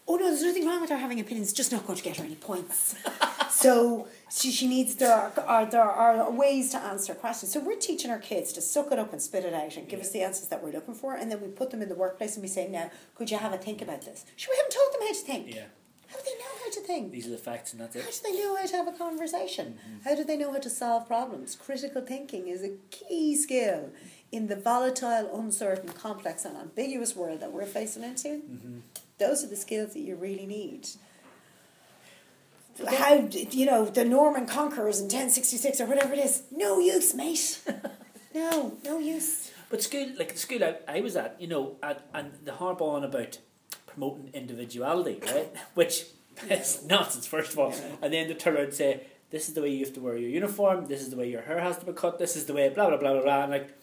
oh 0.08 0.18
no, 0.18 0.26
there's 0.26 0.44
nothing 0.44 0.68
wrong 0.68 0.82
with 0.82 0.92
her 0.92 0.98
having 0.98 1.20
opinions, 1.20 1.52
just 1.54 1.72
not 1.72 1.88
going 1.88 1.98
to 1.98 2.04
get 2.04 2.18
her 2.18 2.24
any 2.24 2.36
points. 2.36 2.96
so 3.50 4.08
she, 4.32 4.52
she 4.52 4.68
needs, 4.68 4.96
there 4.96 5.14
are, 5.14 5.34
are, 5.46 5.66
there 5.66 5.84
are 5.84 6.32
ways 6.32 6.72
to 6.72 6.78
answer 6.78 7.14
questions. 7.14 7.54
So 7.54 7.60
we're 7.60 7.78
teaching 7.78 8.12
our 8.12 8.20
kids 8.20 8.54
to 8.54 8.62
suck 8.62 8.92
it 8.92 9.00
up 9.00 9.12
and 9.12 9.22
spit 9.22 9.46
it 9.46 9.54
out 9.54 9.76
and 9.78 9.88
give 9.88 10.00
us 10.00 10.12
the 10.12 10.22
answers 10.22 10.48
that 10.48 10.64
we're 10.64 10.72
looking 10.72 10.96
for. 10.96 11.16
And 11.16 11.32
then 11.32 11.42
we 11.42 11.48
put 11.48 11.72
them 11.72 11.82
in 11.82 11.90
the 11.90 11.96
workplace 11.96 12.36
and 12.36 12.44
we 12.44 12.50
say, 12.50 12.68
now, 12.68 12.92
could 13.16 13.32
you 13.32 13.38
have 13.38 13.54
a 13.54 13.58
think 13.58 13.82
about 13.82 14.04
this? 14.04 14.26
Sure, 14.36 14.54
we 14.54 14.58
haven't 14.58 14.72
taught 14.72 14.92
them 14.92 15.02
how 15.02 15.14
to 15.14 15.14
think. 15.14 15.56
Yeah. 15.56 15.66
How 16.08 16.18
do 16.18 16.24
they 16.26 16.40
know 16.40 16.52
how 16.64 16.72
to 16.72 16.82
think? 16.82 17.12
These 17.12 17.28
are 17.28 17.32
the 17.32 17.38
facts, 17.38 17.72
and 17.72 17.80
that's 17.80 17.96
it. 17.96 18.04
How 18.04 18.10
do 18.10 18.18
they 18.24 18.40
know 18.40 18.56
how 18.56 18.66
to 18.66 18.78
have 18.78 18.88
a 18.88 18.98
conversation? 18.98 19.78
Mm-hmm. 19.78 20.10
How 20.10 20.16
do 20.16 20.24
they 20.24 20.38
know 20.38 20.52
how 20.52 20.58
to 20.58 20.70
solve 20.70 21.08
problems? 21.08 21.56
Critical 21.56 22.02
thinking 22.02 22.48
is 22.48 22.64
a 22.64 22.72
key 22.90 23.36
skill 23.36 23.92
in 24.32 24.48
the 24.48 24.56
volatile, 24.56 25.30
uncertain, 25.40 25.90
complex, 25.90 26.46
and 26.46 26.58
ambiguous 26.58 27.16
world 27.16 27.42
that 27.42 27.52
we're 27.52 27.68
facing 27.68 28.04
into. 28.04 28.30
Mm-hmm. 28.30 28.80
Those 29.20 29.44
are 29.44 29.48
the 29.48 29.56
skills 29.56 29.94
that 29.94 30.00
you 30.00 30.16
really 30.16 30.48
need. 30.48 30.88
How, 32.88 33.28
you 33.32 33.66
know, 33.66 33.86
the 33.86 34.06
Norman 34.06 34.46
Conquerors 34.46 35.00
in 35.00 35.06
1066 35.06 35.82
or 35.82 35.86
whatever 35.86 36.14
it 36.14 36.20
is, 36.20 36.44
no 36.52 36.80
use, 36.80 37.14
mate. 37.14 37.62
no, 38.36 38.78
no 38.84 39.00
use. 39.00 39.52
But 39.70 39.84
school, 39.84 40.08
like 40.18 40.34
the 40.34 40.40
school 40.40 40.64
I, 40.64 40.76
I 40.88 41.02
was 41.02 41.16
at, 41.16 41.40
you 41.40 41.48
know, 41.48 41.76
and, 41.84 41.98
and 42.14 42.32
the 42.44 42.54
harp 42.54 42.82
on 42.82 43.04
about 43.04 43.38
promoting 43.86 44.32
individuality, 44.34 45.20
right? 45.26 45.54
Which 45.74 46.06
is 46.50 46.84
nonsense, 46.86 47.28
first 47.28 47.54
of 47.54 47.60
all. 47.60 47.74
And 48.02 48.14
then 48.14 48.28
they 48.28 48.34
turn 48.34 48.56
around 48.56 48.66
and 48.66 48.74
say, 48.74 49.02
this 49.30 49.48
is 49.48 49.54
the 49.54 49.62
way 49.62 49.70
you 49.70 49.86
have 49.86 49.94
to 49.94 50.02
wear 50.02 50.18
your 50.18 50.30
uniform, 50.30 50.88
this 50.88 51.02
is 51.02 51.10
the 51.10 51.18
way 51.18 51.30
your 51.30 51.42
hair 51.42 51.60
has 51.60 51.78
to 51.80 51.86
be 51.86 51.94
cut, 51.94 52.18
this 52.18 52.36
is 52.36 52.46
the 52.46 52.54
way, 52.54 52.70
blah, 52.70 52.88
blah, 52.88 52.98
blah, 52.98 53.14
blah, 53.14 53.22
blah. 53.22 53.44
And 53.44 53.52
like, 53.52 53.79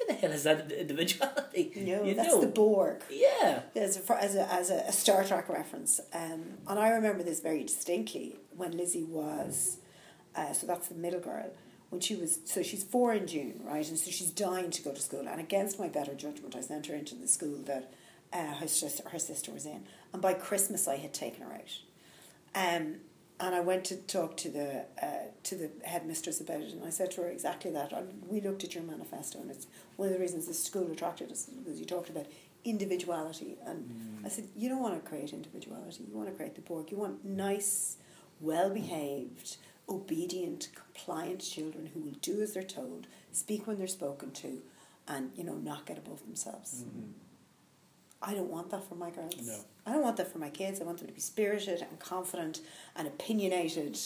how 0.00 0.14
the 0.14 0.20
hell 0.20 0.32
is 0.32 0.44
that 0.44 0.70
individuality? 0.78 1.72
No, 1.76 2.04
you 2.04 2.14
that's 2.14 2.28
know? 2.28 2.40
the 2.40 2.46
Borg. 2.46 3.02
Yeah. 3.10 3.62
As 3.76 3.96
a, 3.96 4.22
as 4.22 4.34
a, 4.34 4.52
as 4.52 4.70
a, 4.70 4.84
a 4.88 4.92
Star 4.92 5.24
Trek 5.24 5.48
reference. 5.48 6.00
Um, 6.12 6.42
and 6.66 6.78
I 6.78 6.90
remember 6.90 7.22
this 7.22 7.40
very 7.40 7.62
distinctly 7.62 8.36
when 8.56 8.76
Lizzie 8.76 9.04
was, 9.04 9.78
uh, 10.34 10.52
so 10.52 10.66
that's 10.66 10.88
the 10.88 10.94
middle 10.94 11.20
girl, 11.20 11.50
when 11.90 12.00
she 12.00 12.14
was, 12.14 12.38
so 12.44 12.62
she's 12.62 12.84
four 12.84 13.12
in 13.12 13.26
June, 13.26 13.60
right? 13.64 13.86
And 13.88 13.98
so 13.98 14.10
she's 14.10 14.30
dying 14.30 14.70
to 14.70 14.82
go 14.82 14.92
to 14.92 15.00
school. 15.00 15.26
And 15.28 15.40
against 15.40 15.78
my 15.78 15.88
better 15.88 16.14
judgment, 16.14 16.54
I 16.56 16.60
sent 16.60 16.86
her 16.86 16.94
into 16.94 17.14
the 17.14 17.28
school 17.28 17.58
that 17.66 17.92
uh, 18.32 18.54
her, 18.54 18.68
sister, 18.68 19.08
her 19.08 19.18
sister 19.18 19.52
was 19.52 19.66
in. 19.66 19.84
And 20.12 20.22
by 20.22 20.34
Christmas, 20.34 20.86
I 20.86 20.96
had 20.96 21.12
taken 21.12 21.42
her 21.42 21.52
out. 21.52 21.78
Um, 22.54 22.96
and 23.40 23.54
I 23.54 23.60
went 23.60 23.84
to 23.86 23.96
talk 23.96 24.36
to 24.38 24.50
the 24.50 24.84
uh, 25.02 25.30
to 25.44 25.54
the 25.54 25.70
headmistress 25.84 26.40
about 26.40 26.60
it, 26.60 26.72
and 26.72 26.84
I 26.84 26.90
said 26.90 27.10
to 27.12 27.22
her 27.22 27.28
exactly 27.28 27.70
that. 27.70 27.92
I, 27.92 28.02
we 28.28 28.40
looked 28.40 28.64
at 28.64 28.74
your 28.74 28.84
manifesto, 28.84 29.40
and 29.40 29.50
it's 29.50 29.66
one 30.00 30.08
of 30.08 30.14
the 30.14 30.18
reasons 30.18 30.46
the 30.46 30.54
school 30.54 30.90
attracted 30.90 31.30
us 31.30 31.44
because 31.44 31.78
you 31.78 31.84
talked 31.84 32.08
about 32.08 32.24
individuality. 32.64 33.58
And 33.66 33.84
mm. 33.84 34.26
I 34.26 34.30
said, 34.30 34.48
you 34.56 34.70
don't 34.70 34.80
want 34.80 34.94
to 34.94 35.06
create 35.06 35.34
individuality. 35.34 36.06
You 36.08 36.16
want 36.16 36.30
to 36.30 36.34
create 36.34 36.54
the 36.54 36.62
Borg. 36.62 36.90
You 36.90 36.96
want 36.96 37.22
nice, 37.22 37.98
well 38.40 38.70
behaved, 38.70 39.58
obedient, 39.90 40.70
compliant 40.74 41.42
children 41.42 41.90
who 41.92 42.00
will 42.00 42.16
do 42.22 42.40
as 42.40 42.54
they're 42.54 42.62
told, 42.62 43.08
speak 43.30 43.66
when 43.66 43.76
they're 43.76 43.86
spoken 43.86 44.30
to, 44.30 44.62
and 45.06 45.32
you 45.36 45.44
know 45.44 45.56
not 45.56 45.84
get 45.84 45.98
above 45.98 46.24
themselves. 46.24 46.84
Mm-hmm. 46.86 47.10
I 48.22 48.32
don't 48.34 48.50
want 48.50 48.70
that 48.70 48.88
for 48.88 48.94
my 48.94 49.10
girls. 49.10 49.34
No. 49.46 49.58
I 49.84 49.92
don't 49.92 50.02
want 50.02 50.16
that 50.16 50.32
for 50.32 50.38
my 50.38 50.50
kids. 50.50 50.80
I 50.80 50.84
want 50.84 50.98
them 50.98 51.08
to 51.08 51.12
be 51.12 51.20
spirited 51.20 51.82
and 51.82 51.98
confident 51.98 52.60
and 52.96 53.06
opinionated. 53.06 53.98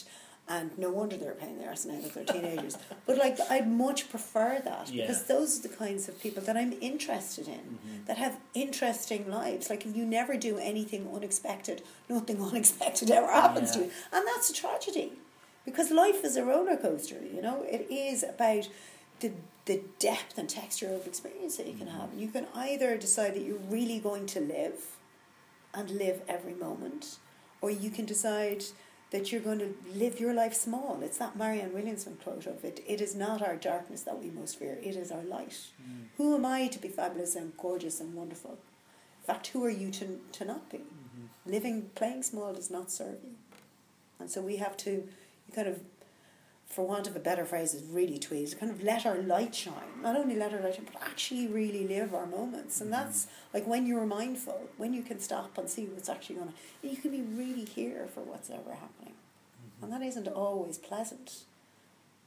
And 0.47 0.77
no 0.77 0.91
wonder 0.91 1.17
they're 1.17 1.33
paying 1.33 1.59
their 1.59 1.71
arse 1.71 1.87
now 1.87 1.99
that 2.03 2.13
they're 2.13 2.25
teenagers. 2.25 2.77
but 3.07 3.17
like, 3.17 3.39
I'd 3.51 3.71
much 3.71 4.11
prefer 4.11 4.61
that 4.63 4.91
Yeah. 4.91 5.07
because 5.07 5.25
those 5.25 5.59
are 5.59 5.69
the 5.69 5.75
kinds 5.75 6.07
of 6.07 6.21
people 6.21 6.43
that 6.43 6.55
I'm 6.55 6.75
interested 6.83 7.49
in, 7.49 7.55
mm-hmm. 7.55 8.05
that 8.07 8.19
have 8.19 8.39
interesting 8.53 9.31
lives. 9.31 9.71
Like, 9.71 9.87
if 9.87 9.97
you 9.97 10.05
never 10.05 10.37
do 10.37 10.59
anything 10.59 11.09
unexpected, 11.15 11.83
nothing 12.11 12.43
unexpected 12.51 13.11
ever 13.11 13.27
happens 13.27 13.71
to 13.73 13.79
you. 13.81 13.91
And 14.13 14.27
that's 14.27 14.51
a 14.51 14.53
tragedy 14.53 15.13
because 15.65 15.91
life 15.91 16.23
is 16.25 16.37
a 16.37 16.45
roller 16.45 16.77
coaster, 16.77 17.21
you 17.25 17.41
know? 17.41 17.63
It 17.63 17.87
is 17.91 18.23
about 18.23 18.69
the, 19.21 19.33
the 19.65 19.81
depth 19.99 20.37
and 20.37 20.47
texture 20.47 20.93
of 20.93 21.07
experience 21.07 21.57
that 21.57 21.67
you 21.67 21.75
can 21.75 21.87
have. 21.87 22.11
Mm-hmm. 22.11 22.19
You 22.19 22.29
can 22.29 22.47
either 22.55 22.99
decide 22.99 23.35
that 23.35 23.43
you're 23.43 23.57
really 23.71 23.99
going 23.99 24.27
to 24.27 24.41
live 24.41 24.97
and 25.73 25.91
live 25.91 26.21
every 26.29 26.55
moment, 26.55 27.17
or 27.61 27.71
you 27.71 27.91
can 27.91 28.05
decide 28.05 28.65
that 29.15 29.31
you're 29.31 29.41
going 29.41 29.61
to 29.61 29.73
live 29.95 30.19
your 30.19 30.35
life 30.35 30.53
small. 30.53 30.99
It's 31.01 31.19
that 31.19 31.37
Marianne 31.37 31.73
Williamson 31.73 32.17
quote 32.21 32.47
of 32.47 32.65
it. 32.65 32.83
It 32.85 33.01
is 33.01 33.15
not 33.15 33.43
our 33.43 33.55
darkness 33.55 34.01
that 34.03 34.21
we 34.21 34.29
most 34.29 34.59
fear, 34.59 34.77
it 34.83 34.97
is 34.97 35.13
our 35.13 35.23
light. 35.23 35.57
Mm. 35.81 36.07
Who 36.17 36.35
am 36.35 36.45
I 36.45 36.67
to 36.67 36.81
be 36.81 36.89
fabulous 36.89 37.37
and 37.37 37.57
gorgeous 37.57 38.01
and 38.01 38.13
wonderful? 38.13 38.59
In 39.21 39.25
fact, 39.25 39.47
who 39.47 39.65
are 39.65 39.71
you 39.71 39.93
to, 39.93 40.19
to 40.33 40.45
not 40.45 40.69
be? 40.69 40.79
Mm-hmm. 40.79 41.53
Living, 41.53 41.91
playing 41.95 42.25
small 42.25 42.53
does 42.55 42.73
not 42.73 42.91
serve 42.91 43.19
you. 43.23 43.37
And 44.19 44.29
so 44.29 44.41
we 44.41 44.57
have 44.57 44.77
to 44.79 44.91
you 44.91 45.55
kind 45.55 45.69
of, 45.69 45.79
for 46.75 46.85
want 46.85 47.07
of 47.07 47.15
a 47.15 47.21
better 47.21 47.45
phrase, 47.45 47.73
is 47.73 47.85
really 47.85 48.19
tweeze, 48.19 48.59
kind 48.59 48.73
of 48.73 48.83
let 48.83 49.07
our 49.07 49.19
light 49.19 49.55
shine. 49.55 50.03
Not 50.03 50.17
only 50.17 50.35
let 50.35 50.53
our 50.53 50.61
light 50.61 50.75
shine, 50.75 50.89
but 50.93 51.01
actually 51.03 51.47
really 51.47 51.87
live 51.87 52.13
our 52.13 52.27
moments. 52.27 52.81
And 52.81 52.91
mm-hmm. 52.91 53.05
that's 53.05 53.29
like 53.53 53.67
when 53.67 53.87
you're 53.87 54.07
mindful, 54.07 54.69
when 54.77 54.93
you 54.93 55.03
can 55.03 55.21
stop 55.21 55.57
and 55.57 55.71
see 55.71 55.85
what's 55.85 56.09
actually 56.09 56.37
going 56.37 56.49
on, 56.49 56.55
you 56.83 56.97
can 56.97 57.13
be 57.13 57.23
really 57.23 57.65
here 57.65 58.09
for 58.13 58.21
what's 58.21 58.51
ever 58.51 58.73
happening. 58.73 59.15
Mm-hmm. 59.15 59.85
And 59.85 59.93
that 59.93 60.03
isn't 60.03 60.27
always 60.27 60.77
pleasant. 60.79 61.45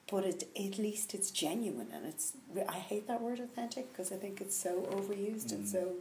But 0.10 0.24
it, 0.24 0.44
at 0.56 0.80
least 0.80 1.14
it's 1.14 1.30
genuine 1.32 1.90
and 1.94 2.06
it's. 2.06 2.32
I 2.70 2.80
hate 2.80 3.08
that 3.08 3.22
word 3.22 3.42
authentic 3.42 3.92
because 3.92 4.14
I 4.14 4.16
think 4.16 4.40
it's 4.40 4.56
so 4.56 4.88
overused 4.94 5.52
and 5.52 5.66
mm. 5.66 5.68
so 5.68 5.96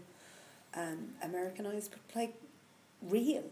um, 0.75 1.09
Americanized, 1.21 1.91
but 1.91 2.01
like 2.15 2.35
real. 3.03 3.43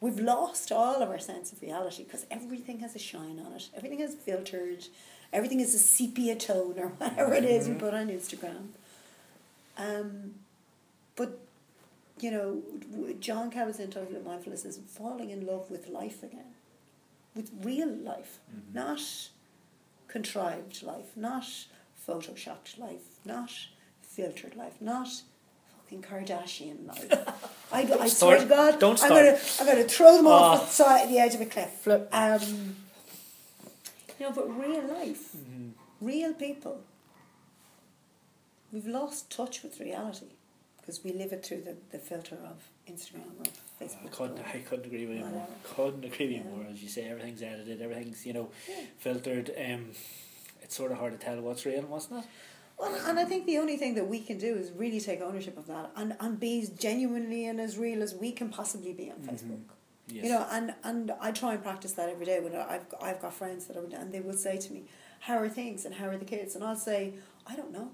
We've 0.00 0.20
lost 0.20 0.70
all 0.70 1.02
of 1.02 1.10
our 1.10 1.18
sense 1.18 1.52
of 1.52 1.60
reality 1.60 2.04
because 2.04 2.24
everything 2.30 2.78
has 2.80 2.94
a 2.94 2.98
shine 2.98 3.42
on 3.44 3.52
it. 3.52 3.68
Everything 3.76 4.00
is 4.00 4.14
filtered. 4.14 4.86
Everything 5.32 5.60
is 5.60 5.74
a 5.74 5.78
sepia 5.78 6.36
tone 6.36 6.74
or 6.78 6.88
whatever 6.98 7.34
it 7.34 7.44
is 7.44 7.68
we 7.68 7.74
put 7.74 7.94
on 7.94 8.08
Instagram. 8.08 8.68
Um, 9.76 10.34
but, 11.16 11.38
you 12.20 12.30
know, 12.30 12.62
Jon 13.18 13.50
Kabat-Zinn 13.50 13.90
talking 13.90 14.14
about 14.14 14.26
mindfulness 14.26 14.64
is 14.64 14.78
falling 14.78 15.30
in 15.30 15.46
love 15.46 15.70
with 15.70 15.88
life 15.88 16.22
again, 16.22 16.54
with 17.34 17.50
real 17.62 17.88
life, 17.88 18.38
not 18.72 19.02
contrived 20.06 20.82
life, 20.82 21.16
not 21.16 21.44
photoshopped 22.06 22.78
life, 22.78 23.18
not 23.24 23.50
filtered 24.00 24.56
life, 24.56 24.80
not 24.80 25.08
fucking 25.88 26.02
Kardashian 26.02 26.86
life. 26.86 27.12
I, 27.72 27.80
I 28.00 28.08
swear 28.08 28.36
to 28.38 28.44
start. 28.44 28.48
God, 28.48 28.80
Don't 28.80 29.02
I'm 29.02 29.08
gonna, 29.10 29.38
I'm 29.60 29.66
gonna 29.66 29.84
throw 29.84 30.16
them 30.16 30.26
off 30.26 30.60
Ah. 30.60 30.64
the 30.64 30.70
side, 30.70 31.08
the 31.10 31.18
edge 31.18 31.34
of 31.34 31.40
a 31.40 31.46
cliff. 31.46 31.70
Flip. 31.70 32.08
Um, 32.12 32.76
you 34.18 34.26
know, 34.26 34.32
but 34.32 34.48
real 34.58 34.82
life, 34.86 35.36
real 36.00 36.32
people. 36.34 36.80
We've 38.72 38.86
lost 38.86 39.30
touch 39.30 39.62
with 39.62 39.80
reality 39.80 40.26
because 40.80 41.02
we 41.02 41.12
live 41.12 41.32
it 41.32 41.44
through 41.44 41.62
the, 41.62 41.76
the 41.90 41.98
filter 41.98 42.36
of 42.36 42.68
Instagram 42.90 43.22
or 43.38 43.44
I 43.80 43.84
Facebook. 43.84 44.10
couldn't, 44.12 44.38
or- 44.40 44.44
I 44.52 44.58
couldn't 44.58 44.86
agree 44.86 45.06
with 45.06 45.16
you 45.18 45.24
more. 45.24 45.30
Whatever. 45.30 45.52
Couldn't 45.74 46.04
agree 46.04 46.26
with 46.26 46.36
you 46.36 46.42
Yeah. 46.50 46.56
more. 46.56 46.66
As 46.70 46.82
you 46.82 46.88
say, 46.88 47.08
everything's 47.08 47.42
edited, 47.42 47.80
everything's 47.80 48.26
you 48.26 48.32
know 48.34 48.48
Yeah. 48.68 48.74
filtered. 48.98 49.50
Um, 49.56 49.90
it's 50.62 50.74
sort 50.76 50.92
of 50.92 50.98
hard 50.98 51.18
to 51.18 51.24
tell 51.24 51.40
what's 51.40 51.64
real 51.64 51.78
and 51.78 51.88
what's 51.88 52.10
not. 52.10 52.26
Well, 52.78 52.94
and 53.08 53.18
I 53.18 53.24
think 53.24 53.46
the 53.46 53.58
only 53.58 53.76
thing 53.76 53.94
that 53.96 54.06
we 54.08 54.20
can 54.20 54.38
do 54.38 54.54
is 54.54 54.70
really 54.70 55.00
take 55.00 55.20
ownership 55.20 55.56
of 55.58 55.66
that 55.66 55.90
and, 55.96 56.16
and 56.20 56.38
be 56.38 56.62
as 56.62 56.68
genuinely 56.70 57.46
and 57.46 57.60
as 57.60 57.76
real 57.76 58.02
as 58.02 58.14
we 58.14 58.30
can 58.30 58.50
possibly 58.50 58.92
be 58.92 59.10
on 59.10 59.18
Facebook. 59.18 59.60
Yes. 60.06 60.24
You 60.24 60.30
know, 60.30 60.46
and, 60.50 60.74
and 60.84 61.10
I 61.20 61.32
try 61.32 61.54
and 61.54 61.62
practice 61.62 61.92
that 61.92 62.08
every 62.08 62.24
day. 62.24 62.40
When 62.40 62.54
I've 62.54 62.86
I've 63.02 63.20
got 63.20 63.34
friends 63.34 63.66
that 63.66 63.76
are 63.76 63.84
and 64.00 64.12
they 64.12 64.20
will 64.20 64.32
say 64.48 64.56
to 64.56 64.72
me, 64.72 64.84
"How 65.20 65.36
are 65.38 65.48
things?" 65.48 65.84
and 65.84 65.94
"How 65.94 66.06
are 66.06 66.16
the 66.16 66.24
kids?" 66.24 66.54
and 66.54 66.64
I'll 66.64 66.76
say, 66.76 67.12
"I 67.46 67.56
don't 67.56 67.72
know," 67.72 67.90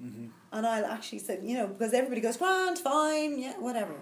Mhm. 0.00 0.28
and 0.52 0.66
I'll 0.66 0.84
actually 0.84 1.18
say, 1.18 1.40
you 1.42 1.54
know, 1.54 1.66
because 1.66 1.92
everybody 1.92 2.20
goes, 2.20 2.36
"Grand, 2.36 2.78
fine, 2.78 3.38
yeah, 3.40 3.58
whatever." 3.58 3.94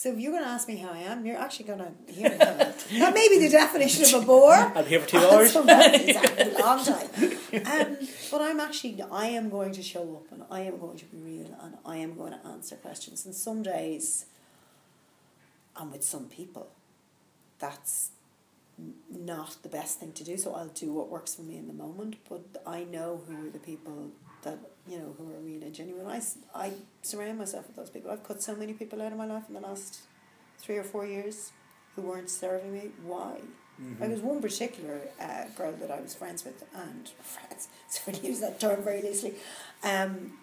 So 0.00 0.10
if 0.10 0.18
you're 0.18 0.32
going 0.32 0.44
to 0.44 0.48
ask 0.48 0.66
me 0.66 0.76
how 0.76 0.92
I 0.92 1.00
am, 1.00 1.26
you're 1.26 1.36
actually 1.36 1.66
going 1.66 1.80
to 1.80 2.10
hear 2.10 2.30
me. 2.30 2.38
that 2.38 3.12
may 3.12 3.28
be 3.28 3.38
the 3.38 3.50
definition 3.50 4.02
of 4.02 4.22
a 4.22 4.26
bore. 4.26 4.72
Be 4.74 4.82
here 4.84 5.00
for 5.00 5.06
two 5.06 5.18
hours. 5.18 5.54
Exactly 5.54 6.52
a 6.52 6.58
long 6.58 6.82
time. 6.82 7.08
Um, 7.52 7.98
but 8.30 8.40
I'm 8.40 8.60
actually, 8.60 9.02
I 9.12 9.26
am 9.26 9.50
going 9.50 9.72
to 9.72 9.82
show 9.82 10.16
up 10.16 10.32
and 10.32 10.44
I 10.50 10.60
am 10.60 10.78
going 10.78 10.96
to 10.96 11.04
be 11.04 11.18
real 11.18 11.54
and 11.62 11.74
I 11.84 11.98
am 11.98 12.16
going 12.16 12.32
to 12.32 12.46
answer 12.46 12.76
questions. 12.76 13.26
And 13.26 13.34
some 13.34 13.62
days, 13.62 14.24
and 15.76 15.92
with 15.92 16.02
some 16.02 16.28
people, 16.28 16.70
that's 17.58 18.12
not 19.10 19.58
the 19.62 19.68
best 19.68 20.00
thing 20.00 20.12
to 20.12 20.24
do. 20.24 20.38
So 20.38 20.54
I'll 20.54 20.68
do 20.68 20.94
what 20.94 21.10
works 21.10 21.34
for 21.34 21.42
me 21.42 21.58
in 21.58 21.66
the 21.66 21.74
moment. 21.74 22.16
But 22.26 22.62
I 22.66 22.84
know 22.84 23.20
who 23.28 23.48
are 23.48 23.50
the 23.50 23.58
people 23.58 24.12
that, 24.42 24.58
you 24.88 24.98
know, 24.98 25.14
who 25.18 25.30
are 25.30 25.38
really 25.40 25.70
genuine. 25.70 26.06
I 26.54 26.72
surround 27.02 27.38
myself 27.38 27.66
with 27.66 27.76
those 27.76 27.90
people. 27.90 28.10
I've 28.10 28.24
cut 28.24 28.42
so 28.42 28.54
many 28.54 28.72
people 28.72 29.00
out 29.02 29.12
of 29.12 29.18
my 29.18 29.26
life 29.26 29.44
in 29.48 29.54
the 29.54 29.60
last 29.60 30.00
three 30.58 30.76
or 30.76 30.84
four 30.84 31.06
years 31.06 31.52
who 31.96 32.02
weren't 32.02 32.30
serving 32.30 32.72
me. 32.72 32.90
Why? 33.04 33.40
Mm-hmm. 33.80 34.00
There 34.00 34.10
was 34.10 34.20
one 34.20 34.40
particular 34.42 35.00
uh, 35.20 35.44
girl 35.56 35.72
that 35.80 35.90
I 35.90 36.00
was 36.00 36.14
friends 36.14 36.44
with, 36.44 36.62
and 36.74 37.08
friends, 37.22 37.68
so 37.88 38.12
I 38.12 38.26
use 38.26 38.40
that 38.40 38.60
term 38.60 38.82
very 38.82 39.02
loosely. 39.02 39.34
Um, 39.82 40.34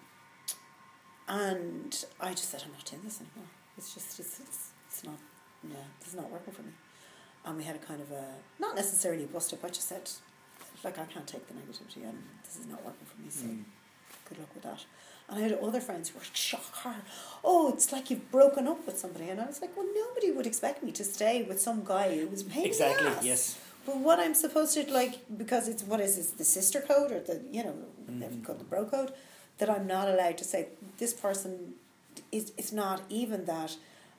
and 1.28 2.04
I 2.20 2.30
just 2.30 2.50
said, 2.50 2.62
I'm 2.64 2.72
not 2.72 2.84
doing 2.84 3.02
this 3.04 3.20
anymore. 3.20 3.50
It's 3.76 3.94
just, 3.94 4.18
it's, 4.18 4.40
it's, 4.40 4.70
it's 4.88 5.04
not, 5.04 5.18
yeah, 5.68 5.76
this 6.00 6.08
is 6.08 6.14
not 6.14 6.30
working 6.30 6.52
for 6.52 6.62
me. 6.62 6.72
And 7.44 7.56
we 7.56 7.64
had 7.64 7.76
a 7.76 7.78
kind 7.78 8.00
of 8.00 8.10
a, 8.10 8.24
not 8.58 8.74
necessarily 8.74 9.24
a 9.24 9.26
bust 9.28 9.52
up, 9.52 9.64
I 9.64 9.68
just 9.68 9.88
said, 9.88 10.10
like, 10.82 10.98
I 10.98 11.04
can't 11.04 11.26
take 11.26 11.46
the 11.46 11.54
negativity, 11.54 12.08
and 12.08 12.18
this 12.44 12.56
is 12.58 12.66
not 12.66 12.84
working 12.84 13.06
for 13.06 13.20
me, 13.20 13.30
so 13.30 13.44
Mm. 13.46 13.64
Good 14.28 14.38
luck 14.38 14.48
with 14.54 14.62
that. 14.64 14.84
And 15.28 15.38
I 15.38 15.42
had 15.42 15.52
other 15.54 15.80
friends 15.80 16.08
who 16.08 16.18
were 16.18 16.24
shocked. 16.32 16.86
Oh, 17.44 17.70
it's 17.72 17.92
like 17.92 18.10
you've 18.10 18.30
broken 18.30 18.66
up 18.66 18.86
with 18.86 18.98
somebody. 18.98 19.28
And 19.28 19.40
I 19.40 19.46
was 19.46 19.60
like, 19.60 19.76
well, 19.76 19.86
nobody 19.94 20.30
would 20.30 20.46
expect 20.46 20.82
me 20.82 20.90
to 20.92 21.04
stay 21.04 21.42
with 21.42 21.60
some 21.60 21.84
guy 21.84 22.16
who 22.18 22.26
was 22.28 22.42
paying 22.42 22.66
Exactly, 22.66 23.12
yes. 23.26 23.58
But 23.84 23.98
what 23.98 24.18
I'm 24.18 24.34
supposed 24.34 24.74
to 24.74 24.90
like 24.92 25.20
because 25.38 25.66
it's 25.68 25.82
what 25.82 26.00
is 26.00 26.16
this 26.16 26.30
the 26.32 26.44
sister 26.44 26.80
code 26.80 27.10
or 27.12 27.20
the 27.20 27.40
you 27.50 27.62
know 27.64 27.74
Mm-hmm. 28.08 28.20
they've 28.20 28.42
got 28.42 28.58
the 28.58 28.64
bro 28.64 28.86
code 28.86 29.12
that 29.58 29.68
I'm 29.68 29.86
not 29.86 30.08
allowed 30.08 30.38
to 30.38 30.44
say 30.44 30.68
this 30.96 31.12
person 31.12 31.74
is 32.32 32.52
it's 32.56 32.72
not 32.72 33.02
even 33.10 33.44
that 33.44 33.76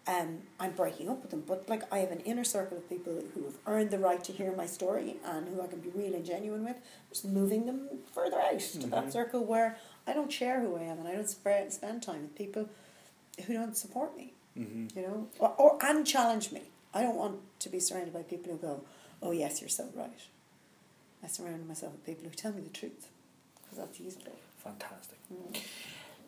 um, 0.07 0.39
I'm 0.59 0.71
breaking 0.73 1.09
up 1.09 1.21
with 1.23 1.31
them 1.31 1.43
but 1.47 1.67
like 1.67 1.91
I 1.91 1.99
have 1.99 2.11
an 2.11 2.19
inner 2.21 2.43
circle 2.43 2.77
of 2.77 2.87
people 2.87 3.13
who 3.33 3.43
have 3.45 3.55
earned 3.65 3.89
the 3.89 3.97
right 3.97 4.23
to 4.25 4.31
hear 4.31 4.51
my 4.55 4.67
story 4.67 5.15
and 5.25 5.47
who 5.47 5.59
I 5.61 5.67
can 5.67 5.79
be 5.79 5.89
real 5.89 6.13
and 6.13 6.23
genuine 6.25 6.63
with 6.63 6.77
just 7.11 7.25
moving 7.25 7.65
them 7.65 7.89
further 8.13 8.39
out 8.39 8.59
to 8.59 8.77
Mhm. 8.79 8.89
that 8.91 9.11
circle 9.11 9.43
where 9.43 9.77
I 10.07 10.13
don't 10.13 10.31
share 10.31 10.61
who 10.61 10.75
I 10.75 10.83
am 10.83 10.99
and 10.99 11.07
I 11.07 11.13
don't 11.13 11.29
spread, 11.29 11.71
spend 11.71 12.01
time 12.03 12.21
with 12.23 12.35
people 12.35 12.69
who 13.45 13.53
don't 13.53 13.77
support 13.77 14.17
me 14.17 14.33
Mm-hmm. 14.57 14.97
you 14.97 15.07
know, 15.07 15.27
or, 15.39 15.53
or 15.57 15.77
and 15.85 16.05
challenge 16.05 16.51
me. 16.51 16.61
I 16.93 17.01
don't 17.01 17.15
want 17.15 17.37
to 17.59 17.69
be 17.69 17.79
surrounded 17.79 18.13
by 18.13 18.23
people 18.23 18.51
who 18.51 18.57
go, 18.57 18.81
"Oh 19.21 19.31
yes, 19.31 19.61
you're 19.61 19.69
so 19.69 19.87
right." 19.95 20.09
I 21.23 21.27
surround 21.27 21.67
myself 21.67 21.93
with 21.93 22.05
people 22.05 22.25
who 22.25 22.35
tell 22.35 22.51
me 22.51 22.61
the 22.61 22.69
truth, 22.69 23.07
because 23.61 23.77
that's 23.77 23.99
useful. 23.99 24.35
Fantastic. 24.63 25.17
Mm. 25.31 25.61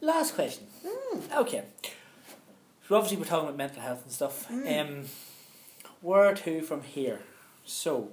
Last 0.02 0.36
question. 0.36 0.68
Okay. 1.36 1.64
So 2.88 2.96
obviously 2.96 3.18
we're 3.18 3.26
talking 3.26 3.46
about 3.48 3.58
mental 3.58 3.82
health 3.82 4.04
and 4.04 4.12
stuff. 4.12 4.48
Mm. 4.50 4.82
Um, 4.82 5.06
where 6.02 6.34
to 6.34 6.62
from 6.62 6.84
here? 6.84 7.20
So, 7.66 8.10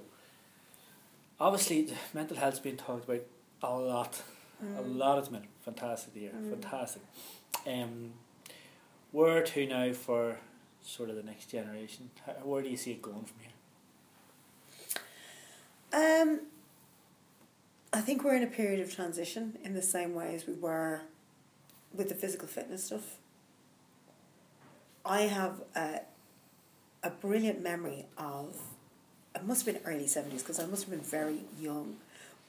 obviously 1.39 1.93
mental 2.13 2.37
health's 2.37 2.59
been 2.59 2.77
talked 2.77 3.05
about 3.05 3.23
a 3.61 3.77
lot. 3.77 4.21
A 4.61 4.65
Mm. 4.81 4.97
lot 4.97 5.17
of 5.17 5.31
men. 5.31 5.47
Fantastic 5.61 6.13
to 6.13 6.19
hear. 6.19 6.31
Mm. 6.31 6.49
Fantastic. 6.49 7.01
Um, 7.65 8.13
where 9.11 9.41
to 9.41 9.65
now 9.67 9.93
for 9.93 10.37
sort 10.81 11.09
of 11.09 11.15
the 11.15 11.23
next 11.23 11.49
generation? 11.49 12.09
How, 12.25 12.33
where 12.43 12.61
do 12.61 12.69
you 12.69 12.77
see 12.77 12.91
it 12.91 13.01
going 13.01 13.23
from 13.25 13.37
here? 13.41 13.51
Um, 15.91 16.41
I 17.91 18.01
think 18.01 18.23
we're 18.23 18.35
in 18.35 18.43
a 18.43 18.47
period 18.47 18.79
of 18.79 18.93
transition 18.93 19.57
in 19.63 19.73
the 19.73 19.81
same 19.81 20.13
way 20.13 20.35
as 20.35 20.45
we 20.45 20.53
were 20.53 21.01
with 21.93 22.09
the 22.09 22.15
physical 22.15 22.47
fitness 22.47 22.83
stuff. 22.85 23.17
I 25.05 25.21
have 25.21 25.61
a, 25.75 26.01
a 27.01 27.09
brilliant 27.09 27.63
memory 27.63 28.05
of, 28.17 28.57
it 29.33 29.43
must 29.43 29.65
have 29.65 29.73
been 29.73 29.83
early 29.91 30.05
70s 30.05 30.39
because 30.39 30.59
I 30.59 30.65
must 30.67 30.83
have 30.83 30.91
been 30.91 30.99
very 31.01 31.39
young. 31.59 31.95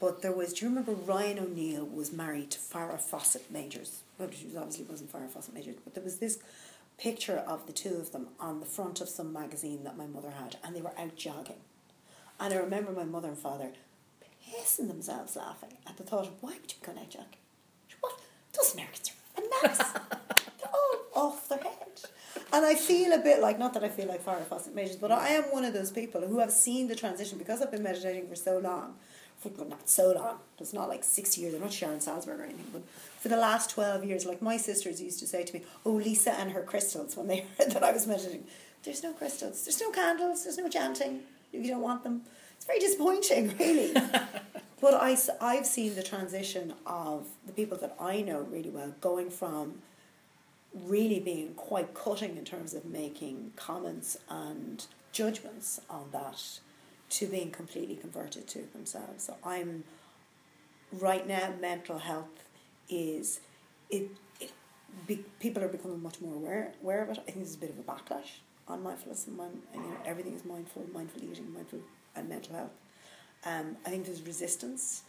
But 0.01 0.23
there 0.23 0.33
was, 0.33 0.55
do 0.55 0.65
you 0.65 0.71
remember 0.71 0.93
Ryan 0.93 1.39
O'Neal 1.39 1.85
was 1.85 2.11
married 2.11 2.51
to 2.53 2.59
Farrah 2.59 3.01
Fawcett 3.01 3.51
Majors? 3.51 4.01
Well, 4.19 4.31
she 4.33 4.47
was 4.47 4.57
obviously 4.57 4.87
wasn't 4.87 5.13
Farrah 5.13 5.29
Fawcett 5.29 5.55
Majors, 5.55 5.77
but 5.85 5.95
there 5.95 6.03
was 6.03 6.19
this 6.19 6.39
picture 6.99 7.37
of 7.37 7.67
the 7.67 7.73
two 7.73 7.97
of 7.97 8.11
them 8.11 8.29
on 8.41 8.61
the 8.61 8.67
front 8.67 9.03
of 9.03 9.11
some 9.11 9.33
magazine 9.33 9.85
that 9.85 9.99
my 9.99 10.07
mother 10.07 10.31
had, 10.31 10.57
and 10.65 10.75
they 10.75 10.81
were 10.81 10.99
out 10.99 11.17
jogging. 11.17 11.61
And 12.41 12.55
I 12.55 12.57
remember 12.57 12.93
my 12.93 13.05
mother 13.05 13.29
and 13.29 13.39
father 13.39 13.73
pissing 14.51 14.89
themselves 14.89 15.37
laughing 15.37 15.75
at 15.87 15.99
the 15.99 16.03
thought 16.03 16.27
of 16.27 16.43
why 16.43 16.57
would 16.61 16.73
you 16.73 16.79
go 16.83 16.99
out 16.99 17.11
jogging? 17.11 17.39
What? 18.01 18.19
Those 18.57 18.73
Americans 18.73 19.13
are 19.37 19.43
bananas. 19.43 19.79
They're 20.59 20.71
all 20.73 21.27
off 21.27 21.49
their 21.51 21.59
head. 21.59 21.77
And 22.53 22.65
I 22.65 22.75
feel 22.75 23.13
a 23.13 23.19
bit 23.19 23.41
like, 23.41 23.59
not 23.59 23.75
that 23.75 23.85
I 23.85 23.89
feel 23.89 24.09
like 24.09 24.25
Farrah 24.25 24.45
Fawcett 24.45 24.75
Majors, 24.75 24.97
but 24.97 25.13
I 25.13 25.29
am 25.29 25.45
one 25.45 25.65
of 25.65 25.75
those 25.75 25.91
people 25.91 26.23
who 26.23 26.39
have 26.39 26.51
seen 26.51 26.89
the 26.89 26.97
transition 26.97 27.39
because 27.39 27.61
I've 27.61 27.71
been 27.71 27.83
meditating 27.83 28.27
for 28.27 28.35
so 28.35 28.59
long. 28.59 28.95
For, 29.41 29.51
not 29.65 29.89
so 29.89 30.13
long. 30.13 30.39
It's 30.59 30.75
not 30.75 30.89
like 30.89 31.03
six 31.03 31.39
years. 31.39 31.55
I'm 31.55 31.63
not 31.63 31.73
Sharon 31.73 31.99
Salzberg 31.99 32.41
or 32.41 32.45
anything. 32.45 32.67
But 32.73 32.83
for 33.21 33.29
the 33.29 33.39
last 33.39 33.71
12 33.71 34.05
years, 34.05 34.27
like 34.27 34.43
my 34.43 34.59
sisters 34.59 35.01
used 35.01 35.19
to 35.21 35.27
say 35.27 35.45
to 35.45 35.55
me, 35.55 35.63
oh, 35.87 35.93
Lisa 35.93 36.33
and 36.33 36.53
her 36.53 36.63
crystals, 36.63 37.17
when 37.17 37.27
they 37.27 37.47
heard 37.59 37.71
that 37.71 37.83
I 37.83 37.93
was 37.93 38.07
meditating. 38.07 38.45
There's 38.83 39.03
no 39.03 39.13
crystals. 39.13 39.65
There's 39.65 39.81
no 39.81 39.91
candles. 39.91 40.45
There's 40.45 40.59
no 40.59 40.69
chanting 40.69 41.23
you 41.53 41.69
don't 41.69 41.83
want 41.83 42.03
them. 42.03 42.23
It's 42.57 42.65
very 42.65 42.79
disappointing, 42.79 43.57
really. 43.59 43.93
but 44.81 44.95
I, 44.95 45.17
I've 45.41 45.67
seen 45.67 45.95
the 45.95 46.03
transition 46.03 46.75
of 46.87 47.27
the 47.47 47.53
people 47.53 47.79
that 47.79 47.97
I 48.01 48.23
know 48.23 48.41
really 48.41 48.71
well 48.71 48.95
going 49.01 49.31
from 49.31 49.83
really 50.75 51.19
being 51.19 51.55
quite 51.55 51.95
cutting 51.95 52.37
in 52.37 52.45
terms 52.45 52.75
of 52.75 52.85
making 52.85 53.53
comments 53.57 54.17
and 54.29 54.87
judgments 55.13 55.81
on 55.91 56.05
that 56.13 56.61
to 57.11 57.27
being 57.27 57.51
completely 57.51 57.97
converted 57.97 58.47
to 58.49 58.63
themselves. 58.73 59.25
So 59.25 59.37
I'm 59.45 59.85
right 60.93 61.27
now 61.27 61.53
mental 61.61 61.99
health 61.99 62.45
is 62.89 63.41
it, 63.91 64.11
it 64.41 64.53
be, 65.07 65.25
people 65.39 65.63
are 65.63 65.69
becoming 65.69 66.03
much 66.03 66.21
more 66.21 66.35
aware 66.35 66.73
aware 66.83 67.03
of 67.03 67.11
it. 67.11 67.19
I 67.19 67.23
think 67.23 67.39
there's 67.39 67.55
a 67.55 67.59
bit 67.59 67.71
of 67.71 67.79
a 67.79 67.83
backlash 67.83 68.41
on 68.69 68.83
mindfulness 68.83 69.27
and, 69.27 69.37
mind, 69.37 69.61
everything 70.07 70.35
is 70.35 70.45
mindful, 70.45 70.87
mindful 70.93 71.23
eating, 71.23 71.53
mindful 71.53 71.81
and 72.15 72.29
mental 72.29 72.55
health. 72.55 72.71
Um, 73.45 73.77
I 73.87 73.91
think 73.91 74.07
there's 74.07 74.23
resistance, 74.23 75.03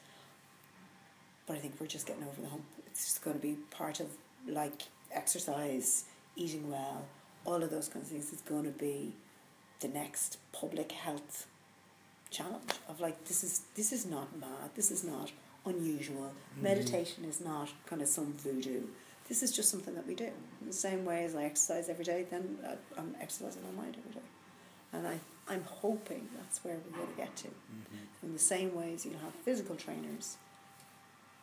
but 1.45 1.55
I 1.55 1.59
think 1.59 1.75
we're 1.79 1.87
just 1.87 2.07
getting 2.07 2.23
over 2.23 2.41
the 2.41 2.49
hump. 2.49 2.63
It's 2.87 3.05
just 3.05 3.23
going 3.23 3.35
to 3.35 3.41
be 3.41 3.57
part 3.69 3.99
of 3.99 4.07
like 4.47 4.83
exercise, 5.11 6.05
eating 6.35 6.69
well, 6.69 7.05
all 7.45 7.61
of 7.61 7.69
those 7.69 7.87
kinds 7.87 8.05
of 8.05 8.11
things. 8.13 8.31
It's 8.31 8.41
going 8.41 8.63
to 8.63 8.71
be 8.71 9.13
the 9.81 9.87
next 9.89 10.37
public 10.53 10.91
health 10.91 11.47
challenge 12.31 12.71
of 12.89 12.99
like 12.99 13.25
this 13.25 13.43
is 13.43 13.61
this 13.75 13.91
is 13.91 14.05
not 14.05 14.39
mad. 14.39 14.71
This 14.75 14.89
is 14.89 15.03
not 15.03 15.31
unusual. 15.65 16.31
Meditation 16.59 17.25
is 17.25 17.39
not 17.41 17.69
kind 17.85 18.01
of 18.01 18.07
some 18.07 18.33
voodoo. 18.33 18.83
This 19.27 19.43
is 19.43 19.51
just 19.51 19.69
something 19.69 19.93
that 19.95 20.07
we 20.07 20.15
do. 20.15 20.31
In 20.61 20.67
the 20.67 20.73
same 20.73 21.05
way 21.05 21.23
as 21.23 21.35
I 21.35 21.43
exercise 21.43 21.87
every 21.87 22.03
day, 22.03 22.25
then 22.29 22.57
uh, 22.65 22.75
I'm 22.97 23.15
exercising 23.21 23.61
my 23.63 23.83
mind 23.83 23.95
every 23.99 24.11
day. 24.19 24.27
And 24.91 25.07
I, 25.07 25.19
I'm 25.47 25.63
hoping 25.63 26.27
that's 26.35 26.63
where 26.65 26.75
we're 26.75 26.97
going 26.97 27.09
to 27.09 27.17
get 27.17 27.35
to. 27.37 27.47
In 28.23 28.33
the 28.33 28.39
same 28.39 28.75
way 28.75 28.93
as 28.93 29.05
you'll 29.05 29.19
have 29.19 29.33
physical 29.45 29.75
trainers, 29.75 30.37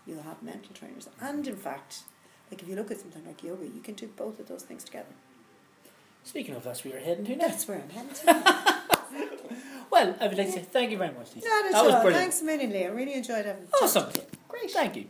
you'll 0.06 0.22
have 0.22 0.42
mental 0.42 0.74
trainers. 0.74 1.08
And 1.20 1.46
in 1.46 1.56
fact, 1.56 2.02
like 2.50 2.62
if 2.62 2.68
you 2.68 2.76
look 2.76 2.90
at 2.90 3.00
something 3.00 3.24
like 3.24 3.42
yoga, 3.42 3.64
you 3.64 3.80
can 3.82 3.94
do 3.94 4.06
both 4.08 4.38
of 4.38 4.48
those 4.48 4.64
things 4.64 4.84
together. 4.84 5.14
Speaking 6.24 6.56
of 6.56 6.64
that's 6.64 6.84
where 6.84 6.94
you're 6.94 7.02
heading 7.02 7.24
to 7.24 7.36
now. 7.36 7.48
That's 7.48 7.66
where 7.66 7.80
I'm 7.80 7.88
heading 7.88 8.14
to. 8.14 8.74
Well, 9.98 10.16
I 10.20 10.28
would 10.28 10.38
like 10.38 10.46
to 10.46 10.52
say 10.52 10.60
thank 10.60 10.90
you 10.92 10.98
very 10.98 11.12
much, 11.12 11.34
Lisa. 11.34 11.48
Not 11.48 11.66
at 11.66 11.72
that 11.72 11.84
was 11.84 11.94
all. 11.94 12.02
brilliant. 12.02 12.22
Thanks 12.22 12.40
a 12.40 12.44
million, 12.44 12.70
Leah. 12.70 12.88
I 12.88 12.92
really 12.92 13.14
enjoyed 13.14 13.44
having 13.44 13.64
chat 13.64 13.82
Awesome. 13.82 14.12
Great. 14.48 14.70
Thank 14.70 14.96
you. 14.96 15.06